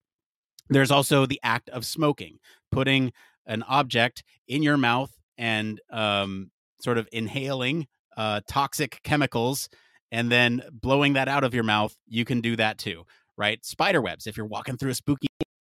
There's 0.70 0.92
also 0.92 1.26
the 1.26 1.40
act 1.44 1.70
of 1.70 1.86
smoking, 1.86 2.40
putting 2.72 3.14
an 3.46 3.64
object 3.64 4.24
in 4.48 4.64
your 4.64 4.78
mouth 4.78 5.12
and 5.38 5.80
um, 5.92 6.52
sort 6.82 6.98
of 6.98 7.08
inhaling 7.12 7.88
uh, 8.18 8.42
toxic 8.48 9.00
chemicals 9.04 9.70
and 10.12 10.32
then 10.32 10.64
blowing 10.72 11.14
that 11.14 11.28
out 11.28 11.44
of 11.44 11.54
your 11.54 11.64
mouth. 11.64 11.96
You 12.08 12.26
can 12.26 12.42
do 12.42 12.56
that 12.56 12.78
too, 12.78 13.06
right? 13.38 13.64
Spider 13.64 14.02
webs. 14.02 14.28
If 14.28 14.38
you're 14.38 14.46
walking 14.46 14.78
through 14.78 14.92
a 14.92 14.96
spooky, 14.96 15.28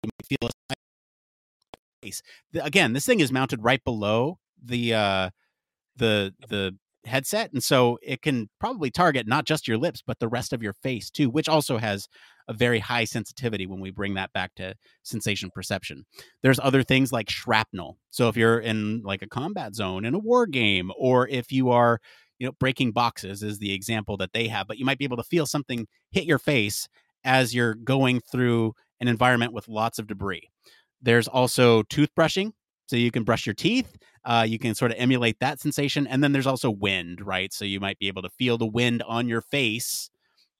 you 0.02 0.10
might 0.18 0.26
feel 0.26 0.50
a 0.70 0.74
Again, 2.54 2.92
this 2.92 3.06
thing 3.06 3.20
is 3.20 3.32
mounted 3.32 3.62
right 3.62 3.82
below 3.84 4.38
the 4.62 4.94
uh, 4.94 5.30
the 5.96 6.34
the 6.48 6.76
headset, 7.04 7.52
and 7.52 7.62
so 7.62 7.98
it 8.02 8.22
can 8.22 8.48
probably 8.58 8.90
target 8.90 9.26
not 9.26 9.46
just 9.46 9.66
your 9.66 9.78
lips 9.78 10.02
but 10.06 10.18
the 10.18 10.28
rest 10.28 10.52
of 10.52 10.62
your 10.62 10.74
face 10.74 11.10
too, 11.10 11.30
which 11.30 11.48
also 11.48 11.78
has 11.78 12.08
a 12.48 12.52
very 12.52 12.80
high 12.80 13.04
sensitivity 13.04 13.66
when 13.66 13.80
we 13.80 13.90
bring 13.90 14.14
that 14.14 14.32
back 14.32 14.54
to 14.56 14.74
sensation 15.02 15.50
perception. 15.54 16.04
There's 16.42 16.58
other 16.60 16.82
things 16.82 17.12
like 17.12 17.30
shrapnel. 17.30 17.96
So 18.10 18.28
if 18.28 18.36
you're 18.36 18.58
in 18.58 19.02
like 19.04 19.22
a 19.22 19.28
combat 19.28 19.74
zone 19.74 20.04
in 20.04 20.14
a 20.14 20.18
war 20.18 20.46
game, 20.46 20.90
or 20.98 21.28
if 21.28 21.52
you 21.52 21.70
are 21.70 22.00
you 22.38 22.46
know 22.46 22.52
breaking 22.58 22.92
boxes 22.92 23.42
is 23.42 23.58
the 23.58 23.72
example 23.72 24.16
that 24.18 24.32
they 24.32 24.48
have, 24.48 24.66
but 24.66 24.78
you 24.78 24.84
might 24.84 24.98
be 24.98 25.04
able 25.04 25.16
to 25.18 25.22
feel 25.22 25.46
something 25.46 25.86
hit 26.10 26.24
your 26.24 26.38
face 26.38 26.88
as 27.24 27.54
you're 27.54 27.74
going 27.74 28.20
through 28.20 28.72
an 29.00 29.08
environment 29.08 29.52
with 29.52 29.68
lots 29.68 29.98
of 29.98 30.06
debris. 30.06 30.48
There's 31.02 31.28
also 31.28 31.82
toothbrushing, 31.84 32.52
so 32.86 32.96
you 32.96 33.10
can 33.10 33.24
brush 33.24 33.46
your 33.46 33.54
teeth. 33.54 33.96
Uh, 34.24 34.44
you 34.46 34.58
can 34.58 34.74
sort 34.74 34.90
of 34.90 34.98
emulate 34.98 35.38
that 35.40 35.60
sensation, 35.60 36.06
and 36.06 36.22
then 36.22 36.32
there's 36.32 36.46
also 36.46 36.70
wind, 36.70 37.24
right? 37.24 37.52
So 37.52 37.64
you 37.64 37.80
might 37.80 37.98
be 37.98 38.08
able 38.08 38.22
to 38.22 38.30
feel 38.30 38.58
the 38.58 38.66
wind 38.66 39.02
on 39.04 39.28
your 39.28 39.40
face 39.40 40.10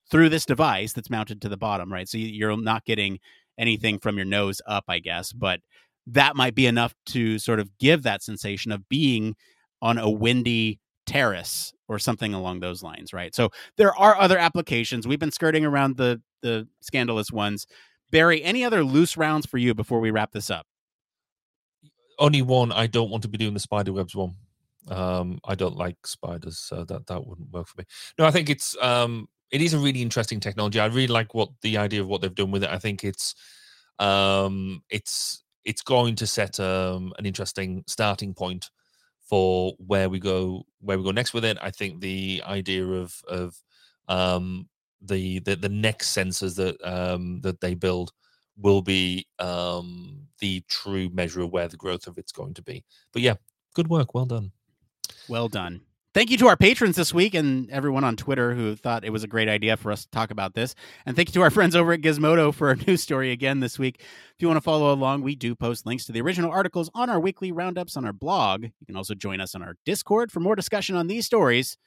through 0.09 0.29
this 0.29 0.45
device 0.45 0.93
that's 0.93 1.09
mounted 1.09 1.41
to 1.41 1.49
the 1.49 1.57
bottom, 1.57 1.91
right? 1.91 2.07
So 2.07 2.17
you're 2.17 2.57
not 2.57 2.85
getting 2.85 3.19
anything 3.57 3.99
from 3.99 4.17
your 4.17 4.25
nose 4.25 4.61
up, 4.67 4.85
I 4.87 4.99
guess, 4.99 5.31
but 5.31 5.61
that 6.07 6.35
might 6.35 6.55
be 6.55 6.65
enough 6.65 6.93
to 7.07 7.37
sort 7.39 7.59
of 7.59 7.69
give 7.77 8.03
that 8.03 8.23
sensation 8.23 8.71
of 8.71 8.89
being 8.89 9.35
on 9.81 9.97
a 9.97 10.09
windy 10.09 10.79
terrace 11.05 11.73
or 11.87 11.99
something 11.99 12.33
along 12.33 12.59
those 12.59 12.83
lines, 12.83 13.13
right? 13.13 13.35
So 13.35 13.49
there 13.77 13.95
are 13.95 14.19
other 14.19 14.37
applications. 14.37 15.07
We've 15.07 15.19
been 15.19 15.31
skirting 15.31 15.65
around 15.65 15.97
the 15.97 16.21
the 16.41 16.67
scandalous 16.81 17.31
ones. 17.31 17.67
Barry, 18.11 18.43
any 18.43 18.63
other 18.63 18.83
loose 18.83 19.17
rounds 19.17 19.45
for 19.45 19.57
you 19.57 19.73
before 19.73 19.99
we 19.99 20.11
wrap 20.11 20.31
this 20.31 20.49
up? 20.49 20.65
Only 22.19 22.41
one. 22.41 22.71
I 22.71 22.87
don't 22.87 23.09
want 23.09 23.23
to 23.23 23.29
be 23.29 23.37
doing 23.37 23.53
the 23.53 23.59
spider 23.59 23.93
webs 23.93 24.15
one. 24.15 24.35
Um, 24.89 25.39
I 25.45 25.55
don't 25.55 25.77
like 25.77 26.05
spiders, 26.05 26.57
so 26.57 26.83
that 26.85 27.07
that 27.07 27.25
wouldn't 27.25 27.51
work 27.51 27.67
for 27.67 27.81
me. 27.81 27.85
No, 28.19 28.25
I 28.25 28.31
think 28.31 28.49
it's 28.49 28.75
um, 28.81 29.27
it 29.51 29.61
is 29.61 29.73
a 29.73 29.79
really 29.79 30.01
interesting 30.01 30.39
technology. 30.39 30.79
I 30.79 30.87
really 30.87 31.07
like 31.07 31.33
what 31.33 31.49
the 31.61 31.77
idea 31.77 32.01
of 32.01 32.07
what 32.07 32.21
they've 32.21 32.33
done 32.33 32.51
with 32.51 32.63
it. 32.63 32.69
I 32.69 32.79
think 32.79 33.03
it's 33.03 33.35
um, 33.99 34.83
it's 34.89 35.43
it's 35.65 35.81
going 35.81 36.15
to 36.15 36.27
set 36.27 36.59
um, 36.59 37.13
an 37.19 37.25
interesting 37.25 37.83
starting 37.87 38.33
point 38.33 38.69
for 39.21 39.73
where 39.77 40.09
we 40.09 40.19
go 40.19 40.63
where 40.79 40.97
we 40.97 41.03
go 41.03 41.11
next 41.11 41.33
with 41.33 41.45
it. 41.45 41.57
I 41.61 41.71
think 41.71 42.01
the 42.01 42.41
idea 42.45 42.85
of 42.85 43.21
of 43.27 43.55
um, 44.07 44.67
the 45.01 45.39
the, 45.39 45.55
the 45.55 45.69
next 45.69 46.15
sensors 46.15 46.55
that 46.55 46.77
um, 46.83 47.41
that 47.41 47.61
they 47.61 47.73
build 47.73 48.11
will 48.57 48.81
be 48.81 49.27
um, 49.39 50.27
the 50.39 50.63
true 50.67 51.09
measure 51.09 51.41
of 51.41 51.51
where 51.51 51.67
the 51.67 51.77
growth 51.77 52.07
of 52.07 52.17
it's 52.17 52.31
going 52.31 52.53
to 52.55 52.61
be. 52.61 52.83
But 53.13 53.21
yeah, 53.21 53.35
good 53.73 53.87
work. 53.87 54.13
Well 54.13 54.25
done. 54.25 54.51
Well 55.27 55.47
done. 55.47 55.81
Thank 56.13 56.29
you 56.29 56.37
to 56.39 56.47
our 56.47 56.57
patrons 56.57 56.97
this 56.97 57.13
week 57.13 57.33
and 57.33 57.69
everyone 57.71 58.03
on 58.03 58.17
Twitter 58.17 58.53
who 58.53 58.75
thought 58.75 59.05
it 59.05 59.11
was 59.11 59.23
a 59.23 59.29
great 59.29 59.47
idea 59.47 59.77
for 59.77 59.93
us 59.93 60.03
to 60.03 60.11
talk 60.11 60.29
about 60.29 60.53
this. 60.53 60.75
And 61.05 61.15
thank 61.15 61.29
you 61.29 61.33
to 61.35 61.41
our 61.41 61.49
friends 61.51 61.73
over 61.73 61.93
at 61.93 62.01
Gizmodo 62.01 62.53
for 62.53 62.69
a 62.69 62.75
news 62.75 63.01
story 63.01 63.31
again 63.31 63.61
this 63.61 63.79
week. 63.79 64.01
If 64.01 64.35
you 64.39 64.49
want 64.49 64.57
to 64.57 64.61
follow 64.61 64.93
along, 64.93 65.21
we 65.21 65.35
do 65.35 65.55
post 65.55 65.85
links 65.85 66.03
to 66.05 66.11
the 66.11 66.19
original 66.19 66.51
articles 66.51 66.89
on 66.93 67.09
our 67.09 67.19
weekly 67.19 67.53
roundups 67.53 67.95
on 67.95 68.03
our 68.03 68.11
blog. 68.11 68.63
You 68.63 68.85
can 68.85 68.97
also 68.97 69.13
join 69.13 69.39
us 69.39 69.55
on 69.55 69.63
our 69.63 69.77
Discord 69.85 70.33
for 70.33 70.41
more 70.41 70.57
discussion 70.57 70.97
on 70.97 71.07
these 71.07 71.25
stories 71.25 71.77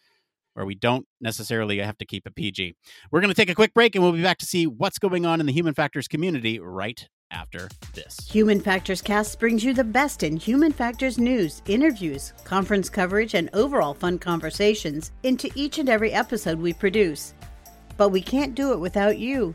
where 0.55 0.67
we 0.67 0.75
don't 0.75 1.07
necessarily 1.21 1.79
have 1.79 1.99
to 1.99 2.07
keep 2.07 2.27
a 2.27 2.31
PG. 2.31 2.75
We're 3.11 3.21
going 3.21 3.33
to 3.33 3.35
take 3.35 3.51
a 3.51 3.55
quick 3.55 3.75
break 3.75 3.95
and 3.95 4.03
we'll 4.03 4.13
be 4.13 4.23
back 4.23 4.39
to 4.39 4.47
see 4.47 4.67
what's 4.67 4.99
going 4.99 5.27
on 5.27 5.41
in 5.41 5.47
the 5.47 5.53
human 5.53 5.75
factors 5.75 6.09
community 6.09 6.59
right 6.59 7.07
after 7.31 7.69
this. 7.95 8.17
Human 8.29 8.61
Factors 8.61 9.03
Cast 9.03 9.39
brings 9.41 9.65
you 9.65 9.75
the 9.75 9.85
best 9.85 10.23
in 10.23 10.37
human 10.37 10.73
factors 10.73 11.19
news, 11.19 11.63
interviews, 11.67 12.33
conference 12.45 12.89
coverage, 12.89 13.35
and 13.35 13.51
overall 13.53 13.93
fun 13.93 14.19
conversations 14.19 15.11
into 15.25 15.51
each 15.55 15.79
and 15.79 15.89
every 15.89 16.13
episode 16.13 16.59
we 16.59 16.73
produce. 16.73 17.35
But 17.97 18.11
we 18.11 18.23
can't 18.23 18.55
do 18.55 18.73
it 18.73 18.81
without 18.81 19.19
you. 19.19 19.55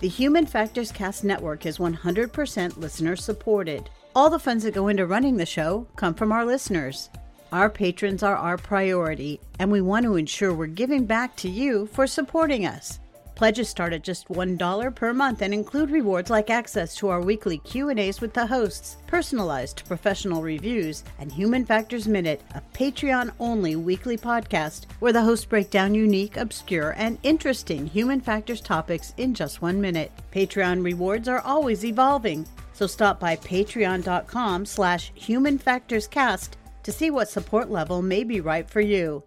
The 0.00 0.08
Human 0.08 0.46
Factors 0.46 0.92
Cast 0.92 1.24
network 1.24 1.66
is 1.66 1.78
100% 1.78 2.76
listener 2.76 3.16
supported. 3.16 3.90
All 4.14 4.30
the 4.30 4.38
funds 4.38 4.64
that 4.64 4.74
go 4.74 4.88
into 4.88 5.06
running 5.06 5.36
the 5.36 5.46
show 5.46 5.86
come 5.96 6.14
from 6.14 6.32
our 6.32 6.44
listeners. 6.44 7.10
Our 7.50 7.70
patrons 7.70 8.22
are 8.22 8.36
our 8.36 8.58
priority, 8.58 9.40
and 9.58 9.72
we 9.72 9.80
want 9.80 10.04
to 10.04 10.16
ensure 10.16 10.52
we're 10.52 10.66
giving 10.66 11.06
back 11.06 11.34
to 11.36 11.48
you 11.48 11.86
for 11.86 12.06
supporting 12.06 12.66
us. 12.66 13.00
Pledges 13.34 13.70
start 13.70 13.94
at 13.94 14.02
just 14.02 14.28
$1 14.28 14.94
per 14.94 15.14
month 15.14 15.40
and 15.40 15.54
include 15.54 15.90
rewards 15.90 16.28
like 16.28 16.50
access 16.50 16.94
to 16.96 17.08
our 17.08 17.22
weekly 17.22 17.58
Q&As 17.58 18.20
with 18.20 18.34
the 18.34 18.46
hosts, 18.46 18.98
personalized 19.06 19.86
professional 19.86 20.42
reviews, 20.42 21.04
and 21.20 21.32
Human 21.32 21.64
Factors 21.64 22.06
Minute, 22.06 22.42
a 22.54 22.60
Patreon-only 22.74 23.76
weekly 23.76 24.18
podcast 24.18 24.84
where 24.98 25.14
the 25.14 25.22
hosts 25.22 25.46
break 25.46 25.70
down 25.70 25.94
unique, 25.94 26.36
obscure, 26.36 26.94
and 26.98 27.16
interesting 27.22 27.86
human 27.86 28.20
factors 28.20 28.60
topics 28.60 29.14
in 29.16 29.32
just 29.32 29.62
1 29.62 29.80
minute. 29.80 30.12
Patreon 30.34 30.84
rewards 30.84 31.28
are 31.28 31.40
always 31.40 31.82
evolving, 31.84 32.46
so 32.74 32.86
stop 32.86 33.18
by 33.18 33.36
patreon.com 33.36 34.66
slash 34.66 35.12
humanfactorscast 35.14 36.50
to 36.88 36.92
see 36.92 37.10
what 37.10 37.28
support 37.28 37.68
level 37.68 38.00
may 38.00 38.24
be 38.24 38.40
right 38.40 38.70
for 38.70 38.80
you. 38.80 39.22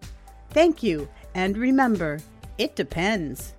Thank 0.49 0.82
you, 0.82 1.07
and 1.36 1.55
remember, 1.55 2.20
it 2.57 2.76
depends. 2.76 3.53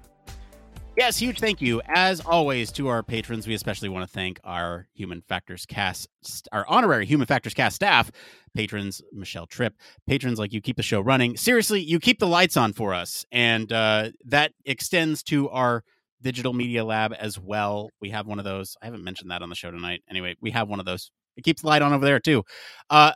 Yes, 0.96 1.18
huge 1.18 1.38
thank 1.38 1.62
you 1.62 1.80
as 1.86 2.20
always 2.20 2.72
to 2.72 2.88
our 2.88 3.04
patrons. 3.04 3.46
We 3.46 3.54
especially 3.54 3.88
want 3.88 4.04
to 4.04 4.12
thank 4.12 4.40
our 4.42 4.88
Human 4.94 5.22
Factors 5.22 5.64
Cast, 5.66 6.08
our 6.50 6.66
honorary 6.68 7.06
Human 7.06 7.28
Factors 7.28 7.54
Cast 7.54 7.76
staff, 7.76 8.10
patrons 8.56 9.02
Michelle 9.12 9.46
Tripp, 9.46 9.74
patrons 10.08 10.40
like 10.40 10.52
you 10.52 10.60
keep 10.60 10.76
the 10.76 10.82
show 10.82 11.00
running. 11.00 11.36
Seriously, 11.36 11.80
you 11.80 12.00
keep 12.00 12.18
the 12.18 12.26
lights 12.26 12.56
on 12.56 12.72
for 12.72 12.92
us, 12.92 13.24
and 13.30 13.72
uh, 13.72 14.10
that 14.24 14.50
extends 14.64 15.22
to 15.22 15.48
our 15.50 15.84
digital 16.20 16.52
media 16.52 16.84
lab 16.84 17.14
as 17.16 17.38
well. 17.38 17.88
We 18.00 18.10
have 18.10 18.26
one 18.26 18.40
of 18.40 18.44
those. 18.44 18.76
I 18.82 18.86
haven't 18.86 19.04
mentioned 19.04 19.30
that 19.30 19.42
on 19.42 19.48
the 19.48 19.54
show 19.54 19.70
tonight. 19.70 20.02
Anyway, 20.10 20.34
we 20.40 20.50
have 20.50 20.68
one 20.68 20.80
of 20.80 20.86
those. 20.86 21.12
It 21.36 21.44
keeps 21.44 21.62
the 21.62 21.68
light 21.68 21.82
on 21.82 21.92
over 21.92 22.04
there 22.04 22.20
too. 22.20 22.44
Uh, 22.90 23.12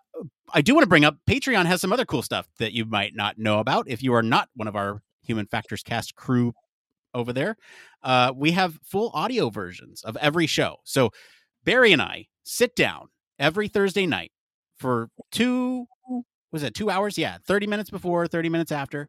I 0.52 0.62
do 0.62 0.74
want 0.74 0.84
to 0.84 0.88
bring 0.88 1.04
up 1.04 1.16
Patreon 1.28 1.66
has 1.66 1.80
some 1.80 1.92
other 1.92 2.04
cool 2.04 2.22
stuff 2.22 2.48
that 2.58 2.72
you 2.72 2.84
might 2.84 3.14
not 3.14 3.38
know 3.38 3.58
about 3.58 3.88
if 3.88 4.02
you 4.02 4.14
are 4.14 4.22
not 4.22 4.48
one 4.54 4.68
of 4.68 4.76
our 4.76 5.02
Human 5.22 5.46
Factors 5.46 5.82
Cast 5.82 6.14
crew 6.14 6.52
over 7.14 7.32
there. 7.32 7.56
Uh, 8.02 8.32
we 8.34 8.52
have 8.52 8.78
full 8.84 9.10
audio 9.12 9.50
versions 9.50 10.02
of 10.02 10.16
every 10.18 10.46
show. 10.46 10.76
So 10.84 11.10
Barry 11.64 11.92
and 11.92 12.00
I 12.00 12.26
sit 12.44 12.76
down 12.76 13.08
every 13.38 13.68
Thursday 13.68 14.06
night 14.06 14.30
for 14.78 15.08
two 15.32 15.86
was 16.52 16.62
it 16.62 16.74
two 16.74 16.88
hours? 16.90 17.18
Yeah, 17.18 17.38
30 17.44 17.66
minutes 17.66 17.90
before, 17.90 18.26
30 18.26 18.48
minutes 18.48 18.72
after. 18.72 19.08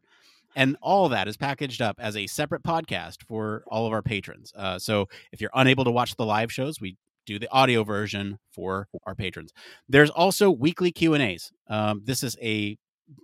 And 0.56 0.76
all 0.82 1.08
that 1.10 1.28
is 1.28 1.36
packaged 1.36 1.80
up 1.80 1.96
as 1.98 2.16
a 2.16 2.26
separate 2.26 2.62
podcast 2.62 3.22
for 3.22 3.62
all 3.68 3.86
of 3.86 3.92
our 3.92 4.02
patrons. 4.02 4.52
Uh, 4.56 4.78
so 4.78 5.08
if 5.32 5.40
you're 5.40 5.50
unable 5.54 5.84
to 5.84 5.90
watch 5.90 6.16
the 6.16 6.26
live 6.26 6.52
shows, 6.52 6.80
we 6.80 6.96
do 7.34 7.38
the 7.38 7.50
audio 7.50 7.84
version 7.84 8.38
for 8.50 8.88
our 9.06 9.14
patrons. 9.14 9.52
There's 9.88 10.10
also 10.10 10.50
weekly 10.50 10.90
Q 10.92 11.14
and 11.14 11.22
A's. 11.22 11.50
Um, 11.68 12.02
this 12.04 12.22
is 12.22 12.36
a 12.42 12.76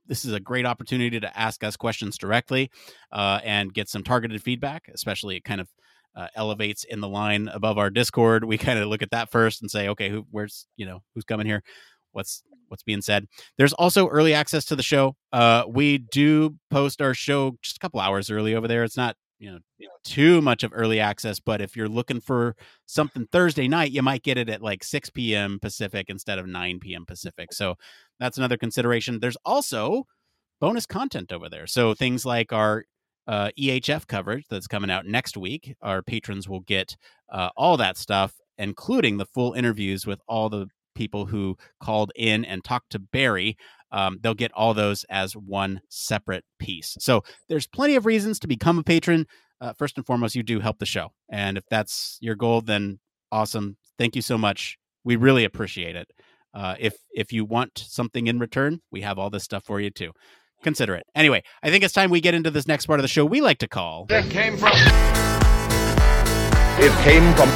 this 0.07 0.24
is 0.24 0.32
a 0.32 0.40
great 0.40 0.64
opportunity 0.64 1.20
to 1.20 1.38
ask 1.38 1.62
us 1.62 1.76
questions 1.76 2.16
directly 2.16 2.70
uh, 3.12 3.40
and 3.44 3.74
get 3.74 3.88
some 3.88 4.02
targeted 4.02 4.42
feedback. 4.42 4.88
Especially, 4.92 5.36
it 5.36 5.44
kind 5.44 5.61
of 5.61 5.68
uh, 6.16 6.28
elevates 6.34 6.84
in 6.84 7.00
the 7.00 7.09
line 7.09 7.48
above 7.48 7.78
our 7.78 7.90
Discord. 7.90 8.44
We 8.44 8.59
kind 8.59 8.78
of 8.78 8.88
look 8.88 9.02
at 9.02 9.11
that 9.11 9.30
first 9.30 9.62
and 9.62 9.70
say, 9.70 9.88
okay, 9.88 10.09
who, 10.09 10.26
where's 10.30 10.66
you 10.76 10.86
know 10.86 11.02
who's 11.14 11.24
coming 11.24 11.46
here? 11.46 11.62
What's 12.12 12.42
what's 12.68 12.82
being 12.82 13.02
said? 13.02 13.26
There's 13.59 13.72
also 13.72 14.09
early 14.09 14.34
access 14.34 14.64
to 14.66 14.76
the 14.76 14.82
show. 14.82 15.16
Uh, 15.32 15.64
we 15.68 15.98
do 15.98 16.57
post 16.70 17.02
our 17.02 17.14
show 17.14 17.57
just 17.62 17.76
a 17.76 17.80
couple 17.80 18.00
hours 18.00 18.30
early 18.30 18.55
over 18.55 18.68
there. 18.68 18.84
It's 18.84 18.96
not 18.96 19.16
you 19.39 19.51
know 19.51 19.59
too 20.05 20.41
much 20.41 20.62
of 20.62 20.72
early 20.74 21.01
access 21.01 21.41
but 21.41 21.61
if 21.61 21.76
you're 21.76 21.89
looking 21.89 22.20
for 22.20 22.55
something 22.87 23.26
thursday 23.32 23.66
night 23.66 23.91
you 23.91 24.03
might 24.03 24.22
get 24.22 24.39
it 24.39 24.49
at 24.49 24.62
like 24.62 24.85
6 24.85 25.11
p.m 25.11 25.59
pacific 25.61 26.07
instead 26.09 26.39
of 26.39 26.47
9 26.47 26.78
p.m 26.80 27.05
pacific 27.05 27.53
so 27.53 27.74
that's 28.20 28.39
another 28.39 28.57
consideration. 28.57 29.20
There's 29.20 29.37
also 29.45 30.07
bonus 30.61 30.87
content 30.87 31.32
over 31.32 31.49
there 31.49 31.66
so 31.66 31.95
things 31.95 32.24
like 32.24 32.53
our 32.53 32.85
uh, 33.26 33.51
ehf 33.59 34.07
coverage 34.07 34.45
that's 34.49 34.66
coming 34.66 34.91
out 34.91 35.07
next 35.07 35.37
week 35.37 35.74
our 35.82 36.03
patrons 36.03 36.49
will 36.49 36.61
get 36.61 36.97
uh, 37.32 37.49
all 37.57 37.76
that 37.76 37.99
stuff 37.99 38.35
including 38.57 39.16
the 39.16 39.24
full 39.24 39.53
interviews 39.55 40.07
with 40.07 40.20
all 40.28 40.49
the 40.49 40.66
people 40.95 41.26
who 41.26 41.57
called 41.80 42.12
in 42.14 42.45
and 42.45 42.62
talked 42.62 42.91
to 42.91 42.99
barry 42.99 43.57
um, 43.95 44.18
they'll 44.20 44.34
get 44.34 44.53
all 44.53 44.74
those 44.74 45.05
as 45.09 45.34
one 45.34 45.80
separate 45.88 46.45
piece. 46.59 46.97
So 46.99 47.22
there's 47.49 47.68
plenty 47.68 47.95
of 47.95 48.05
reasons 48.05 48.40
to 48.40 48.49
become 48.49 48.78
a 48.78 48.82
patron. 48.82 49.26
Uh, 49.61 49.72
first 49.72 49.97
and 49.97 50.05
foremost, 50.05 50.34
you 50.34 50.42
do 50.42 50.59
help 50.59 50.80
the 50.80 50.86
show. 50.86 51.12
And 51.30 51.57
if 51.57 51.64
that's 51.70 52.18
your 52.20 52.34
goal, 52.34 52.61
then 52.61 52.99
awesome. 53.30 53.76
Thank 53.97 54.16
you 54.16 54.22
so 54.22 54.36
much. 54.36 54.76
We 55.05 55.14
really 55.14 55.45
appreciate 55.45 55.95
it. 55.95 56.09
Uh, 56.53 56.74
if 56.78 56.97
if 57.12 57.32
you 57.32 57.45
want 57.45 57.84
something 57.86 58.26
in 58.26 58.40
return, 58.40 58.80
we 58.90 59.03
have 59.03 59.18
all 59.18 59.30
this 59.30 59.45
stuff 59.45 59.64
for 59.64 59.80
you 59.80 59.90
too. 59.90 60.11
Consider 60.64 60.95
it. 60.95 61.05
Anyway, 61.14 61.42
I 61.62 61.70
think 61.70 61.84
it's 61.84 61.95
time 61.95 62.11
we 62.11 62.20
get 62.20 62.34
into 62.34 62.51
this 62.51 62.66
next 62.66 62.86
part 62.86 62.99
of 62.99 63.03
the 63.03 63.09
show 63.09 63.24
we 63.24 63.40
like 63.40 63.59
to 63.59 63.68
call. 63.68 64.07
It 64.09 64.28
came 64.30 64.57
from. 64.57 64.72
It 66.78 66.92
came 67.05 67.32
from. 67.34 67.49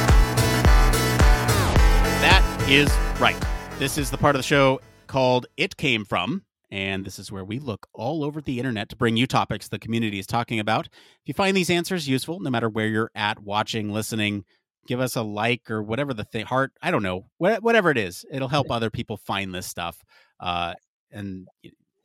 That 2.21 2.65
is 2.69 2.89
right. 3.19 3.41
This 3.77 3.97
is 3.97 4.09
the 4.09 4.17
part 4.17 4.35
of 4.35 4.39
the 4.39 4.43
show 4.43 4.79
called 5.09 5.47
It 5.57 5.75
Came 5.75 6.05
From. 6.05 6.43
And 6.71 7.03
this 7.03 7.17
is 7.17 7.31
where 7.31 7.43
we 7.43 7.57
look 7.57 7.87
all 7.93 8.23
over 8.23 8.41
the 8.41 8.59
internet 8.59 8.89
to 8.89 8.95
bring 8.95 9.17
you 9.17 9.25
topics 9.25 9.67
the 9.67 9.79
community 9.79 10.19
is 10.19 10.27
talking 10.27 10.59
about. 10.59 10.85
If 10.85 11.21
you 11.25 11.33
find 11.33 11.57
these 11.57 11.71
answers 11.71 12.07
useful, 12.07 12.39
no 12.39 12.51
matter 12.51 12.69
where 12.69 12.87
you're 12.87 13.11
at, 13.15 13.41
watching, 13.41 13.91
listening, 13.91 14.45
give 14.87 14.99
us 14.99 15.15
a 15.15 15.23
like 15.23 15.71
or 15.71 15.81
whatever 15.81 16.13
the 16.13 16.25
thing, 16.25 16.45
heart, 16.45 16.71
I 16.79 16.91
don't 16.91 17.01
know, 17.01 17.25
whatever 17.39 17.89
it 17.89 17.97
is. 17.97 18.23
It'll 18.31 18.47
help 18.47 18.69
other 18.69 18.91
people 18.91 19.17
find 19.17 19.53
this 19.53 19.65
stuff. 19.65 19.97
Uh, 20.39 20.75
and 21.11 21.47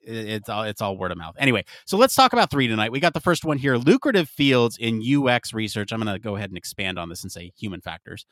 it's 0.00 0.48
all 0.48 0.62
it's 0.62 0.80
all 0.80 0.96
word 0.96 1.12
of 1.12 1.18
mouth. 1.18 1.34
Anyway, 1.38 1.64
so 1.84 1.98
let's 1.98 2.14
talk 2.14 2.32
about 2.32 2.50
three 2.50 2.66
tonight. 2.66 2.90
We 2.90 3.00
got 3.00 3.12
the 3.12 3.20
first 3.20 3.44
one 3.44 3.58
here: 3.58 3.76
lucrative 3.76 4.30
fields 4.30 4.78
in 4.78 5.02
UX 5.02 5.52
research. 5.52 5.92
I'm 5.92 6.00
going 6.00 6.12
to 6.12 6.18
go 6.18 6.36
ahead 6.36 6.50
and 6.50 6.56
expand 6.56 6.98
on 6.98 7.10
this 7.10 7.22
and 7.22 7.30
say 7.30 7.52
human 7.56 7.82
factors. 7.82 8.24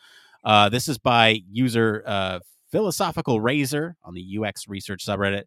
Uh, 0.45 0.70
this 0.70 0.89
is 0.89 0.97
by 0.99 1.41
user 1.51 2.03
uh, 2.07 2.41
Philosophical 2.73 3.41
Razor 3.41 3.97
on 4.03 4.14
the 4.14 4.39
UX 4.39 4.66
research 4.66 5.05
subreddit. 5.07 5.45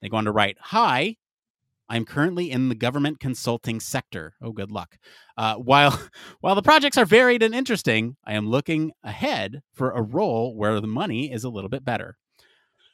They 0.00 0.08
go 0.08 0.16
on 0.16 0.24
to 0.24 0.32
write, 0.32 0.56
Hi, 0.60 1.16
I'm 1.88 2.04
currently 2.04 2.50
in 2.50 2.68
the 2.68 2.74
government 2.74 3.18
consulting 3.18 3.80
sector. 3.80 4.34
Oh, 4.42 4.52
good 4.52 4.70
luck. 4.70 4.96
Uh, 5.36 5.54
while 5.56 6.00
while 6.40 6.54
the 6.54 6.62
projects 6.62 6.96
are 6.98 7.04
varied 7.04 7.42
and 7.42 7.54
interesting, 7.54 8.16
I 8.24 8.34
am 8.34 8.48
looking 8.48 8.92
ahead 9.02 9.62
for 9.74 9.90
a 9.90 10.02
role 10.02 10.54
where 10.56 10.80
the 10.80 10.86
money 10.86 11.32
is 11.32 11.44
a 11.44 11.50
little 11.50 11.70
bit 11.70 11.84
better. 11.84 12.16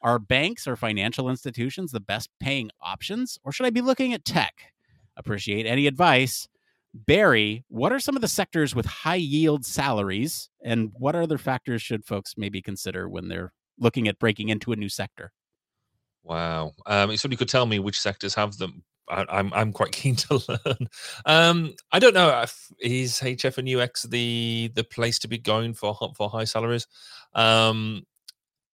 Are 0.02 0.18
banks 0.18 0.66
or 0.66 0.76
financial 0.76 1.30
institutions 1.30 1.90
the 1.90 2.00
best 2.00 2.28
paying 2.38 2.70
options, 2.80 3.38
or 3.42 3.52
should 3.52 3.66
I 3.66 3.70
be 3.70 3.80
looking 3.80 4.12
at 4.12 4.24
tech? 4.24 4.72
Appreciate 5.16 5.66
any 5.66 5.86
advice. 5.86 6.48
Barry, 6.92 7.64
what 7.68 7.92
are 7.92 7.98
some 7.98 8.14
of 8.14 8.22
the 8.22 8.28
sectors 8.28 8.74
with 8.74 8.86
high 8.86 9.14
yield 9.14 9.64
salaries, 9.64 10.50
and 10.62 10.92
what 10.94 11.16
other 11.16 11.38
factors 11.38 11.82
should 11.82 12.04
folks 12.04 12.34
maybe 12.36 12.62
consider 12.62 13.08
when 13.08 13.28
they're 13.28 13.52
looking 13.78 14.08
at 14.08 14.18
breaking 14.18 14.48
into 14.48 14.72
a 14.72 14.76
new 14.76 14.88
sector? 14.88 15.32
Wow. 16.22 16.72
Um, 16.86 17.10
if 17.10 17.20
somebody 17.20 17.36
could 17.36 17.48
tell 17.48 17.66
me 17.66 17.78
which 17.78 18.00
sectors 18.00 18.34
have 18.34 18.56
them, 18.56 18.82
I, 19.08 19.20
am 19.20 19.26
I'm, 19.28 19.54
I'm 19.54 19.72
quite 19.72 19.92
keen 19.92 20.16
to 20.16 20.40
learn. 20.48 20.88
Um, 21.26 21.74
I 21.92 21.98
don't 21.98 22.14
know. 22.14 22.40
If, 22.42 22.72
is 22.80 23.20
HF 23.20 23.58
and 23.58 23.68
UX 23.68 24.02
the 24.04 24.70
the 24.74 24.84
place 24.84 25.18
to 25.20 25.28
be 25.28 25.38
going 25.38 25.74
for 25.74 25.96
for 26.16 26.30
high 26.30 26.44
salaries? 26.44 26.86
Um, 27.34 28.04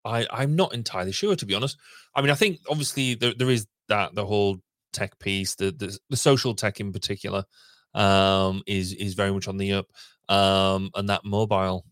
I 0.05 0.27
I'm 0.31 0.55
not 0.55 0.73
entirely 0.73 1.11
sure 1.11 1.35
to 1.35 1.45
be 1.45 1.55
honest. 1.55 1.77
I 2.15 2.21
mean, 2.21 2.31
I 2.31 2.35
think 2.35 2.59
obviously 2.69 3.15
there, 3.15 3.33
there 3.37 3.49
is 3.49 3.67
that 3.87 4.15
the 4.15 4.25
whole 4.25 4.59
tech 4.93 5.19
piece, 5.19 5.55
the, 5.55 5.71
the 5.71 5.97
the 6.09 6.17
social 6.17 6.53
tech 6.53 6.79
in 6.79 6.91
particular, 6.91 7.45
um, 7.93 8.61
is 8.67 8.93
is 8.93 9.15
very 9.15 9.31
much 9.31 9.47
on 9.47 9.57
the 9.57 9.73
up, 9.73 9.87
um, 10.29 10.91
and 10.95 11.09
that 11.09 11.25
mobile 11.25 11.85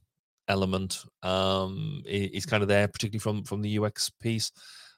element 0.48 1.04
um, 1.24 2.02
is, 2.06 2.46
kind 2.46 2.64
of 2.64 2.70
there, 2.70 2.88
particularly 2.88 3.20
from 3.20 3.44
from 3.44 3.62
the 3.62 3.80
UX 3.80 4.10
piece. 4.10 4.52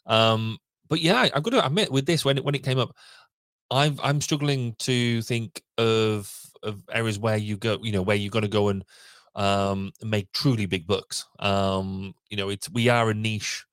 Um, 0.05 0.57
but 0.87 1.01
yeah, 1.01 1.29
I've 1.33 1.43
got 1.43 1.51
to 1.51 1.65
admit 1.65 1.91
with 1.91 2.05
this 2.05 2.25
when 2.25 2.37
it 2.37 2.43
when 2.45 2.55
it 2.55 2.63
came 2.63 2.79
up, 2.79 2.95
I'm 3.71 3.99
I'm 4.03 4.21
struggling 4.21 4.75
to 4.79 5.21
think 5.21 5.61
of 5.77 6.33
of 6.63 6.83
areas 6.91 7.19
where 7.19 7.37
you 7.37 7.57
go, 7.57 7.77
you 7.81 7.91
know, 7.91 8.01
where 8.01 8.15
you're 8.15 8.31
going 8.31 8.43
to 8.43 8.49
go 8.49 8.69
and 8.69 8.83
um, 9.35 9.91
make 10.03 10.31
truly 10.33 10.65
big 10.65 10.87
books. 10.87 11.25
Um, 11.39 12.13
you 12.29 12.37
know, 12.37 12.49
it's 12.49 12.69
we 12.69 12.89
are 12.89 13.09
a 13.09 13.13
niche 13.13 13.65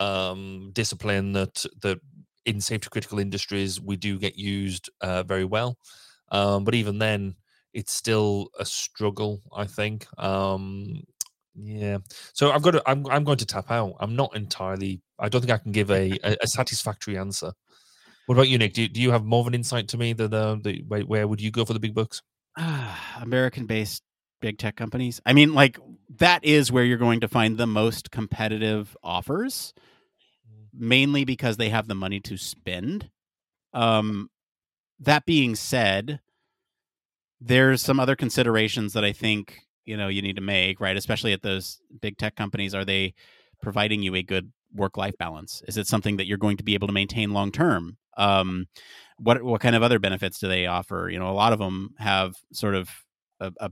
um, 0.00 0.70
discipline 0.72 1.32
that 1.32 1.64
that 1.82 2.00
in 2.44 2.60
safety 2.60 2.88
critical 2.90 3.18
industries, 3.18 3.80
we 3.80 3.96
do 3.96 4.18
get 4.18 4.36
used 4.36 4.90
uh, 5.00 5.22
very 5.22 5.44
well. 5.44 5.78
Um, 6.30 6.64
but 6.64 6.74
even 6.74 6.98
then, 6.98 7.36
it's 7.74 7.92
still 7.92 8.48
a 8.58 8.64
struggle, 8.64 9.42
I 9.54 9.66
think. 9.66 10.06
Um, 10.18 11.02
yeah. 11.54 11.98
So 12.32 12.52
I've 12.52 12.62
got 12.62 12.72
to, 12.72 12.82
I'm, 12.86 13.06
I'm 13.08 13.24
going 13.24 13.38
to 13.38 13.46
tap 13.46 13.70
out. 13.70 13.94
I'm 14.00 14.16
not 14.16 14.34
entirely, 14.34 15.02
I 15.18 15.28
don't 15.28 15.40
think 15.40 15.52
I 15.52 15.58
can 15.58 15.72
give 15.72 15.90
a, 15.90 16.12
a, 16.22 16.36
a 16.42 16.46
satisfactory 16.46 17.18
answer. 17.18 17.52
What 18.26 18.36
about 18.36 18.48
you, 18.48 18.56
Nick? 18.56 18.74
Do 18.74 18.82
you, 18.82 18.88
do 18.88 19.02
you 19.02 19.10
have 19.10 19.24
more 19.24 19.40
of 19.40 19.48
an 19.48 19.54
insight 19.54 19.88
to 19.88 19.98
me 19.98 20.14
than 20.14 20.32
uh, 20.32 20.56
the, 20.62 20.82
where, 20.88 21.02
where 21.02 21.28
would 21.28 21.40
you 21.40 21.50
go 21.50 21.64
for 21.64 21.74
the 21.74 21.80
big 21.80 21.94
books? 21.94 22.22
American 23.20 23.66
based 23.66 24.02
big 24.40 24.58
tech 24.58 24.76
companies. 24.76 25.20
I 25.26 25.32
mean, 25.32 25.54
like 25.54 25.78
that 26.18 26.44
is 26.44 26.70
where 26.70 26.84
you're 26.84 26.98
going 26.98 27.20
to 27.20 27.28
find 27.28 27.56
the 27.56 27.66
most 27.66 28.10
competitive 28.10 28.96
offers, 29.02 29.74
mainly 30.72 31.24
because 31.24 31.56
they 31.56 31.70
have 31.70 31.88
the 31.88 31.94
money 31.94 32.20
to 32.20 32.36
spend. 32.36 33.10
Um, 33.72 34.30
that 35.00 35.26
being 35.26 35.54
said, 35.54 36.20
there's 37.44 37.82
some 37.82 38.00
other 38.00 38.16
considerations 38.16 38.94
that 38.94 39.04
I 39.04 39.12
think 39.12 39.60
you 39.84 39.96
know 39.96 40.08
you 40.08 40.22
need 40.22 40.36
to 40.36 40.42
make, 40.42 40.80
right? 40.80 40.96
Especially 40.96 41.32
at 41.32 41.42
those 41.42 41.78
big 42.00 42.16
tech 42.16 42.36
companies, 42.36 42.74
are 42.74 42.84
they 42.84 43.14
providing 43.62 44.02
you 44.02 44.14
a 44.14 44.22
good 44.22 44.50
work 44.74 44.96
life 44.96 45.16
balance? 45.18 45.62
Is 45.68 45.76
it 45.76 45.86
something 45.86 46.16
that 46.16 46.26
you're 46.26 46.38
going 46.38 46.56
to 46.56 46.64
be 46.64 46.74
able 46.74 46.88
to 46.88 46.92
maintain 46.92 47.32
long 47.32 47.52
term? 47.52 47.98
Um, 48.16 48.66
what 49.18 49.42
what 49.42 49.60
kind 49.60 49.76
of 49.76 49.82
other 49.82 49.98
benefits 49.98 50.38
do 50.38 50.48
they 50.48 50.66
offer? 50.66 51.08
You 51.12 51.18
know, 51.18 51.28
a 51.28 51.32
lot 51.32 51.52
of 51.52 51.58
them 51.58 51.94
have 51.98 52.34
sort 52.52 52.74
of 52.74 52.88
a, 53.40 53.52
a 53.60 53.70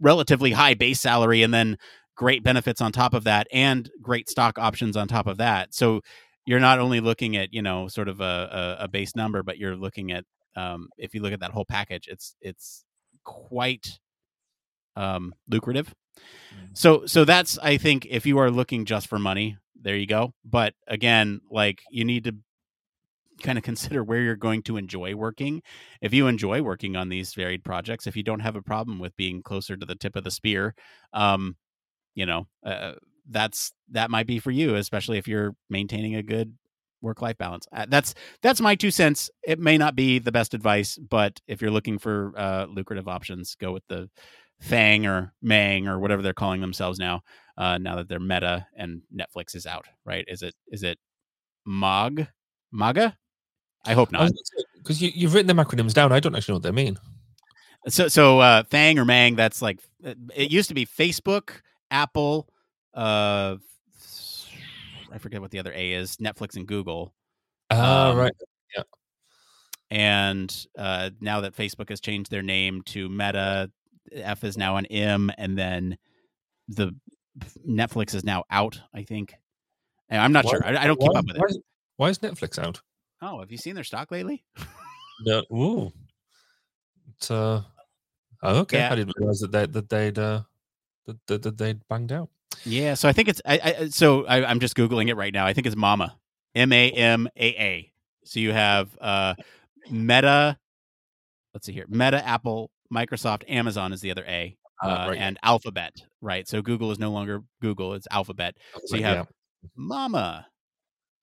relatively 0.00 0.52
high 0.52 0.74
base 0.74 1.00
salary 1.00 1.42
and 1.42 1.54
then 1.54 1.78
great 2.16 2.44
benefits 2.44 2.80
on 2.80 2.92
top 2.92 3.14
of 3.14 3.24
that 3.24 3.46
and 3.52 3.90
great 4.02 4.28
stock 4.28 4.58
options 4.58 4.96
on 4.96 5.08
top 5.08 5.26
of 5.26 5.38
that. 5.38 5.72
So 5.74 6.02
you're 6.44 6.60
not 6.60 6.78
only 6.78 7.00
looking 7.00 7.36
at 7.36 7.54
you 7.54 7.62
know 7.62 7.88
sort 7.88 8.08
of 8.08 8.20
a, 8.20 8.76
a, 8.80 8.84
a 8.84 8.88
base 8.88 9.16
number, 9.16 9.42
but 9.42 9.58
you're 9.58 9.76
looking 9.76 10.12
at 10.12 10.24
um, 10.56 10.88
if 10.98 11.14
you 11.14 11.22
look 11.22 11.32
at 11.32 11.40
that 11.40 11.52
whole 11.52 11.64
package, 11.64 12.08
it's 12.08 12.36
it's 12.40 12.84
quite 13.24 13.98
um, 14.96 15.34
lucrative. 15.48 15.94
Mm. 16.18 16.76
So 16.76 17.06
so 17.06 17.24
that's 17.24 17.58
I 17.58 17.76
think 17.76 18.06
if 18.08 18.26
you 18.26 18.38
are 18.38 18.50
looking 18.50 18.84
just 18.84 19.06
for 19.06 19.18
money, 19.18 19.56
there 19.80 19.96
you 19.96 20.06
go. 20.06 20.34
But 20.44 20.74
again, 20.86 21.40
like 21.50 21.82
you 21.90 22.04
need 22.04 22.24
to 22.24 22.36
kind 23.42 23.58
of 23.58 23.64
consider 23.64 24.04
where 24.04 24.20
you're 24.20 24.36
going 24.36 24.62
to 24.62 24.76
enjoy 24.76 25.14
working. 25.14 25.62
If 26.00 26.14
you 26.14 26.26
enjoy 26.26 26.62
working 26.62 26.96
on 26.96 27.08
these 27.08 27.34
varied 27.34 27.64
projects, 27.64 28.06
if 28.06 28.16
you 28.16 28.22
don't 28.22 28.40
have 28.40 28.56
a 28.56 28.62
problem 28.62 28.98
with 28.98 29.16
being 29.16 29.42
closer 29.42 29.76
to 29.76 29.86
the 29.86 29.94
tip 29.94 30.16
of 30.16 30.24
the 30.24 30.30
spear, 30.30 30.74
um, 31.12 31.56
you 32.14 32.26
know, 32.26 32.46
uh, 32.64 32.92
that's 33.28 33.72
that 33.90 34.10
might 34.10 34.26
be 34.26 34.38
for 34.38 34.50
you, 34.50 34.74
especially 34.74 35.18
if 35.18 35.28
you're 35.28 35.54
maintaining 35.70 36.14
a 36.16 36.22
good 36.22 36.54
work 37.02 37.20
life 37.20 37.36
balance. 37.36 37.66
Uh, 37.72 37.86
that's 37.88 38.14
that's 38.40 38.60
my 38.60 38.74
two 38.74 38.90
cents. 38.90 39.30
It 39.42 39.58
may 39.58 39.76
not 39.76 39.94
be 39.94 40.18
the 40.18 40.32
best 40.32 40.54
advice, 40.54 40.96
but 40.96 41.40
if 41.46 41.60
you're 41.60 41.70
looking 41.70 41.98
for 41.98 42.32
uh, 42.36 42.66
lucrative 42.66 43.08
options, 43.08 43.54
go 43.56 43.72
with 43.72 43.86
the 43.88 44.08
Fang 44.60 45.06
or 45.06 45.34
Mang 45.42 45.88
or 45.88 45.98
whatever 45.98 46.22
they're 46.22 46.32
calling 46.32 46.60
themselves 46.60 46.98
now. 46.98 47.22
Uh, 47.58 47.76
now 47.78 47.96
that 47.96 48.08
they're 48.08 48.20
Meta 48.20 48.66
and 48.76 49.02
Netflix 49.14 49.54
is 49.54 49.66
out, 49.66 49.86
right? 50.06 50.24
Is 50.28 50.42
it 50.42 50.54
is 50.68 50.82
it 50.82 50.98
Mog 51.66 52.26
Maga? 52.70 53.18
I 53.84 53.94
hope 53.94 54.12
not. 54.12 54.30
Because 54.78 55.02
you, 55.02 55.10
you've 55.14 55.34
written 55.34 55.54
the 55.54 55.62
acronyms 55.62 55.92
down. 55.92 56.12
I 56.12 56.20
don't 56.20 56.34
actually 56.34 56.52
know 56.52 56.56
what 56.56 56.62
they 56.62 56.70
mean. 56.70 56.98
So 57.88 58.08
so 58.08 58.40
uh, 58.40 58.62
Fang 58.64 58.98
or 58.98 59.04
Mang? 59.04 59.34
That's 59.34 59.60
like 59.60 59.80
it 60.02 60.50
used 60.50 60.68
to 60.68 60.74
be 60.74 60.86
Facebook, 60.86 61.50
Apple, 61.90 62.48
uh, 62.94 63.56
I 65.12 65.18
forget 65.18 65.40
what 65.40 65.50
the 65.50 65.58
other 65.58 65.72
A 65.72 65.92
is. 65.92 66.16
Netflix 66.16 66.56
and 66.56 66.66
Google. 66.66 67.14
Uh, 67.70 68.10
um, 68.10 68.16
right. 68.16 68.32
Yeah. 68.76 68.82
And 69.90 70.66
uh, 70.78 71.10
now 71.20 71.42
that 71.42 71.54
Facebook 71.54 71.90
has 71.90 72.00
changed 72.00 72.30
their 72.30 72.42
name 72.42 72.82
to 72.86 73.08
Meta, 73.08 73.70
F 74.12 74.44
is 74.44 74.56
now 74.56 74.76
an 74.76 74.86
M, 74.86 75.30
and 75.38 75.56
then 75.56 75.98
the 76.68 76.94
Netflix 77.68 78.14
is 78.14 78.24
now 78.24 78.44
out. 78.50 78.80
I 78.94 79.02
think. 79.02 79.34
And 80.08 80.20
I'm 80.20 80.32
not 80.32 80.44
why, 80.44 80.50
sure. 80.50 80.66
I, 80.66 80.76
I 80.76 80.86
don't 80.86 81.00
keep 81.00 81.12
why, 81.12 81.18
up 81.18 81.26
with 81.26 81.36
why, 81.36 81.46
it. 81.48 81.56
Why 81.96 82.08
is 82.08 82.18
Netflix 82.18 82.58
out? 82.58 82.80
Oh, 83.20 83.40
have 83.40 83.52
you 83.52 83.58
seen 83.58 83.74
their 83.74 83.84
stock 83.84 84.10
lately? 84.10 84.44
no. 85.24 85.44
Ooh. 85.52 85.92
It's, 87.16 87.30
uh, 87.30 87.62
oh, 88.42 88.58
okay. 88.60 88.78
Yeah. 88.78 88.92
I 88.92 88.96
didn't 88.96 89.14
realize 89.16 89.40
that 89.40 89.52
they 89.52 89.66
that 89.66 89.88
they'd 89.88 90.18
uh, 90.18 90.42
that, 91.06 91.18
that, 91.26 91.42
that 91.42 91.58
they'd 91.58 91.88
banged 91.88 92.12
out. 92.12 92.28
Yeah, 92.64 92.94
so 92.94 93.08
I 93.08 93.12
think 93.12 93.28
it's 93.28 93.40
I, 93.44 93.58
I 93.58 93.88
so 93.88 94.24
I, 94.26 94.50
am 94.50 94.60
just 94.60 94.76
googling 94.76 95.08
it 95.08 95.14
right 95.14 95.32
now. 95.32 95.46
I 95.46 95.52
think 95.52 95.66
it's 95.66 95.76
Mama, 95.76 96.16
M 96.54 96.72
A 96.72 96.90
M 96.90 97.28
A 97.36 97.46
A. 97.46 97.92
So 98.24 98.40
you 98.40 98.52
have 98.52 98.96
uh, 99.00 99.34
Meta. 99.90 100.58
Let's 101.54 101.66
see 101.66 101.72
here: 101.72 101.86
Meta, 101.88 102.24
Apple, 102.26 102.70
Microsoft, 102.92 103.44
Amazon 103.48 103.92
is 103.92 104.00
the 104.00 104.10
other 104.10 104.24
A, 104.26 104.56
uh, 104.82 104.86
uh, 104.86 105.06
right. 105.10 105.18
and 105.18 105.38
Alphabet. 105.42 105.92
Right. 106.20 106.46
So 106.46 106.62
Google 106.62 106.92
is 106.92 106.98
no 106.98 107.10
longer 107.10 107.42
Google; 107.60 107.94
it's 107.94 108.06
Alphabet. 108.10 108.56
So 108.86 108.96
you 108.96 109.04
have 109.04 109.16
yeah. 109.16 109.68
Mama 109.76 110.46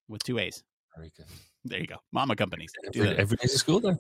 with 0.07 0.23
two 0.23 0.39
A's. 0.39 0.63
Very 0.95 1.11
good. 1.15 1.25
There 1.63 1.79
you 1.79 1.87
go, 1.87 1.97
Mama 2.11 2.35
companies. 2.35 2.71
Every, 2.93 3.17
every 3.17 3.37
day's 3.37 3.53
a 3.53 3.57
school 3.57 3.79
day. 3.79 3.95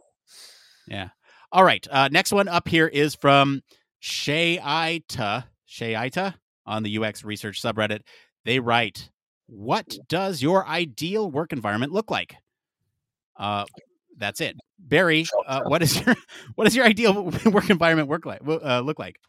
Yeah. 0.87 1.09
All 1.51 1.63
right. 1.63 1.85
Uh, 1.89 2.09
next 2.11 2.31
one 2.31 2.47
up 2.47 2.67
here 2.67 2.87
is 2.87 3.15
from 3.15 3.61
Shayita. 4.01 5.45
Shaita 5.67 6.33
on 6.69 6.83
the 6.83 6.97
UX 6.97 7.23
research 7.25 7.61
subreddit. 7.61 8.01
They 8.45 8.59
write, 8.59 9.09
"What 9.47 9.97
does 10.07 10.41
your 10.41 10.65
ideal 10.67 11.29
work 11.29 11.51
environment 11.51 11.91
look 11.91 12.09
like?" 12.09 12.35
Uh, 13.35 13.65
that's 14.17 14.41
it. 14.41 14.55
Barry, 14.77 15.25
uh, 15.47 15.63
what 15.63 15.81
is 15.81 15.99
your 15.99 16.15
what 16.55 16.65
does 16.65 16.75
your 16.75 16.85
ideal 16.85 17.31
work 17.51 17.69
environment 17.69 18.07
work 18.07 18.25
like 18.25 18.41
uh, 18.47 18.81
look 18.81 18.99
like? 18.99 19.19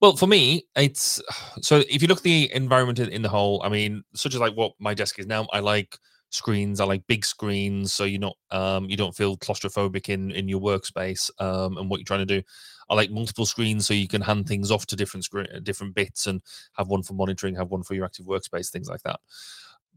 Well, 0.00 0.16
for 0.16 0.26
me, 0.26 0.64
it's 0.76 1.20
so 1.60 1.82
if 1.88 2.02
you 2.02 2.08
look 2.08 2.18
at 2.18 2.24
the 2.24 2.50
environment 2.54 2.98
in 2.98 3.22
the 3.22 3.28
whole, 3.28 3.62
I 3.62 3.68
mean, 3.68 4.02
such 4.14 4.34
as 4.34 4.40
like 4.40 4.54
what 4.54 4.72
my 4.78 4.94
desk 4.94 5.18
is 5.18 5.26
now, 5.26 5.46
I 5.52 5.60
like 5.60 5.98
screens. 6.30 6.80
I 6.80 6.84
like 6.84 7.06
big 7.06 7.24
screens, 7.24 7.92
so 7.92 8.04
you're 8.04 8.20
not 8.20 8.36
um, 8.50 8.88
you 8.88 8.96
don't 8.96 9.14
feel 9.14 9.36
claustrophobic 9.36 10.08
in 10.08 10.30
in 10.30 10.48
your 10.48 10.60
workspace 10.60 11.30
um, 11.40 11.76
and 11.76 11.90
what 11.90 11.98
you're 11.98 12.04
trying 12.04 12.26
to 12.26 12.40
do. 12.40 12.42
I 12.90 12.94
like 12.94 13.10
multiple 13.10 13.46
screens 13.46 13.86
so 13.86 13.94
you 13.94 14.08
can 14.08 14.22
hand 14.22 14.46
things 14.46 14.70
off 14.70 14.86
to 14.86 14.96
different 14.96 15.24
screen, 15.24 15.46
different 15.62 15.94
bits 15.94 16.26
and 16.26 16.40
have 16.76 16.88
one 16.88 17.02
for 17.02 17.14
monitoring, 17.14 17.54
have 17.56 17.70
one 17.70 17.82
for 17.82 17.94
your 17.94 18.04
active 18.04 18.26
workspace, 18.26 18.70
things 18.70 18.88
like 18.88 19.02
that. 19.02 19.20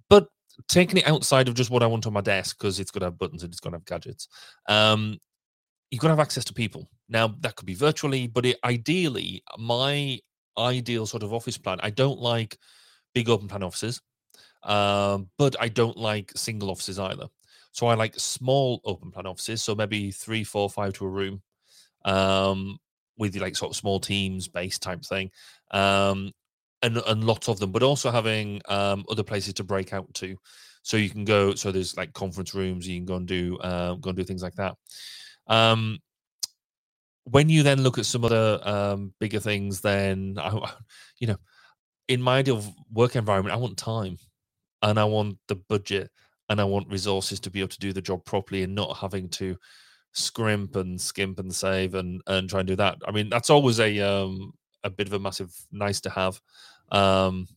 But 0.10 0.28
taking 0.68 0.98
it 0.98 1.08
outside 1.08 1.48
of 1.48 1.56
just 1.56 1.70
what 1.70 1.84
I 1.84 1.88
want 1.88 2.06
on 2.06 2.14
my 2.14 2.22
desk 2.22 2.58
because 2.58 2.80
it's 2.80 2.92
going 2.92 3.02
to 3.02 3.08
have 3.08 3.18
buttons 3.18 3.44
and 3.44 3.52
it's 3.52 3.60
going 3.60 3.72
to 3.72 3.78
have 3.78 3.86
gadgets. 3.86 4.28
Um, 4.68 5.20
you've 5.90 6.02
got 6.02 6.08
to 6.08 6.14
have 6.14 6.20
access 6.20 6.46
to 6.46 6.54
people. 6.54 6.90
Now 7.10 7.30
that 7.40 7.56
could 7.56 7.66
be 7.66 7.74
virtually, 7.74 8.28
but 8.28 8.46
it, 8.46 8.58
ideally, 8.64 9.44
my 9.58 10.20
ideal 10.58 11.06
sort 11.06 11.24
of 11.24 11.34
office 11.34 11.58
plan. 11.58 11.80
I 11.82 11.90
don't 11.90 12.20
like 12.20 12.58
big 13.14 13.30
open 13.30 13.48
plan 13.48 13.64
offices, 13.64 14.02
um, 14.64 15.30
but 15.38 15.56
I 15.60 15.68
don't 15.70 15.98
like 15.98 16.32
single 16.36 16.70
offices 16.70 17.00
either. 17.00 17.28
So 17.72 17.88
I 17.88 17.96
like 17.96 18.20
small 18.20 18.82
open 18.84 19.12
plan 19.12 19.26
offices. 19.26 19.62
So 19.62 19.76
maybe 19.76 20.12
three, 20.12 20.44
four, 20.44 20.70
five 20.70 20.94
to 20.94 21.06
a 21.06 21.10
room, 21.10 21.42
um, 22.06 22.78
with 23.18 23.36
like 23.36 23.56
sort 23.56 23.72
of 23.72 23.78
small 23.78 24.00
teams 24.00 24.48
based 24.48 24.82
type 24.82 25.04
thing, 25.04 25.32
um, 25.72 26.32
and 26.82 26.98
and 26.98 27.24
lots 27.24 27.48
of 27.48 27.60
them, 27.60 27.72
but 27.72 27.84
also 27.84 28.12
having 28.12 28.62
um, 28.68 29.06
other 29.10 29.24
places 29.24 29.54
to 29.56 29.64
break 29.64 29.94
out 29.94 30.12
to, 30.16 30.36
so 30.84 30.98
you 30.98 31.10
can 31.10 31.26
go. 31.26 31.54
So 31.56 31.72
there's 31.72 31.96
like 31.98 32.14
conference 32.14 32.56
rooms, 32.56 32.88
you 32.88 32.98
can 32.98 33.06
go 33.06 33.16
and 33.16 33.28
do 33.28 33.58
uh, 33.60 33.96
go 33.96 34.10
and 34.10 34.18
do 34.18 34.24
things 34.24 34.44
like 34.44 34.56
that. 34.56 34.76
Um, 35.48 36.00
when 37.26 37.50
you 37.50 37.64
then 37.64 37.84
look 37.84 37.98
at 37.98 38.06
some 38.06 38.26
other 38.26 38.60
um, 38.64 39.14
bigger 39.20 39.40
things, 39.40 39.82
then 39.82 40.38
I, 40.40 40.72
you 41.20 41.28
know, 41.28 41.38
in 42.08 42.22
my 42.22 42.40
ideal 42.40 42.64
work 42.92 43.16
environment, 43.16 43.54
I 43.54 43.60
want 43.60 43.78
time, 43.78 44.18
and 44.82 45.00
I 45.00 45.06
want 45.06 45.38
the 45.48 45.56
budget, 45.56 46.10
and 46.50 46.60
I 46.60 46.64
want 46.64 46.90
resources 46.90 47.40
to 47.42 47.52
be 47.52 47.60
able 47.60 47.70
to 47.70 47.80
do 47.80 47.94
the 47.94 48.02
job 48.02 48.26
properly, 48.26 48.64
and 48.64 48.74
not 48.74 48.98
having 48.98 49.30
to 49.30 49.58
scrimp 50.14 50.76
and 50.76 51.00
skimp 51.00 51.40
and 51.40 51.54
save 51.54 51.96
and 51.96 52.22
and 52.28 52.50
try 52.50 52.60
and 52.60 52.68
do 52.68 52.76
that. 52.76 52.98
I 53.06 53.12
mean, 53.12 53.30
that's 53.30 53.50
always 53.50 53.80
a 53.80 54.00
um 54.02 54.54
a 54.84 54.90
bit 54.90 55.08
of 55.08 55.14
a 55.14 55.20
massive 55.20 55.54
nice 55.72 56.02
to 56.02 56.10
have. 56.10 56.42
Um, 56.92 57.48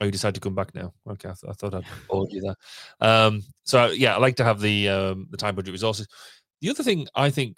oh, 0.00 0.04
you 0.06 0.10
decide 0.10 0.34
to 0.34 0.40
come 0.40 0.54
back 0.54 0.74
now? 0.74 0.92
Okay, 1.08 1.28
I, 1.28 1.32
th- 1.32 1.50
I 1.50 1.52
thought 1.52 1.74
I'd 1.74 1.84
bored 2.08 2.30
you 2.32 2.40
there. 2.42 2.56
Um, 3.00 3.42
so 3.64 3.86
yeah, 3.86 4.14
I 4.14 4.18
like 4.18 4.36
to 4.36 4.44
have 4.44 4.60
the 4.60 4.88
um 4.88 5.28
the 5.30 5.36
time 5.36 5.54
budget 5.54 5.72
resources. 5.72 6.08
The 6.60 6.70
other 6.70 6.82
thing 6.82 7.06
I 7.14 7.30
think 7.30 7.56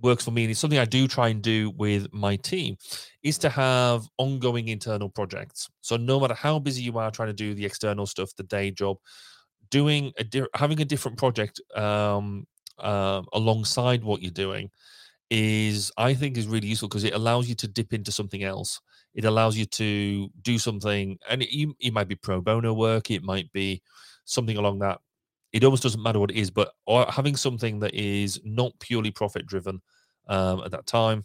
works 0.00 0.24
for 0.24 0.30
me 0.30 0.42
and 0.42 0.50
it's 0.50 0.60
something 0.60 0.78
I 0.78 0.84
do 0.84 1.08
try 1.08 1.28
and 1.28 1.42
do 1.42 1.70
with 1.70 2.12
my 2.12 2.36
team 2.36 2.76
is 3.22 3.38
to 3.38 3.48
have 3.48 4.06
ongoing 4.18 4.68
internal 4.68 5.08
projects. 5.08 5.68
So 5.80 5.96
no 5.96 6.20
matter 6.20 6.34
how 6.34 6.58
busy 6.58 6.82
you 6.82 6.98
are 6.98 7.10
trying 7.10 7.28
to 7.28 7.34
do 7.34 7.54
the 7.54 7.64
external 7.64 8.06
stuff, 8.06 8.30
the 8.36 8.42
day 8.42 8.70
job, 8.70 8.98
doing 9.70 10.12
a 10.18 10.24
di- 10.24 10.46
having 10.54 10.80
a 10.80 10.84
different 10.84 11.18
project 11.18 11.60
um, 11.74 12.46
uh, 12.78 13.22
alongside 13.32 14.04
what 14.04 14.22
you're 14.22 14.30
doing 14.30 14.70
is 15.30 15.90
I 15.96 16.14
think 16.14 16.36
is 16.36 16.46
really 16.46 16.68
useful 16.68 16.88
because 16.88 17.04
it 17.04 17.14
allows 17.14 17.48
you 17.48 17.54
to 17.56 17.68
dip 17.68 17.92
into 17.92 18.12
something 18.12 18.44
else. 18.44 18.80
It 19.14 19.24
allows 19.24 19.56
you 19.56 19.66
to 19.66 20.28
do 20.42 20.58
something, 20.58 21.18
and 21.28 21.42
it, 21.42 21.74
it 21.80 21.92
might 21.92 22.08
be 22.08 22.16
pro 22.16 22.40
bono 22.40 22.74
work, 22.74 23.10
it 23.10 23.22
might 23.22 23.50
be 23.52 23.82
something 24.24 24.56
along 24.56 24.80
that 24.80 25.00
it 25.52 25.64
almost 25.64 25.82
doesn't 25.82 26.02
matter 26.02 26.18
what 26.18 26.30
it 26.30 26.36
is, 26.36 26.50
but 26.50 26.72
having 27.08 27.34
something 27.34 27.78
that 27.78 27.94
is 27.94 28.38
not 28.44 28.78
purely 28.78 29.10
profit 29.10 29.46
driven 29.46 29.80
um, 30.28 30.60
at 30.64 30.70
that 30.70 30.86
time 30.86 31.24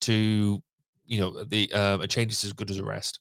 to 0.00 0.62
you 1.06 1.20
know 1.20 1.42
the 1.44 1.72
um, 1.72 2.00
a 2.00 2.06
change 2.06 2.32
is 2.32 2.44
as 2.44 2.52
good 2.52 2.70
as 2.70 2.78
a 2.78 2.84
rest. 2.84 3.20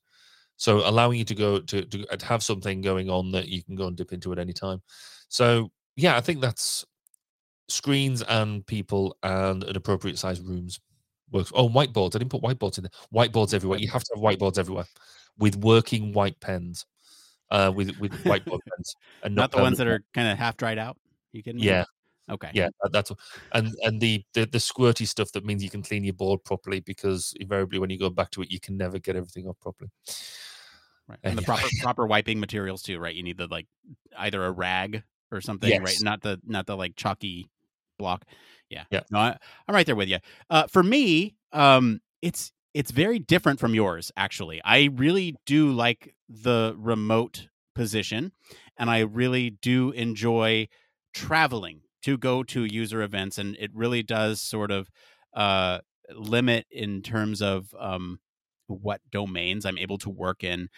So 0.58 0.88
allowing 0.88 1.18
you 1.18 1.26
to 1.26 1.36
go 1.36 1.60
to 1.60 1.84
to 1.84 2.26
have 2.26 2.44
something 2.44 2.82
going 2.82 3.10
on 3.10 3.32
that 3.32 3.48
you 3.48 3.64
can 3.64 3.76
go 3.76 3.88
and 3.88 3.98
dip 3.98 4.14
into 4.14 4.32
at 4.32 4.40
any 4.40 4.54
time. 4.54 4.82
So 5.30 5.72
yeah, 5.96 6.16
I 6.16 6.22
think 6.22 6.42
that's 6.42 6.86
screens 7.70 8.22
and 8.24 8.66
people 8.66 9.18
and 9.24 9.64
an 9.64 9.76
appropriate 9.76 10.18
size 10.18 10.42
rooms 10.42 10.80
works. 11.32 11.52
Oh, 11.56 11.70
whiteboards. 11.70 12.16
I 12.16 12.20
didn't 12.20 12.32
put 12.32 12.42
whiteboards 12.42 12.78
in 12.78 12.84
there. 12.84 12.92
Whiteboards 13.14 13.54
everywhere. 13.54 13.80
You 13.80 13.90
have 13.90 14.04
to 14.04 14.14
have 14.16 14.24
whiteboards 14.24 14.58
everywhere 14.58 14.86
with 15.38 15.56
working 15.56 16.14
white 16.14 16.40
pens. 16.40 16.86
Uh, 17.52 17.72
with 17.76 17.98
with 18.00 18.12
whiteboard 18.26 18.60
pens, 18.70 18.96
and 19.24 19.34
not, 19.34 19.42
not 19.42 19.52
the 19.52 19.58
ones 19.58 19.80
that 19.80 19.88
are 19.88 20.04
kind 20.14 20.28
of 20.28 20.38
half 20.38 20.56
dried 20.56 20.78
out. 20.78 20.98
You 21.32 21.42
can 21.42 21.58
yeah. 21.58 21.84
Okay. 22.30 22.52
Yeah, 22.54 22.70
that's 22.92 23.12
and 23.54 23.74
and 23.82 24.00
the, 24.00 24.24
the 24.34 24.46
the 24.46 24.60
squirty 24.60 25.08
stuff 25.08 25.32
that 25.32 25.44
means 25.46 25.64
you 25.64 25.70
can 25.70 25.82
clean 25.82 26.04
your 26.04 26.14
board 26.14 26.44
properly 26.44 26.80
because 26.80 27.34
invariably 27.40 27.80
when 27.80 27.90
you 27.90 27.98
go 27.98 28.12
back 28.12 28.30
to 28.32 28.44
it, 28.44 28.52
you 28.52 28.60
can 28.60 28.78
never 28.78 29.00
get 29.00 29.16
everything 29.16 29.48
off 29.48 29.60
properly. 29.60 29.90
Right. 31.08 31.18
And 31.24 31.38
the 31.40 31.42
proper 31.42 31.68
proper 31.82 32.06
wiping 32.06 32.40
materials 32.40 32.84
too, 32.84 33.00
right? 33.00 33.16
You 33.16 33.24
need 33.24 33.38
the 33.38 33.48
like 33.48 33.66
either 34.16 34.46
a 34.46 34.52
rag 34.52 35.02
or 35.32 35.42
something, 35.42 35.70
yes. 35.70 35.82
right? 35.82 35.98
Not 36.04 36.22
the 36.22 36.40
not 36.46 36.68
the 36.68 36.78
like 36.78 36.96
chalky 36.96 37.50
block. 38.00 38.26
Yeah. 38.70 38.86
Yeah. 38.90 39.02
No, 39.12 39.20
I, 39.20 39.38
am 39.68 39.76
right 39.76 39.86
there 39.86 39.96
with 39.96 40.10
you. 40.10 40.18
Uh, 40.50 40.66
for 40.68 40.82
me, 40.82 41.36
um, 41.52 42.02
it's 42.22 42.52
it's 42.74 42.92
very 42.92 43.20
different 43.20 43.60
from 43.60 43.74
yours. 43.74 44.12
Actually, 44.16 44.62
I 44.64 44.90
really 44.94 45.36
do 45.46 45.72
like 45.72 46.16
the 46.28 46.76
remote 46.78 47.48
position, 47.76 48.32
and 48.78 48.90
I 48.90 49.00
really 49.00 49.52
do 49.52 49.92
enjoy 49.92 50.68
traveling 51.14 51.82
to 52.04 52.18
go 52.18 52.44
to 52.44 52.66
user 52.66 53.02
events, 53.02 53.38
and 53.38 53.56
it 53.60 53.72
really 53.74 54.04
does 54.04 54.42
sort 54.42 54.72
of 54.72 54.90
uh, 55.34 55.80
limit 56.16 56.66
in 56.72 57.02
terms 57.02 57.42
of 57.42 57.74
um, 57.78 58.20
what 58.68 59.02
domains 59.12 59.66
I'm 59.66 59.78
able 59.78 59.98
to 60.00 60.10
work 60.10 60.44
in. 60.44 60.70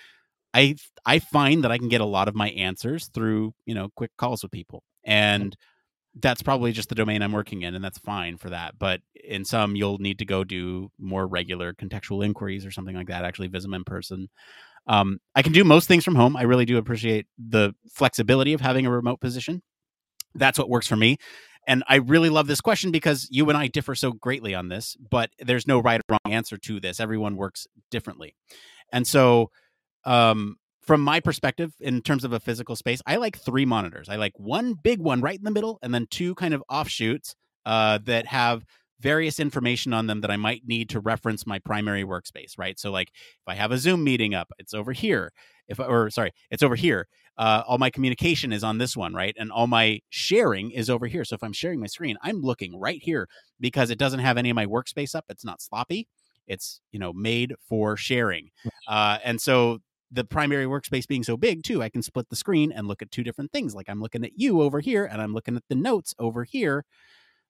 I 0.53 0.75
I 1.05 1.19
find 1.19 1.63
that 1.63 1.71
I 1.71 1.77
can 1.77 1.89
get 1.89 2.01
a 2.01 2.05
lot 2.05 2.27
of 2.27 2.35
my 2.35 2.49
answers 2.51 3.07
through 3.13 3.53
you 3.65 3.75
know 3.75 3.89
quick 3.95 4.11
calls 4.17 4.43
with 4.43 4.51
people, 4.51 4.83
and 5.03 5.55
that's 6.19 6.41
probably 6.41 6.71
just 6.71 6.89
the 6.89 6.95
domain 6.95 7.21
I'm 7.21 7.31
working 7.31 7.61
in, 7.61 7.75
and 7.75 7.83
that's 7.83 7.97
fine 7.99 8.37
for 8.37 8.49
that. 8.49 8.77
But 8.77 9.01
in 9.23 9.45
some, 9.45 9.75
you'll 9.75 9.97
need 9.99 10.19
to 10.19 10.25
go 10.25 10.43
do 10.43 10.91
more 10.99 11.25
regular 11.25 11.73
contextual 11.73 12.23
inquiries 12.25 12.65
or 12.65 12.71
something 12.71 12.95
like 12.95 13.07
that. 13.07 13.23
Actually, 13.23 13.47
visit 13.47 13.67
them 13.67 13.75
in 13.75 13.83
person. 13.83 14.29
Um, 14.87 15.19
I 15.35 15.41
can 15.41 15.53
do 15.53 15.63
most 15.63 15.87
things 15.87 16.03
from 16.03 16.15
home. 16.15 16.35
I 16.35 16.41
really 16.41 16.65
do 16.65 16.77
appreciate 16.77 17.27
the 17.37 17.73
flexibility 17.89 18.53
of 18.53 18.61
having 18.61 18.85
a 18.85 18.91
remote 18.91 19.21
position. 19.21 19.61
That's 20.35 20.57
what 20.57 20.69
works 20.69 20.87
for 20.87 20.95
me. 20.95 21.17
And 21.67 21.83
I 21.87 21.97
really 21.97 22.29
love 22.29 22.47
this 22.47 22.61
question 22.61 22.91
because 22.91 23.27
you 23.29 23.47
and 23.49 23.57
I 23.57 23.67
differ 23.67 23.93
so 23.93 24.11
greatly 24.11 24.55
on 24.55 24.69
this, 24.69 24.97
but 25.09 25.29
there's 25.39 25.67
no 25.67 25.79
right 25.79 25.99
or 25.99 26.17
wrong 26.25 26.33
answer 26.33 26.57
to 26.57 26.79
this. 26.79 26.99
Everyone 26.99 27.35
works 27.35 27.67
differently. 27.91 28.35
And 28.91 29.07
so, 29.07 29.51
um, 30.03 30.57
from 30.81 31.01
my 31.01 31.19
perspective, 31.19 31.73
in 31.79 32.01
terms 32.01 32.23
of 32.23 32.33
a 32.33 32.39
physical 32.39 32.75
space, 32.75 33.01
I 33.05 33.17
like 33.17 33.37
three 33.37 33.65
monitors. 33.65 34.09
I 34.09 34.15
like 34.15 34.33
one 34.37 34.73
big 34.73 34.99
one 34.99 35.21
right 35.21 35.37
in 35.37 35.43
the 35.43 35.51
middle, 35.51 35.79
and 35.81 35.93
then 35.93 36.07
two 36.09 36.35
kind 36.35 36.53
of 36.53 36.63
offshoots 36.69 37.35
uh, 37.65 37.99
that 38.05 38.25
have 38.25 38.65
various 38.99 39.39
information 39.39 39.93
on 39.93 40.07
them 40.07 40.21
that 40.21 40.31
I 40.31 40.37
might 40.37 40.63
need 40.65 40.89
to 40.89 40.99
reference 40.99 41.45
my 41.45 41.59
primary 41.59 42.03
workspace, 42.03 42.57
right? 42.57 42.79
So, 42.79 42.91
like 42.91 43.09
if 43.13 43.47
I 43.47 43.55
have 43.55 43.71
a 43.71 43.77
Zoom 43.77 44.03
meeting 44.03 44.33
up, 44.33 44.51
it's 44.57 44.73
over 44.73 44.91
here. 44.91 45.31
If 45.67 45.79
or 45.79 46.09
sorry, 46.09 46.31
it's 46.49 46.63
over 46.63 46.75
here. 46.75 47.07
Uh, 47.37 47.63
all 47.65 47.77
my 47.77 47.89
communication 47.89 48.51
is 48.51 48.63
on 48.63 48.77
this 48.77 48.97
one, 48.97 49.13
right? 49.13 49.35
And 49.39 49.51
all 49.51 49.67
my 49.67 50.01
sharing 50.09 50.71
is 50.71 50.89
over 50.89 51.07
here. 51.07 51.23
So 51.23 51.33
if 51.33 51.43
I'm 51.43 51.53
sharing 51.53 51.79
my 51.79 51.87
screen, 51.87 52.17
I'm 52.21 52.41
looking 52.41 52.77
right 52.77 53.01
here 53.01 53.27
because 53.59 53.89
it 53.89 53.97
doesn't 53.97 54.19
have 54.19 54.37
any 54.37 54.49
of 54.49 54.55
my 54.55 54.65
workspace 54.65 55.15
up. 55.15 55.25
It's 55.29 55.45
not 55.45 55.61
sloppy. 55.61 56.07
It's 56.47 56.81
you 56.91 56.99
know 56.99 57.13
made 57.13 57.53
for 57.69 57.95
sharing, 57.95 58.49
uh, 58.87 59.19
and 59.23 59.39
so 59.39 59.79
the 60.11 60.23
primary 60.23 60.65
workspace 60.65 61.07
being 61.07 61.23
so 61.23 61.37
big 61.37 61.63
too, 61.63 61.81
I 61.81 61.89
can 61.89 62.01
split 62.01 62.29
the 62.29 62.35
screen 62.35 62.71
and 62.71 62.87
look 62.87 63.01
at 63.01 63.11
two 63.11 63.23
different 63.23 63.51
things. 63.51 63.73
Like 63.73 63.89
I'm 63.89 64.01
looking 64.01 64.23
at 64.23 64.31
you 64.37 64.61
over 64.61 64.79
here, 64.79 65.05
and 65.05 65.21
I'm 65.21 65.33
looking 65.33 65.55
at 65.55 65.63
the 65.69 65.75
notes 65.75 66.13
over 66.19 66.43
here. 66.43 66.85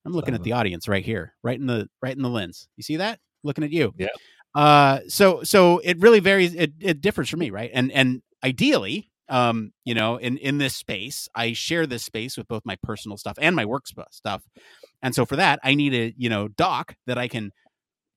I'm 0.05 0.13
looking 0.13 0.33
at 0.33 0.43
the 0.43 0.53
audience 0.53 0.87
right 0.87 1.05
here, 1.05 1.33
right 1.43 1.59
in 1.59 1.67
the 1.67 1.89
right 2.01 2.15
in 2.15 2.21
the 2.21 2.29
lens. 2.29 2.67
You 2.75 2.83
see 2.83 2.97
that? 2.97 3.19
Looking 3.43 3.63
at 3.63 3.71
you. 3.71 3.93
Yeah. 3.97 4.07
Uh, 4.53 4.99
so 5.07 5.43
so 5.43 5.79
it 5.79 5.99
really 5.99 6.19
varies. 6.19 6.53
It, 6.55 6.73
it 6.79 7.01
differs 7.01 7.29
for 7.29 7.37
me, 7.37 7.49
right? 7.49 7.71
And 7.73 7.91
and 7.91 8.21
ideally, 8.43 9.09
um, 9.29 9.71
you 9.85 9.93
know, 9.93 10.17
in 10.17 10.37
in 10.37 10.57
this 10.57 10.75
space, 10.75 11.29
I 11.35 11.53
share 11.53 11.87
this 11.87 12.03
space 12.03 12.37
with 12.37 12.47
both 12.47 12.63
my 12.65 12.77
personal 12.83 13.17
stuff 13.17 13.37
and 13.39 13.55
my 13.55 13.65
work 13.65 13.85
stuff. 13.87 14.43
And 15.01 15.15
so 15.15 15.25
for 15.25 15.35
that, 15.35 15.59
I 15.63 15.75
need 15.75 15.93
a 15.93 16.13
you 16.17 16.29
know 16.29 16.47
dock 16.47 16.95
that 17.07 17.17
I 17.17 17.27
can 17.27 17.51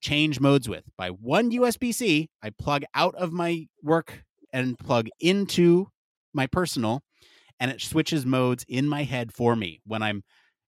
change 0.01 0.41
modes 0.41 0.69
with. 0.69 0.85
By 0.99 1.09
one 1.09 1.51
USB 1.51 1.95
C, 1.95 2.29
I 2.43 2.51
plug 2.51 2.85
out 2.95 3.15
of 3.15 3.33
my 3.33 3.67
work 3.83 4.25
and 4.55 4.79
plug 4.79 5.09
into 5.21 5.87
my 6.33 6.47
personal 6.47 7.03
and 7.61 7.71
it 7.71 7.81
switches 7.81 8.25
modes 8.25 8.65
in 8.69 8.89
my 8.89 9.03
head 9.03 9.33
for 9.33 9.55
me. 9.55 9.81
When 9.85 10.03
i'm 10.03 10.23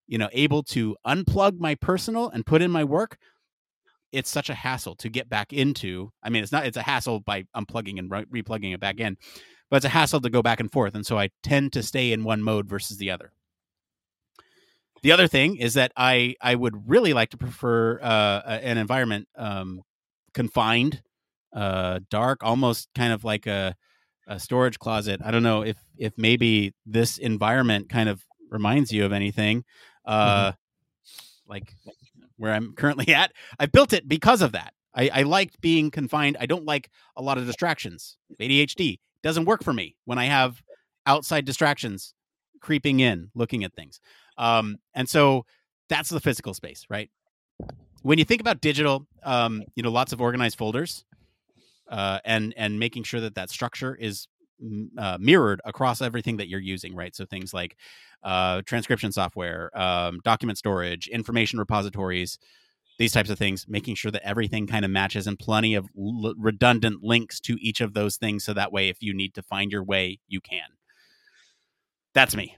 you 0.06 0.18
know 0.18 0.28
able 0.32 0.62
to 0.62 0.96
unplug 1.06 1.58
my 1.58 1.74
personal 1.74 2.28
and 2.30 2.46
put 2.46 2.62
in 2.62 2.70
my 2.70 2.84
work 2.84 3.16
it's 4.12 4.30
such 4.30 4.48
a 4.48 4.54
hassle 4.54 4.94
to 4.96 5.08
get 5.08 5.28
back 5.28 5.52
into 5.52 6.10
i 6.22 6.30
mean 6.30 6.42
it's 6.42 6.52
not 6.52 6.66
it's 6.66 6.76
a 6.76 6.82
hassle 6.82 7.20
by 7.20 7.44
unplugging 7.56 7.98
and 7.98 8.10
re- 8.10 8.42
replugging 8.42 8.72
it 8.72 8.80
back 8.80 9.00
in 9.00 9.16
but 9.70 9.78
it's 9.78 9.86
a 9.86 9.90
hassle 9.90 10.20
to 10.20 10.30
go 10.30 10.42
back 10.42 10.60
and 10.60 10.72
forth 10.72 10.94
and 10.94 11.04
so 11.04 11.18
i 11.18 11.28
tend 11.42 11.72
to 11.72 11.82
stay 11.82 12.12
in 12.12 12.24
one 12.24 12.42
mode 12.42 12.68
versus 12.68 12.98
the 12.98 13.10
other. 13.10 13.32
The 15.02 15.12
other 15.12 15.28
thing 15.28 15.56
is 15.56 15.74
that 15.74 15.92
i 15.96 16.34
i 16.40 16.54
would 16.54 16.88
really 16.88 17.12
like 17.12 17.30
to 17.30 17.36
prefer 17.36 18.00
uh, 18.00 18.58
an 18.62 18.78
environment 18.78 19.28
um, 19.36 19.82
confined 20.34 21.02
uh, 21.52 22.00
dark, 22.10 22.42
almost 22.42 22.88
kind 22.94 23.12
of 23.12 23.24
like 23.24 23.46
a, 23.46 23.74
a 24.26 24.38
storage 24.38 24.78
closet. 24.78 25.20
I 25.24 25.30
don't 25.30 25.42
know 25.42 25.62
if 25.62 25.76
if 25.96 26.12
maybe 26.16 26.74
this 26.84 27.18
environment 27.18 27.88
kind 27.88 28.08
of 28.08 28.24
reminds 28.50 28.92
you 28.92 29.04
of 29.04 29.12
anything, 29.12 29.64
uh, 30.04 30.52
mm-hmm. 30.52 31.50
like 31.50 31.74
where 32.36 32.52
I'm 32.52 32.74
currently 32.74 33.14
at. 33.14 33.32
I 33.58 33.66
built 33.66 33.92
it 33.92 34.08
because 34.08 34.42
of 34.42 34.52
that. 34.52 34.72
I, 34.94 35.10
I 35.12 35.22
liked 35.22 35.60
being 35.60 35.90
confined. 35.90 36.36
I 36.40 36.46
don't 36.46 36.64
like 36.64 36.90
a 37.16 37.22
lot 37.22 37.36
of 37.38 37.46
distractions. 37.46 38.16
ADHD 38.40 38.98
doesn't 39.22 39.44
work 39.44 39.62
for 39.62 39.72
me 39.72 39.96
when 40.06 40.18
I 40.18 40.24
have 40.24 40.62
outside 41.04 41.44
distractions 41.44 42.14
creeping 42.60 43.00
in, 43.00 43.30
looking 43.34 43.62
at 43.62 43.74
things. 43.74 44.00
Um, 44.38 44.78
and 44.94 45.08
so 45.08 45.44
that's 45.88 46.08
the 46.08 46.20
physical 46.20 46.54
space, 46.54 46.86
right? 46.88 47.10
When 48.02 48.18
you 48.18 48.24
think 48.24 48.40
about 48.40 48.60
digital, 48.60 49.06
um, 49.22 49.62
you 49.74 49.82
know, 49.82 49.90
lots 49.90 50.12
of 50.12 50.20
organized 50.20 50.56
folders 50.56 51.04
uh, 51.90 52.20
and 52.24 52.54
and 52.56 52.78
making 52.78 53.04
sure 53.04 53.20
that 53.20 53.34
that 53.34 53.50
structure 53.50 53.94
is 53.94 54.28
uh, 54.98 55.18
mirrored 55.20 55.60
across 55.64 56.00
everything 56.00 56.38
that 56.38 56.48
you're 56.48 56.60
using, 56.60 56.94
right? 56.94 57.14
So 57.14 57.24
things 57.26 57.52
like 57.52 57.76
uh, 58.22 58.62
transcription 58.64 59.12
software, 59.12 59.76
um, 59.78 60.20
document 60.24 60.58
storage, 60.58 61.08
information 61.08 61.58
repositories, 61.58 62.38
these 62.98 63.12
types 63.12 63.30
of 63.30 63.38
things, 63.38 63.66
making 63.68 63.94
sure 63.94 64.10
that 64.10 64.26
everything 64.26 64.66
kind 64.66 64.84
of 64.84 64.90
matches 64.90 65.26
and 65.26 65.38
plenty 65.38 65.74
of 65.74 65.86
l- 65.98 66.34
redundant 66.38 67.02
links 67.02 67.40
to 67.40 67.58
each 67.60 67.80
of 67.80 67.92
those 67.92 68.16
things. 68.16 68.44
So 68.44 68.54
that 68.54 68.72
way, 68.72 68.88
if 68.88 69.02
you 69.02 69.12
need 69.12 69.34
to 69.34 69.42
find 69.42 69.70
your 69.70 69.84
way, 69.84 70.18
you 70.28 70.40
can. 70.40 70.68
That's 72.14 72.34
me. 72.34 72.56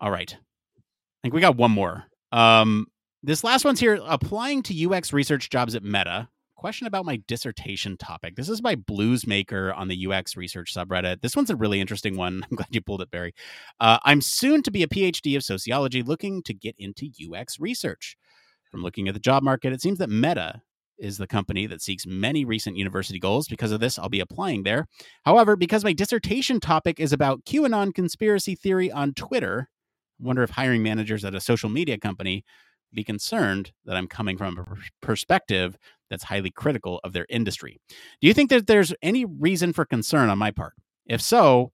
All 0.00 0.10
right. 0.10 0.34
I 0.34 1.18
think 1.22 1.34
we 1.34 1.40
got 1.40 1.56
one 1.56 1.70
more. 1.70 2.04
Um, 2.32 2.86
this 3.22 3.44
last 3.44 3.64
one's 3.64 3.80
here 3.80 4.00
applying 4.06 4.62
to 4.64 4.90
UX 4.90 5.12
research 5.12 5.50
jobs 5.50 5.74
at 5.74 5.82
Meta 5.82 6.28
question 6.56 6.86
about 6.86 7.04
my 7.04 7.22
dissertation 7.28 7.96
topic. 7.96 8.34
This 8.34 8.48
is 8.48 8.60
by 8.60 8.74
Bluesmaker 8.74 9.76
on 9.76 9.88
the 9.88 10.06
UX 10.06 10.36
research 10.36 10.74
subreddit. 10.74 11.20
This 11.20 11.36
one's 11.36 11.50
a 11.50 11.56
really 11.56 11.80
interesting 11.80 12.16
one. 12.16 12.44
I'm 12.50 12.56
glad 12.56 12.68
you 12.70 12.80
pulled 12.80 13.02
it, 13.02 13.10
Barry. 13.10 13.34
Uh, 13.78 13.98
I'm 14.02 14.20
soon 14.20 14.62
to 14.62 14.70
be 14.70 14.82
a 14.82 14.88
PhD 14.88 15.36
of 15.36 15.44
sociology 15.44 16.02
looking 16.02 16.42
to 16.42 16.54
get 16.54 16.74
into 16.78 17.10
UX 17.32 17.60
research. 17.60 18.16
From 18.70 18.82
looking 18.82 19.06
at 19.06 19.14
the 19.14 19.20
job 19.20 19.42
market, 19.42 19.72
it 19.72 19.80
seems 19.80 19.98
that 19.98 20.10
Meta 20.10 20.62
is 20.98 21.18
the 21.18 21.26
company 21.26 21.66
that 21.66 21.82
seeks 21.82 22.06
many 22.06 22.44
recent 22.44 22.76
university 22.76 23.18
goals. 23.18 23.48
Because 23.48 23.70
of 23.70 23.80
this, 23.80 23.98
I'll 23.98 24.08
be 24.08 24.20
applying 24.20 24.64
there. 24.64 24.86
However, 25.24 25.56
because 25.56 25.84
my 25.84 25.92
dissertation 25.92 26.58
topic 26.58 26.98
is 26.98 27.12
about 27.12 27.44
QAnon 27.44 27.94
conspiracy 27.94 28.54
theory 28.54 28.90
on 28.90 29.12
Twitter, 29.12 29.68
I 30.20 30.26
wonder 30.26 30.42
if 30.42 30.50
hiring 30.50 30.82
managers 30.82 31.24
at 31.24 31.34
a 31.34 31.40
social 31.40 31.68
media 31.68 31.98
company 31.98 32.44
be 32.92 33.04
concerned 33.04 33.72
that 33.84 33.96
I'm 33.96 34.06
coming 34.06 34.36
from 34.38 34.58
a 34.58 34.64
perspective 35.04 35.76
that's 36.10 36.24
highly 36.24 36.50
critical 36.50 37.00
of 37.04 37.12
their 37.12 37.26
industry. 37.28 37.80
Do 38.20 38.26
you 38.26 38.34
think 38.34 38.50
that 38.50 38.66
there's 38.66 38.94
any 39.02 39.24
reason 39.24 39.72
for 39.72 39.84
concern 39.84 40.28
on 40.28 40.38
my 40.38 40.50
part? 40.50 40.74
If 41.06 41.20
so, 41.20 41.72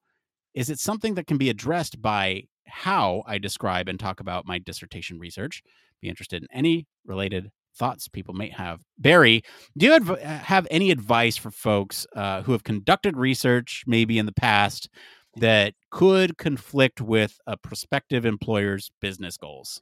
is 0.55 0.71
it 0.71 0.79
something 0.79 1.15
that 1.15 1.27
can 1.27 1.39
be 1.39 1.51
addressed 1.51 2.01
by 2.01 2.45
how 2.67 3.23
I 3.27 3.39
describe 3.39 3.89
and 3.89 3.99
talk 3.99 4.21
about 4.21 4.47
my 4.47 4.59
dissertation 4.59 5.19
research? 5.19 5.63
Be 6.01 6.09
interested 6.09 6.43
in 6.43 6.49
any 6.53 6.87
related 7.07 7.51
thoughts 7.75 8.09
people 8.09 8.35
may 8.35 8.51
have. 8.51 8.83
Barry, 8.99 9.43
do 9.77 9.87
you 9.87 9.93
have, 9.93 10.21
have 10.21 10.67
any 10.71 10.91
advice 10.91 11.37
for 11.37 11.51
folks 11.51 12.07
uh, 12.15 12.43
who 12.43 12.53
have 12.53 12.65
conducted 12.65 13.17
research 13.17 13.85
maybe 13.87 14.19
in 14.19 14.27
the 14.27 14.33
past 14.33 14.89
that 15.37 15.75
could 15.91 16.37
conflict 16.37 17.01
with 17.01 17.39
a 17.47 17.57
prospective 17.57 18.27
employer's 18.27 18.91
business 19.01 19.37
goals? 19.37 19.81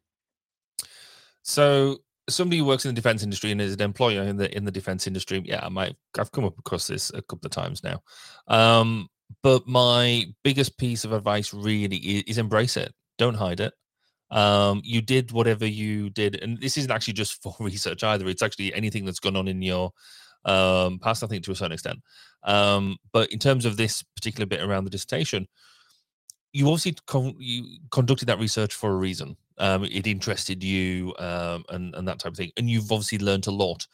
So 1.43 1.99
somebody 2.35 2.59
who 2.59 2.65
works 2.65 2.85
in 2.85 2.95
the 2.95 3.01
defense 3.01 3.23
industry 3.23 3.51
and 3.53 3.61
is 3.61 3.75
an 3.75 3.81
employer 3.83 4.23
in 4.23 4.37
the 4.37 4.55
in 4.57 4.65
the 4.65 4.71
defense 4.71 5.07
industry, 5.07 5.43
yeah, 5.45 5.61
I 5.65 5.69
might 5.69 5.97
I've 6.19 6.33
come 6.33 6.45
up 6.45 6.59
across 6.59 6.87
this 6.87 7.11
a 7.11 7.23
couple 7.23 7.47
of 7.47 7.53
times 7.53 7.83
now. 7.83 8.03
Um, 8.49 9.09
but 9.43 9.67
my 9.67 10.27
biggest 10.43 10.77
piece 10.79 11.05
of 11.05 11.13
advice 11.13 11.55
really 11.55 11.97
is, 11.97 12.23
is 12.27 12.39
embrace 12.39 12.77
it. 12.77 12.93
Don't 13.19 13.35
hide 13.35 13.61
it. 13.61 13.73
Um, 14.31 14.81
you 14.85 15.03
did 15.03 15.33
whatever 15.33 15.67
you 15.67 16.11
did, 16.11 16.43
and 16.43 16.61
this 16.61 16.77
isn't 16.77 16.91
actually 16.91 17.15
just 17.15 17.43
for 17.43 17.55
research 17.59 18.05
either. 18.05 18.29
It's 18.29 18.43
actually 18.43 18.75
anything 18.75 19.05
that's 19.05 19.21
gone 19.21 19.37
on 19.37 19.49
in 19.49 19.63
your 19.63 19.93
um, 20.45 20.99
past, 20.99 21.23
I 21.23 21.27
think, 21.27 21.45
to 21.45 21.53
a 21.53 21.55
certain 21.55 21.73
extent. 21.73 21.99
Um, 22.45 22.97
but 23.13 23.31
in 23.31 23.39
terms 23.39 23.65
of 23.65 23.77
this 23.77 24.03
particular 24.17 24.47
bit 24.47 24.63
around 24.63 24.85
the 24.85 24.91
dissertation, 24.91 25.47
you 26.53 26.67
obviously 26.67 26.97
con- 27.07 27.37
you 27.39 27.79
conducted 27.91 28.27
that 28.27 28.39
research 28.39 28.75
for 28.75 28.91
a 28.91 28.97
reason. 28.97 29.37
Um, 29.61 29.85
it 29.85 30.07
interested 30.07 30.65
you 30.65 31.15
um, 31.19 31.65
and 31.71 31.95
and 31.95 32.09
that 32.09 32.19
type 32.21 32.33
of 32.33 32.39
thing, 32.39 32.53
and 32.57 32.71
you've 32.71 32.91
obviously 32.93 33.19
learned 33.19 33.47
a 33.47 33.53
lot 33.53 33.87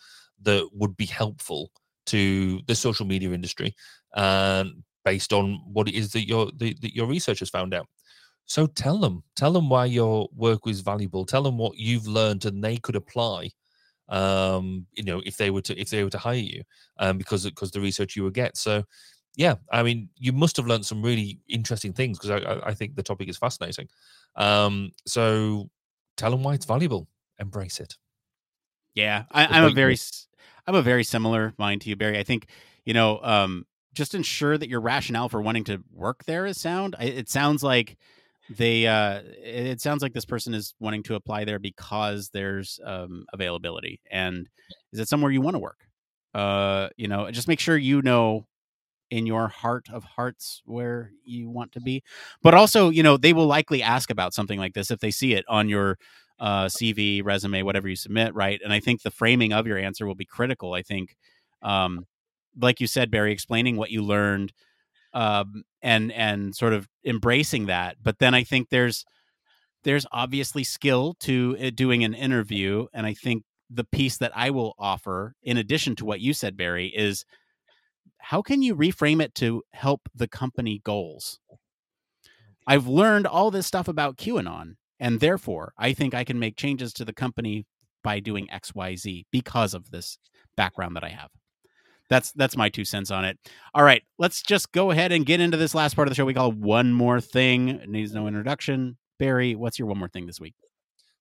that 0.43 0.69
would 0.73 0.97
be 0.97 1.07
helpful 1.07 1.71
to 2.07 2.61
the 2.69 2.75
social 2.75 3.07
media 3.07 3.33
industry, 3.33 3.75
and 4.15 4.85
based 5.05 5.33
on 5.33 5.61
what 5.73 5.89
it 5.89 5.95
is 5.95 6.13
that 6.13 6.27
your 6.29 6.51
the, 6.57 6.75
that 6.83 6.95
your 6.95 7.07
research 7.07 7.41
has 7.41 7.51
found 7.51 7.75
out. 7.75 7.89
So 8.47 8.67
tell 8.67 8.99
them, 8.99 9.25
tell 9.37 9.53
them 9.53 9.69
why 9.69 9.87
your 9.87 10.29
work 10.35 10.67
was 10.67 10.81
valuable. 10.81 11.25
Tell 11.27 11.43
them 11.43 11.59
what 11.59 11.79
you've 11.79 12.07
learned, 12.07 12.45
and 12.45 12.63
they 12.65 12.77
could 12.79 12.97
apply 12.97 13.51
um 14.09 14.87
you 14.93 15.03
know 15.03 15.21
if 15.27 15.37
they 15.37 15.51
were 15.51 15.61
to 15.63 15.77
if 15.81 15.91
they 15.91 16.05
were 16.05 16.11
to 16.11 16.19
hire 16.19 16.37
you 16.37 16.63
um 16.99 17.19
because 17.19 17.45
because 17.45 17.73
the 17.73 17.81
research 17.81 18.15
you 18.15 18.23
would 18.23 18.35
get 18.35 18.57
so 18.57 18.85
yeah 19.35 19.57
i 19.73 19.83
mean 19.83 20.09
you 20.17 20.33
must 20.33 20.57
have 20.57 20.67
learned 20.67 20.87
some 20.87 21.03
really 21.03 21.41
interesting 21.49 21.93
things 21.93 22.19
because 22.19 22.43
I, 22.45 22.69
I 22.69 22.75
think 22.75 22.95
the 22.95 23.03
topic 23.03 23.29
is 23.29 23.37
fascinating 23.37 23.89
um 24.37 24.93
so 25.07 25.69
tell 26.17 26.31
them 26.31 26.43
why 26.43 26.55
it's 26.55 26.67
valuable. 26.67 27.09
Embrace 27.39 27.81
it. 27.81 27.97
Yeah 28.95 29.25
I, 29.31 29.47
i'm 29.47 29.65
a 29.65 29.71
very 29.71 29.97
i'm 30.67 30.75
a 30.75 30.83
very 30.83 31.05
similar 31.05 31.53
mind 31.59 31.83
to 31.83 31.89
you 31.91 31.97
barry. 31.97 32.19
I 32.19 32.23
think 32.23 32.49
you 32.85 32.95
know 32.95 33.21
um 33.23 33.67
just 33.95 34.15
ensure 34.15 34.57
that 34.59 34.69
your 34.69 34.81
rationale 34.81 35.29
for 35.29 35.41
wanting 35.41 35.65
to 35.65 35.83
work 35.93 36.25
there 36.25 36.45
is 36.47 36.59
sound. 36.61 36.97
It 37.01 37.29
sounds 37.29 37.63
like 37.63 37.97
they 38.49 38.87
uh 38.87 39.23
it 39.43 39.81
sounds 39.81 40.03
like 40.03 40.13
this 40.13 40.25
person 40.25 40.55
is 40.55 40.75
wanting 40.81 41.03
to 41.05 41.15
apply 41.15 41.45
there 41.45 41.59
because 41.59 42.31
there's 42.31 42.79
um 42.85 43.25
availability. 43.33 44.01
And 44.11 44.49
is 44.93 45.01
it 45.01 45.09
somewhere 45.09 45.31
you 45.31 45.41
want 45.41 45.55
to 45.55 45.61
work? 45.61 45.81
Uh 46.35 46.89
you 46.97 47.09
know 47.09 47.31
just 47.31 47.49
make 47.49 47.61
sure 47.61 47.77
you 47.77 48.03
know 48.03 48.47
in 49.11 49.27
your 49.27 49.49
heart 49.49 49.87
of 49.93 50.05
hearts 50.05 50.63
where 50.65 51.13
you 51.25 51.49
want 51.49 51.73
to 51.73 51.81
be 51.81 52.03
but 52.43 52.55
also 52.55 52.91
you 52.91 53.03
know 53.03 53.17
they 53.17 53.33
will 53.33 53.47
likely 53.47 53.83
ask 53.83 54.11
about 54.11 54.35
something 54.35 54.59
like 54.59 54.75
this 54.75 54.91
if 54.91 55.01
they 55.01 55.11
see 55.11 55.35
it 55.35 55.45
on 55.49 55.69
your 55.69 55.99
uh 56.41 56.67
cv 56.67 57.25
resume 57.25 57.63
whatever 57.63 57.89
you 57.89 57.97
submit 57.97 58.35
right 58.35 58.61
and 58.65 58.73
i 58.73 58.81
think 58.81 59.03
the 59.03 59.11
framing 59.11 59.53
of 59.53 59.67
your 59.67 59.79
answer 59.79 60.07
will 60.07 60.15
be 60.15 60.25
critical 60.25 60.75
i 60.75 60.83
think 60.83 61.17
um 61.63 62.05
like 62.61 62.81
you 62.81 62.87
said 62.87 63.11
barry 63.11 63.33
explaining 63.33 63.77
what 63.77 63.91
you 63.91 64.03
learned 64.03 64.53
um, 65.17 65.65
and 65.81 66.13
and 66.13 66.55
sort 66.55 66.75
of 66.75 66.87
embracing 67.05 67.67
that. 67.67 67.97
But 68.03 68.19
then 68.19 68.35
I 68.35 68.45
think 68.45 68.69
there's 68.69 69.05
there's 69.83 70.07
obviously 70.13 70.63
skill 70.63 71.15
to 71.21 71.57
uh, 71.61 71.71
doing 71.75 72.05
an 72.05 72.13
interview, 72.15 72.87
and 72.93 73.07
I 73.07 73.15
think 73.15 73.45
the 73.71 73.85
piece 73.85 74.19
that 74.19 74.33
I 74.37 74.51
will 74.51 74.75
offer, 74.79 75.35
in 75.43 75.57
addition 75.57 75.97
to 75.97 76.05
what 76.05 76.21
you 76.21 76.35
said, 76.35 76.57
Barry, 76.57 76.89
is 76.89 77.25
how 78.31 78.43
can 78.43 78.63
you 78.63 78.75
reframe 78.75 79.23
it 79.23 79.35
to 79.37 79.63
help 79.73 80.09
the 80.15 80.29
company 80.29 80.81
goals? 80.85 81.39
I've 82.67 82.87
learned 82.87 83.27
all 83.27 83.51
this 83.51 83.67
stuff 83.67 83.89
about 83.89 84.17
QAnon, 84.17 84.75
and 84.99 85.21
therefore 85.21 85.73
I 85.79 85.93
think 85.93 86.15
I 86.15 86.25
can 86.25 86.39
make 86.39 86.57
changes 86.57 86.93
to 86.95 87.05
the 87.05 87.13
company 87.13 87.67
by 88.03 88.21
doing 88.21 88.49
XYZ 88.53 89.27
because 89.31 89.75
of 89.75 89.91
this 89.91 90.19
background 90.57 90.97
that 90.97 91.05
I 91.05 91.11
have 91.11 91.31
that's 92.09 92.33
that's 92.33 92.57
my 92.57 92.69
two 92.69 92.85
cents 92.85 93.11
on 93.11 93.25
it. 93.25 93.39
All 93.75 93.83
right, 93.83 94.03
let's 94.19 94.43
just 94.43 94.73
go 94.73 94.91
ahead 94.91 95.13
and 95.13 95.27
get 95.27 95.41
into 95.41 95.57
this 95.57 95.75
last 95.75 95.95
part 95.95 96.09
of 96.09 96.11
the 96.11 96.15
show 96.15 96.25
we 96.25 96.35
call 96.35 96.53
one 96.53 96.93
more 96.93 97.21
thing. 97.21 97.69
It 97.69 97.89
needs 97.89 98.13
no 98.13 98.27
introduction. 98.27 98.97
Barry, 99.19 99.55
what's 99.55 99.79
your 99.79 99.89
one 99.89 99.99
more 99.99 100.09
thing 100.09 100.27
this 100.27 100.41
week? 100.41 100.55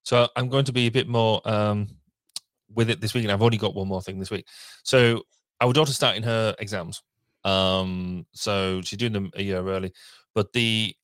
So 0.02 0.28
I'm 0.36 0.48
going 0.48 0.64
to 0.66 0.72
be 0.72 0.86
a 0.86 0.90
bit 0.90 1.08
more 1.08 1.40
um, 1.44 1.88
with 2.72 2.90
it 2.90 3.00
this 3.00 3.14
week, 3.14 3.24
and 3.24 3.32
I've 3.32 3.42
only 3.42 3.58
got 3.58 3.74
one 3.74 3.88
more 3.88 4.02
thing 4.02 4.18
this 4.18 4.30
week. 4.30 4.46
So 4.84 5.22
our 5.60 5.72
daughter's 5.72 5.96
starting 5.96 6.22
her 6.22 6.54
exams. 6.58 7.02
Um, 7.44 8.26
so 8.32 8.80
she's 8.82 8.98
doing 8.98 9.12
them 9.12 9.30
a 9.34 9.42
year 9.42 9.66
early, 9.66 9.92
but 10.34 10.52
the 10.52 10.94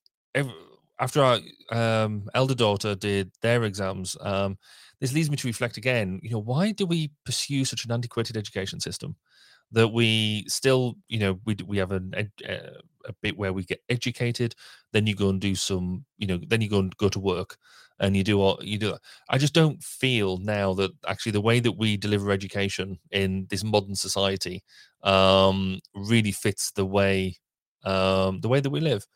after 0.98 1.22
our 1.22 1.38
um, 1.70 2.28
elder 2.34 2.54
daughter 2.54 2.94
did 2.94 3.32
their 3.42 3.64
exams, 3.64 4.16
um, 4.20 4.58
this 5.00 5.12
leads 5.12 5.30
me 5.30 5.36
to 5.36 5.48
reflect 5.48 5.76
again. 5.76 6.20
You 6.22 6.30
know, 6.30 6.38
why 6.38 6.72
do 6.72 6.86
we 6.86 7.10
pursue 7.24 7.64
such 7.64 7.84
an 7.84 7.92
antiquated 7.92 8.36
education 8.36 8.80
system? 8.80 9.16
that 9.72 9.88
we 9.88 10.44
still, 10.48 10.96
you 11.08 11.18
know, 11.18 11.40
we 11.44 11.56
we 11.66 11.78
have 11.78 11.92
an, 11.92 12.12
a, 12.14 12.58
a 13.06 13.12
bit 13.22 13.36
where 13.36 13.52
we 13.52 13.64
get 13.64 13.82
educated, 13.88 14.54
then 14.92 15.06
you 15.06 15.14
go 15.14 15.30
and 15.30 15.40
do 15.40 15.54
some, 15.54 16.04
you 16.18 16.26
know, 16.26 16.38
then 16.46 16.60
you 16.60 16.68
go 16.68 16.78
and 16.78 16.96
go 16.98 17.08
to 17.08 17.18
work, 17.18 17.56
and 18.02 18.16
you 18.16 18.24
do 18.24 18.40
all 18.42 18.58
you 18.62 18.78
do. 18.78 18.96
I 19.30 19.38
just 19.38 19.54
don't 19.54 19.82
feel 19.82 20.38
now 20.38 20.74
that 20.74 20.92
actually 21.08 21.32
the 21.32 21.40
way 21.40 21.60
that 21.60 21.72
we 21.72 21.96
deliver 21.96 22.30
education 22.32 22.98
in 23.12 23.46
this 23.50 23.64
modern 23.64 23.96
society 23.96 24.62
um, 25.04 25.80
really 25.94 26.32
fits 26.32 26.72
the 26.72 26.86
way 26.86 27.38
um, 27.84 28.40
the 28.42 28.48
way 28.48 28.60
that 28.60 28.70
we 28.70 28.80
live 28.80 29.06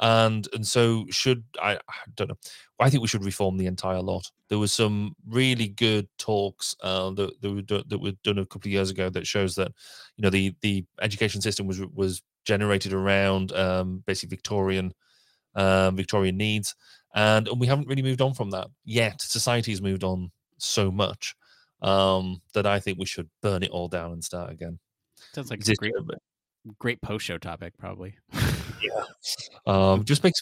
and 0.00 0.48
and 0.52 0.66
so 0.66 1.06
should 1.10 1.44
I, 1.62 1.74
I 1.76 1.94
don't 2.16 2.28
know 2.28 2.38
I 2.80 2.90
think 2.90 3.00
we 3.00 3.08
should 3.08 3.24
reform 3.24 3.56
the 3.56 3.66
entire 3.66 4.02
lot. 4.02 4.30
There 4.50 4.58
was 4.58 4.72
some 4.72 5.14
really 5.26 5.68
good 5.68 6.08
talks 6.18 6.76
uh, 6.82 7.10
that 7.12 7.40
that 7.40 7.50
were, 7.50 7.62
done, 7.62 7.84
that 7.88 7.98
were 7.98 8.12
done 8.22 8.38
a 8.38 8.46
couple 8.46 8.68
of 8.68 8.72
years 8.72 8.90
ago 8.90 9.08
that 9.10 9.26
shows 9.26 9.54
that 9.56 9.72
you 10.16 10.22
know 10.22 10.30
the 10.30 10.54
the 10.60 10.84
education 11.00 11.40
system 11.40 11.66
was 11.66 11.80
was 11.94 12.22
generated 12.44 12.92
around 12.92 13.52
um, 13.52 14.02
basically 14.06 14.36
Victorian 14.36 14.92
um, 15.54 15.96
Victorian 15.96 16.36
needs, 16.36 16.74
and, 17.16 17.48
and 17.48 17.58
we 17.58 17.66
haven't 17.66 17.88
really 17.88 18.02
moved 18.02 18.20
on 18.20 18.34
from 18.34 18.50
that 18.50 18.68
yet. 18.84 19.20
Society's 19.20 19.82
moved 19.82 20.04
on 20.04 20.30
so 20.58 20.92
much 20.92 21.34
um, 21.82 22.40
that 22.54 22.66
I 22.66 22.78
think 22.78 22.98
we 22.98 23.06
should 23.06 23.28
burn 23.42 23.62
it 23.62 23.70
all 23.70 23.88
down 23.88 24.12
and 24.12 24.22
start 24.22 24.52
again. 24.52 24.78
Sounds 25.32 25.50
like 25.50 25.66
a 25.66 25.74
great, 25.74 25.94
great 26.78 27.00
post 27.00 27.24
show 27.24 27.38
topic, 27.38 27.72
probably. 27.78 28.14
yeah, 28.82 29.04
um, 29.66 30.04
just 30.04 30.22
makes 30.22 30.40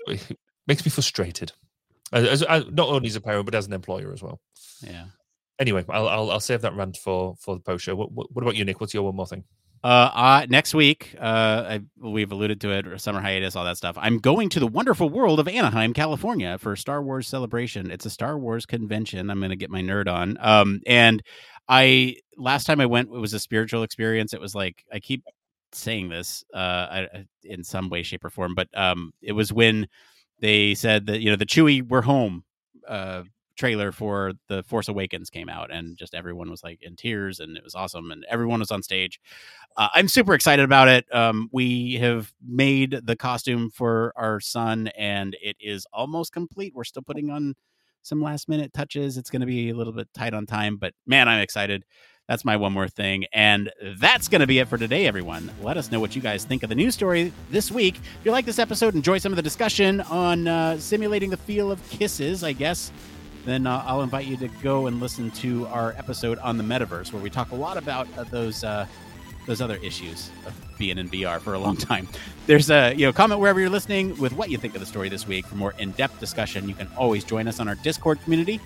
makes 0.66 0.84
me 0.84 0.90
frustrated. 0.90 1.52
As, 2.12 2.42
as, 2.42 2.66
not 2.70 2.88
only 2.88 3.08
as 3.08 3.16
a 3.16 3.20
parent, 3.20 3.46
but 3.46 3.54
as 3.54 3.66
an 3.66 3.72
employer 3.72 4.12
as 4.12 4.22
well. 4.22 4.40
Yeah. 4.82 5.06
Anyway, 5.58 5.84
I'll 5.88 6.08
I'll, 6.08 6.30
I'll 6.32 6.40
save 6.40 6.62
that 6.62 6.74
rant 6.74 6.96
for 6.96 7.36
for 7.40 7.54
the 7.54 7.60
post 7.60 7.84
show. 7.84 7.94
What, 7.94 8.12
what, 8.12 8.34
what 8.34 8.42
about 8.42 8.56
you, 8.56 8.64
Nick? 8.64 8.80
What's 8.80 8.94
your 8.94 9.04
one 9.04 9.16
more 9.16 9.26
thing? 9.26 9.44
Uh, 9.84 10.10
uh, 10.14 10.46
next 10.48 10.74
week, 10.74 11.14
uh, 11.20 11.64
I, 11.68 11.80
we've 12.00 12.32
alluded 12.32 12.62
to 12.62 12.70
it, 12.70 12.86
or 12.86 12.96
summer 12.96 13.20
hiatus, 13.20 13.54
all 13.54 13.66
that 13.66 13.76
stuff. 13.76 13.98
I'm 14.00 14.16
going 14.16 14.48
to 14.48 14.60
the 14.60 14.66
wonderful 14.66 15.10
world 15.10 15.38
of 15.38 15.46
Anaheim, 15.46 15.92
California 15.92 16.56
for 16.56 16.74
Star 16.74 17.02
Wars 17.02 17.28
celebration. 17.28 17.90
It's 17.90 18.06
a 18.06 18.10
Star 18.10 18.38
Wars 18.38 18.64
convention. 18.64 19.28
I'm 19.28 19.40
going 19.40 19.50
to 19.50 19.56
get 19.56 19.68
my 19.68 19.82
nerd 19.82 20.08
on. 20.08 20.38
Um, 20.40 20.80
and 20.86 21.22
I 21.68 22.16
last 22.38 22.64
time 22.64 22.80
I 22.80 22.86
went, 22.86 23.10
it 23.10 23.18
was 23.18 23.34
a 23.34 23.38
spiritual 23.38 23.82
experience. 23.82 24.32
It 24.32 24.40
was 24.40 24.54
like 24.54 24.86
I 24.90 25.00
keep 25.00 25.22
saying 25.72 26.08
this, 26.08 26.44
uh, 26.54 27.06
in 27.42 27.62
some 27.62 27.90
way, 27.90 28.02
shape, 28.02 28.24
or 28.24 28.30
form, 28.30 28.54
but 28.54 28.68
um, 28.74 29.12
it 29.20 29.32
was 29.32 29.52
when 29.52 29.86
they 30.40 30.74
said 30.74 31.06
that 31.08 31.20
you 31.20 31.28
know 31.28 31.36
the 31.36 31.44
Chewie 31.44 31.86
"We're 31.86 32.00
Home" 32.00 32.44
uh, 32.88 33.24
trailer 33.56 33.92
for 33.92 34.32
the 34.48 34.62
Force 34.64 34.88
Awakens 34.88 35.30
came 35.30 35.48
out, 35.48 35.72
and 35.72 35.96
just 35.96 36.14
everyone 36.14 36.50
was 36.50 36.62
like 36.62 36.80
in 36.82 36.96
tears, 36.96 37.40
and 37.40 37.56
it 37.56 37.64
was 37.64 37.74
awesome, 37.74 38.10
and 38.10 38.24
everyone 38.28 38.60
was 38.60 38.70
on 38.70 38.82
stage. 38.82 39.20
Uh, 39.76 39.88
I'm 39.94 40.08
super 40.08 40.34
excited 40.34 40.64
about 40.64 40.88
it. 40.88 41.04
Um, 41.14 41.48
we 41.52 41.94
have 41.94 42.32
made 42.46 43.00
the 43.04 43.16
costume 43.16 43.70
for 43.70 44.12
our 44.16 44.40
son, 44.40 44.88
and 44.96 45.36
it 45.42 45.56
is 45.60 45.86
almost 45.92 46.32
complete. 46.32 46.74
We're 46.74 46.84
still 46.84 47.02
putting 47.02 47.30
on 47.30 47.54
some 48.02 48.22
last 48.22 48.48
minute 48.48 48.72
touches. 48.72 49.16
It's 49.16 49.30
going 49.30 49.40
to 49.40 49.46
be 49.46 49.70
a 49.70 49.74
little 49.74 49.92
bit 49.92 50.08
tight 50.14 50.34
on 50.34 50.46
time, 50.46 50.76
but 50.76 50.94
man, 51.06 51.28
I'm 51.28 51.40
excited. 51.40 51.84
That's 52.28 52.44
my 52.44 52.56
one 52.56 52.72
more 52.72 52.88
thing. 52.88 53.26
And 53.34 53.70
that's 53.98 54.28
going 54.28 54.40
to 54.40 54.46
be 54.46 54.58
it 54.58 54.68
for 54.68 54.78
today, 54.78 55.06
everyone. 55.06 55.50
Let 55.62 55.76
us 55.76 55.90
know 55.90 56.00
what 56.00 56.16
you 56.16 56.22
guys 56.22 56.44
think 56.44 56.62
of 56.62 56.70
the 56.70 56.74
news 56.74 56.94
story 56.94 57.32
this 57.50 57.70
week. 57.70 57.96
If 57.96 58.24
you 58.24 58.32
like 58.32 58.46
this 58.46 58.58
episode, 58.58 58.94
enjoy 58.94 59.18
some 59.18 59.32
of 59.32 59.36
the 59.36 59.42
discussion 59.42 60.00
on 60.02 60.48
uh, 60.48 60.78
simulating 60.78 61.28
the 61.28 61.36
feel 61.36 61.70
of 61.70 61.86
kisses, 61.90 62.42
I 62.42 62.52
guess, 62.52 62.90
then 63.44 63.66
uh, 63.66 63.82
I'll 63.86 64.02
invite 64.02 64.26
you 64.26 64.36
to 64.38 64.48
go 64.62 64.86
and 64.86 65.00
listen 65.00 65.30
to 65.32 65.66
our 65.66 65.94
episode 65.98 66.38
on 66.38 66.56
the 66.56 66.64
metaverse, 66.64 67.12
where 67.12 67.22
we 67.22 67.30
talk 67.30 67.50
a 67.52 67.56
lot 67.56 67.76
about 67.76 68.08
uh, 68.16 68.24
those. 68.24 68.64
Uh, 68.64 68.86
those 69.46 69.60
other 69.60 69.76
issues 69.82 70.30
of 70.46 70.58
being 70.78 70.96
in 70.96 71.06
VR 71.10 71.38
for 71.38 71.52
a 71.52 71.58
long 71.58 71.76
time. 71.76 72.08
There's 72.46 72.70
a 72.70 72.94
you 72.94 73.04
know 73.04 73.12
comment 73.12 73.42
wherever 73.42 73.60
you're 73.60 73.68
listening 73.68 74.16
with 74.18 74.32
what 74.32 74.48
you 74.48 74.56
think 74.56 74.72
of 74.74 74.80
the 74.80 74.86
story 74.86 75.10
this 75.10 75.28
week. 75.28 75.44
For 75.44 75.54
more 75.54 75.74
in-depth 75.78 76.18
discussion, 76.18 76.66
you 76.66 76.74
can 76.74 76.88
always 76.96 77.24
join 77.24 77.46
us 77.46 77.60
on 77.60 77.68
our 77.68 77.74
Discord 77.74 78.22
community 78.22 78.58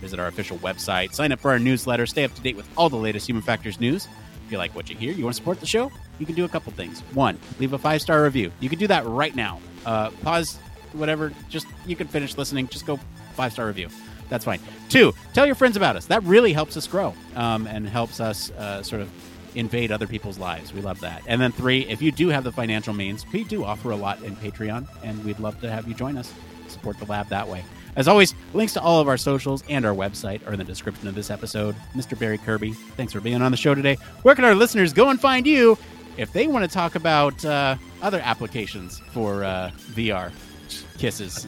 Visit 0.00 0.18
our 0.18 0.26
official 0.26 0.58
website, 0.58 1.14
sign 1.14 1.32
up 1.32 1.40
for 1.40 1.50
our 1.50 1.58
newsletter, 1.58 2.06
stay 2.06 2.24
up 2.24 2.34
to 2.34 2.42
date 2.42 2.56
with 2.56 2.68
all 2.76 2.90
the 2.90 2.96
latest 2.96 3.28
Human 3.28 3.42
Factors 3.42 3.80
news. 3.80 4.06
If 4.44 4.52
you 4.52 4.58
like 4.58 4.74
what 4.74 4.90
you 4.90 4.96
hear, 4.96 5.12
you 5.12 5.24
want 5.24 5.34
to 5.34 5.40
support 5.40 5.58
the 5.58 5.66
show, 5.66 5.90
you 6.18 6.26
can 6.26 6.34
do 6.34 6.44
a 6.44 6.48
couple 6.48 6.72
things. 6.72 7.00
One, 7.14 7.38
leave 7.58 7.72
a 7.72 7.78
five 7.78 8.02
star 8.02 8.22
review. 8.22 8.52
You 8.60 8.68
can 8.68 8.78
do 8.78 8.86
that 8.88 9.04
right 9.06 9.34
now 9.34 9.60
Uh, 9.84 10.10
pause, 10.22 10.58
whatever. 10.92 11.32
Just 11.48 11.66
you 11.86 11.96
can 11.96 12.08
finish 12.08 12.36
listening. 12.36 12.66
Just 12.68 12.86
go 12.86 12.98
five 13.34 13.52
star 13.52 13.66
review. 13.66 13.88
That's 14.28 14.44
fine. 14.44 14.60
Two, 14.88 15.14
tell 15.32 15.46
your 15.46 15.54
friends 15.54 15.76
about 15.76 15.96
us. 15.96 16.06
That 16.06 16.22
really 16.24 16.52
helps 16.52 16.76
us 16.76 16.86
grow 16.86 17.14
um, 17.34 17.66
and 17.66 17.88
helps 17.88 18.20
us 18.20 18.50
uh, 18.52 18.82
sort 18.82 19.02
of 19.02 19.10
invade 19.54 19.90
other 19.90 20.06
people's 20.06 20.38
lives. 20.38 20.72
We 20.72 20.80
love 20.80 21.00
that. 21.00 21.22
And 21.26 21.40
then 21.40 21.52
three, 21.52 21.86
if 21.86 22.02
you 22.02 22.12
do 22.12 22.28
have 22.28 22.44
the 22.44 22.52
financial 22.52 22.92
means, 22.92 23.24
we 23.32 23.44
do 23.44 23.64
offer 23.64 23.90
a 23.90 23.96
lot 23.96 24.22
in 24.22 24.36
Patreon, 24.36 24.86
and 25.02 25.24
we'd 25.24 25.38
love 25.38 25.60
to 25.62 25.70
have 25.70 25.88
you 25.88 25.94
join 25.94 26.16
us. 26.16 26.32
Support 26.68 26.98
the 26.98 27.06
lab 27.06 27.28
that 27.28 27.48
way. 27.48 27.64
As 27.96 28.08
always, 28.08 28.34
links 28.52 28.74
to 28.74 28.82
all 28.82 29.00
of 29.00 29.08
our 29.08 29.16
socials 29.16 29.64
and 29.70 29.86
our 29.86 29.94
website 29.94 30.46
are 30.46 30.52
in 30.52 30.58
the 30.58 30.64
description 30.64 31.08
of 31.08 31.14
this 31.14 31.30
episode. 31.30 31.74
Mr. 31.94 32.18
Barry 32.18 32.36
Kirby, 32.36 32.72
thanks 32.72 33.12
for 33.12 33.20
being 33.20 33.40
on 33.40 33.50
the 33.50 33.56
show 33.56 33.74
today. 33.74 33.96
Where 34.22 34.34
can 34.34 34.44
our 34.44 34.54
listeners 34.54 34.92
go 34.92 35.08
and 35.08 35.18
find 35.18 35.46
you 35.46 35.78
if 36.18 36.32
they 36.32 36.46
want 36.46 36.68
to 36.68 36.72
talk 36.72 36.94
about 36.94 37.42
uh, 37.44 37.76
other 38.02 38.20
applications 38.20 38.98
for 39.12 39.44
uh, 39.44 39.70
VR 39.94 40.30
kisses? 40.98 41.46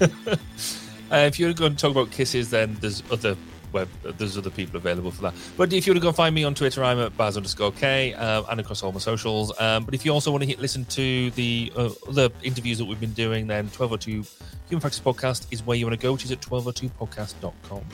uh, 1.12 1.16
if 1.16 1.38
you're 1.38 1.52
going 1.52 1.74
to 1.74 1.78
talk 1.78 1.90
about 1.90 2.10
kisses, 2.10 2.50
then 2.50 2.76
there's 2.80 3.02
other 3.10 3.36
web. 3.74 3.88
There's 4.02 4.38
other 4.38 4.50
people 4.50 4.78
available 4.78 5.10
for 5.10 5.22
that. 5.22 5.34
But 5.56 5.72
if 5.72 5.86
you 5.86 5.92
want 5.92 6.02
to 6.02 6.08
go 6.08 6.12
find 6.12 6.34
me 6.34 6.44
on 6.44 6.54
Twitter, 6.54 6.82
I'm 6.82 6.98
at 7.00 7.14
Baz 7.16 7.36
underscore 7.36 7.72
K 7.72 8.14
uh, 8.14 8.44
and 8.44 8.60
across 8.60 8.82
all 8.82 8.92
my 8.92 9.00
socials. 9.00 9.52
Um, 9.60 9.84
but 9.84 9.94
if 9.94 10.06
you 10.06 10.12
also 10.12 10.30
want 10.30 10.42
to 10.42 10.48
hit, 10.48 10.60
listen 10.60 10.86
to 10.86 11.30
the 11.32 11.72
uh, 11.76 11.90
other 12.08 12.30
interviews 12.42 12.78
that 12.78 12.86
we've 12.86 13.00
been 13.00 13.12
doing, 13.12 13.46
then 13.46 13.66
1202 13.66 14.24
Human 14.68 14.80
Factors 14.80 15.00
Podcast 15.00 15.52
is 15.52 15.66
where 15.66 15.76
you 15.76 15.84
want 15.84 16.00
to 16.00 16.02
go, 16.02 16.12
which 16.12 16.24
is 16.24 16.32
at 16.32 16.40
1202podcast.com. 16.40 17.84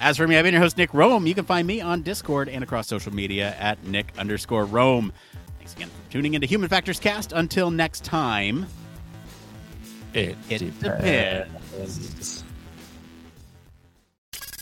As 0.00 0.16
for 0.16 0.26
me, 0.28 0.36
I've 0.36 0.44
been 0.44 0.54
your 0.54 0.62
host, 0.62 0.76
Nick 0.76 0.90
Roome. 0.90 1.26
You 1.26 1.34
can 1.34 1.44
find 1.44 1.66
me 1.66 1.80
on 1.80 2.02
Discord 2.02 2.48
and 2.48 2.62
across 2.62 2.86
social 2.86 3.12
media 3.12 3.54
at 3.58 3.82
Nick 3.84 4.12
underscore 4.16 4.64
Roome. 4.64 5.10
Thanks 5.58 5.74
again 5.74 5.88
for 5.88 6.12
tuning 6.12 6.34
into 6.34 6.46
Human 6.46 6.68
Factors 6.68 7.00
Cast. 7.00 7.32
Until 7.32 7.70
next 7.70 8.04
time, 8.04 8.66
it, 10.14 10.36
it 10.48 10.58
depends. 10.80 11.52
depends. 11.72 12.37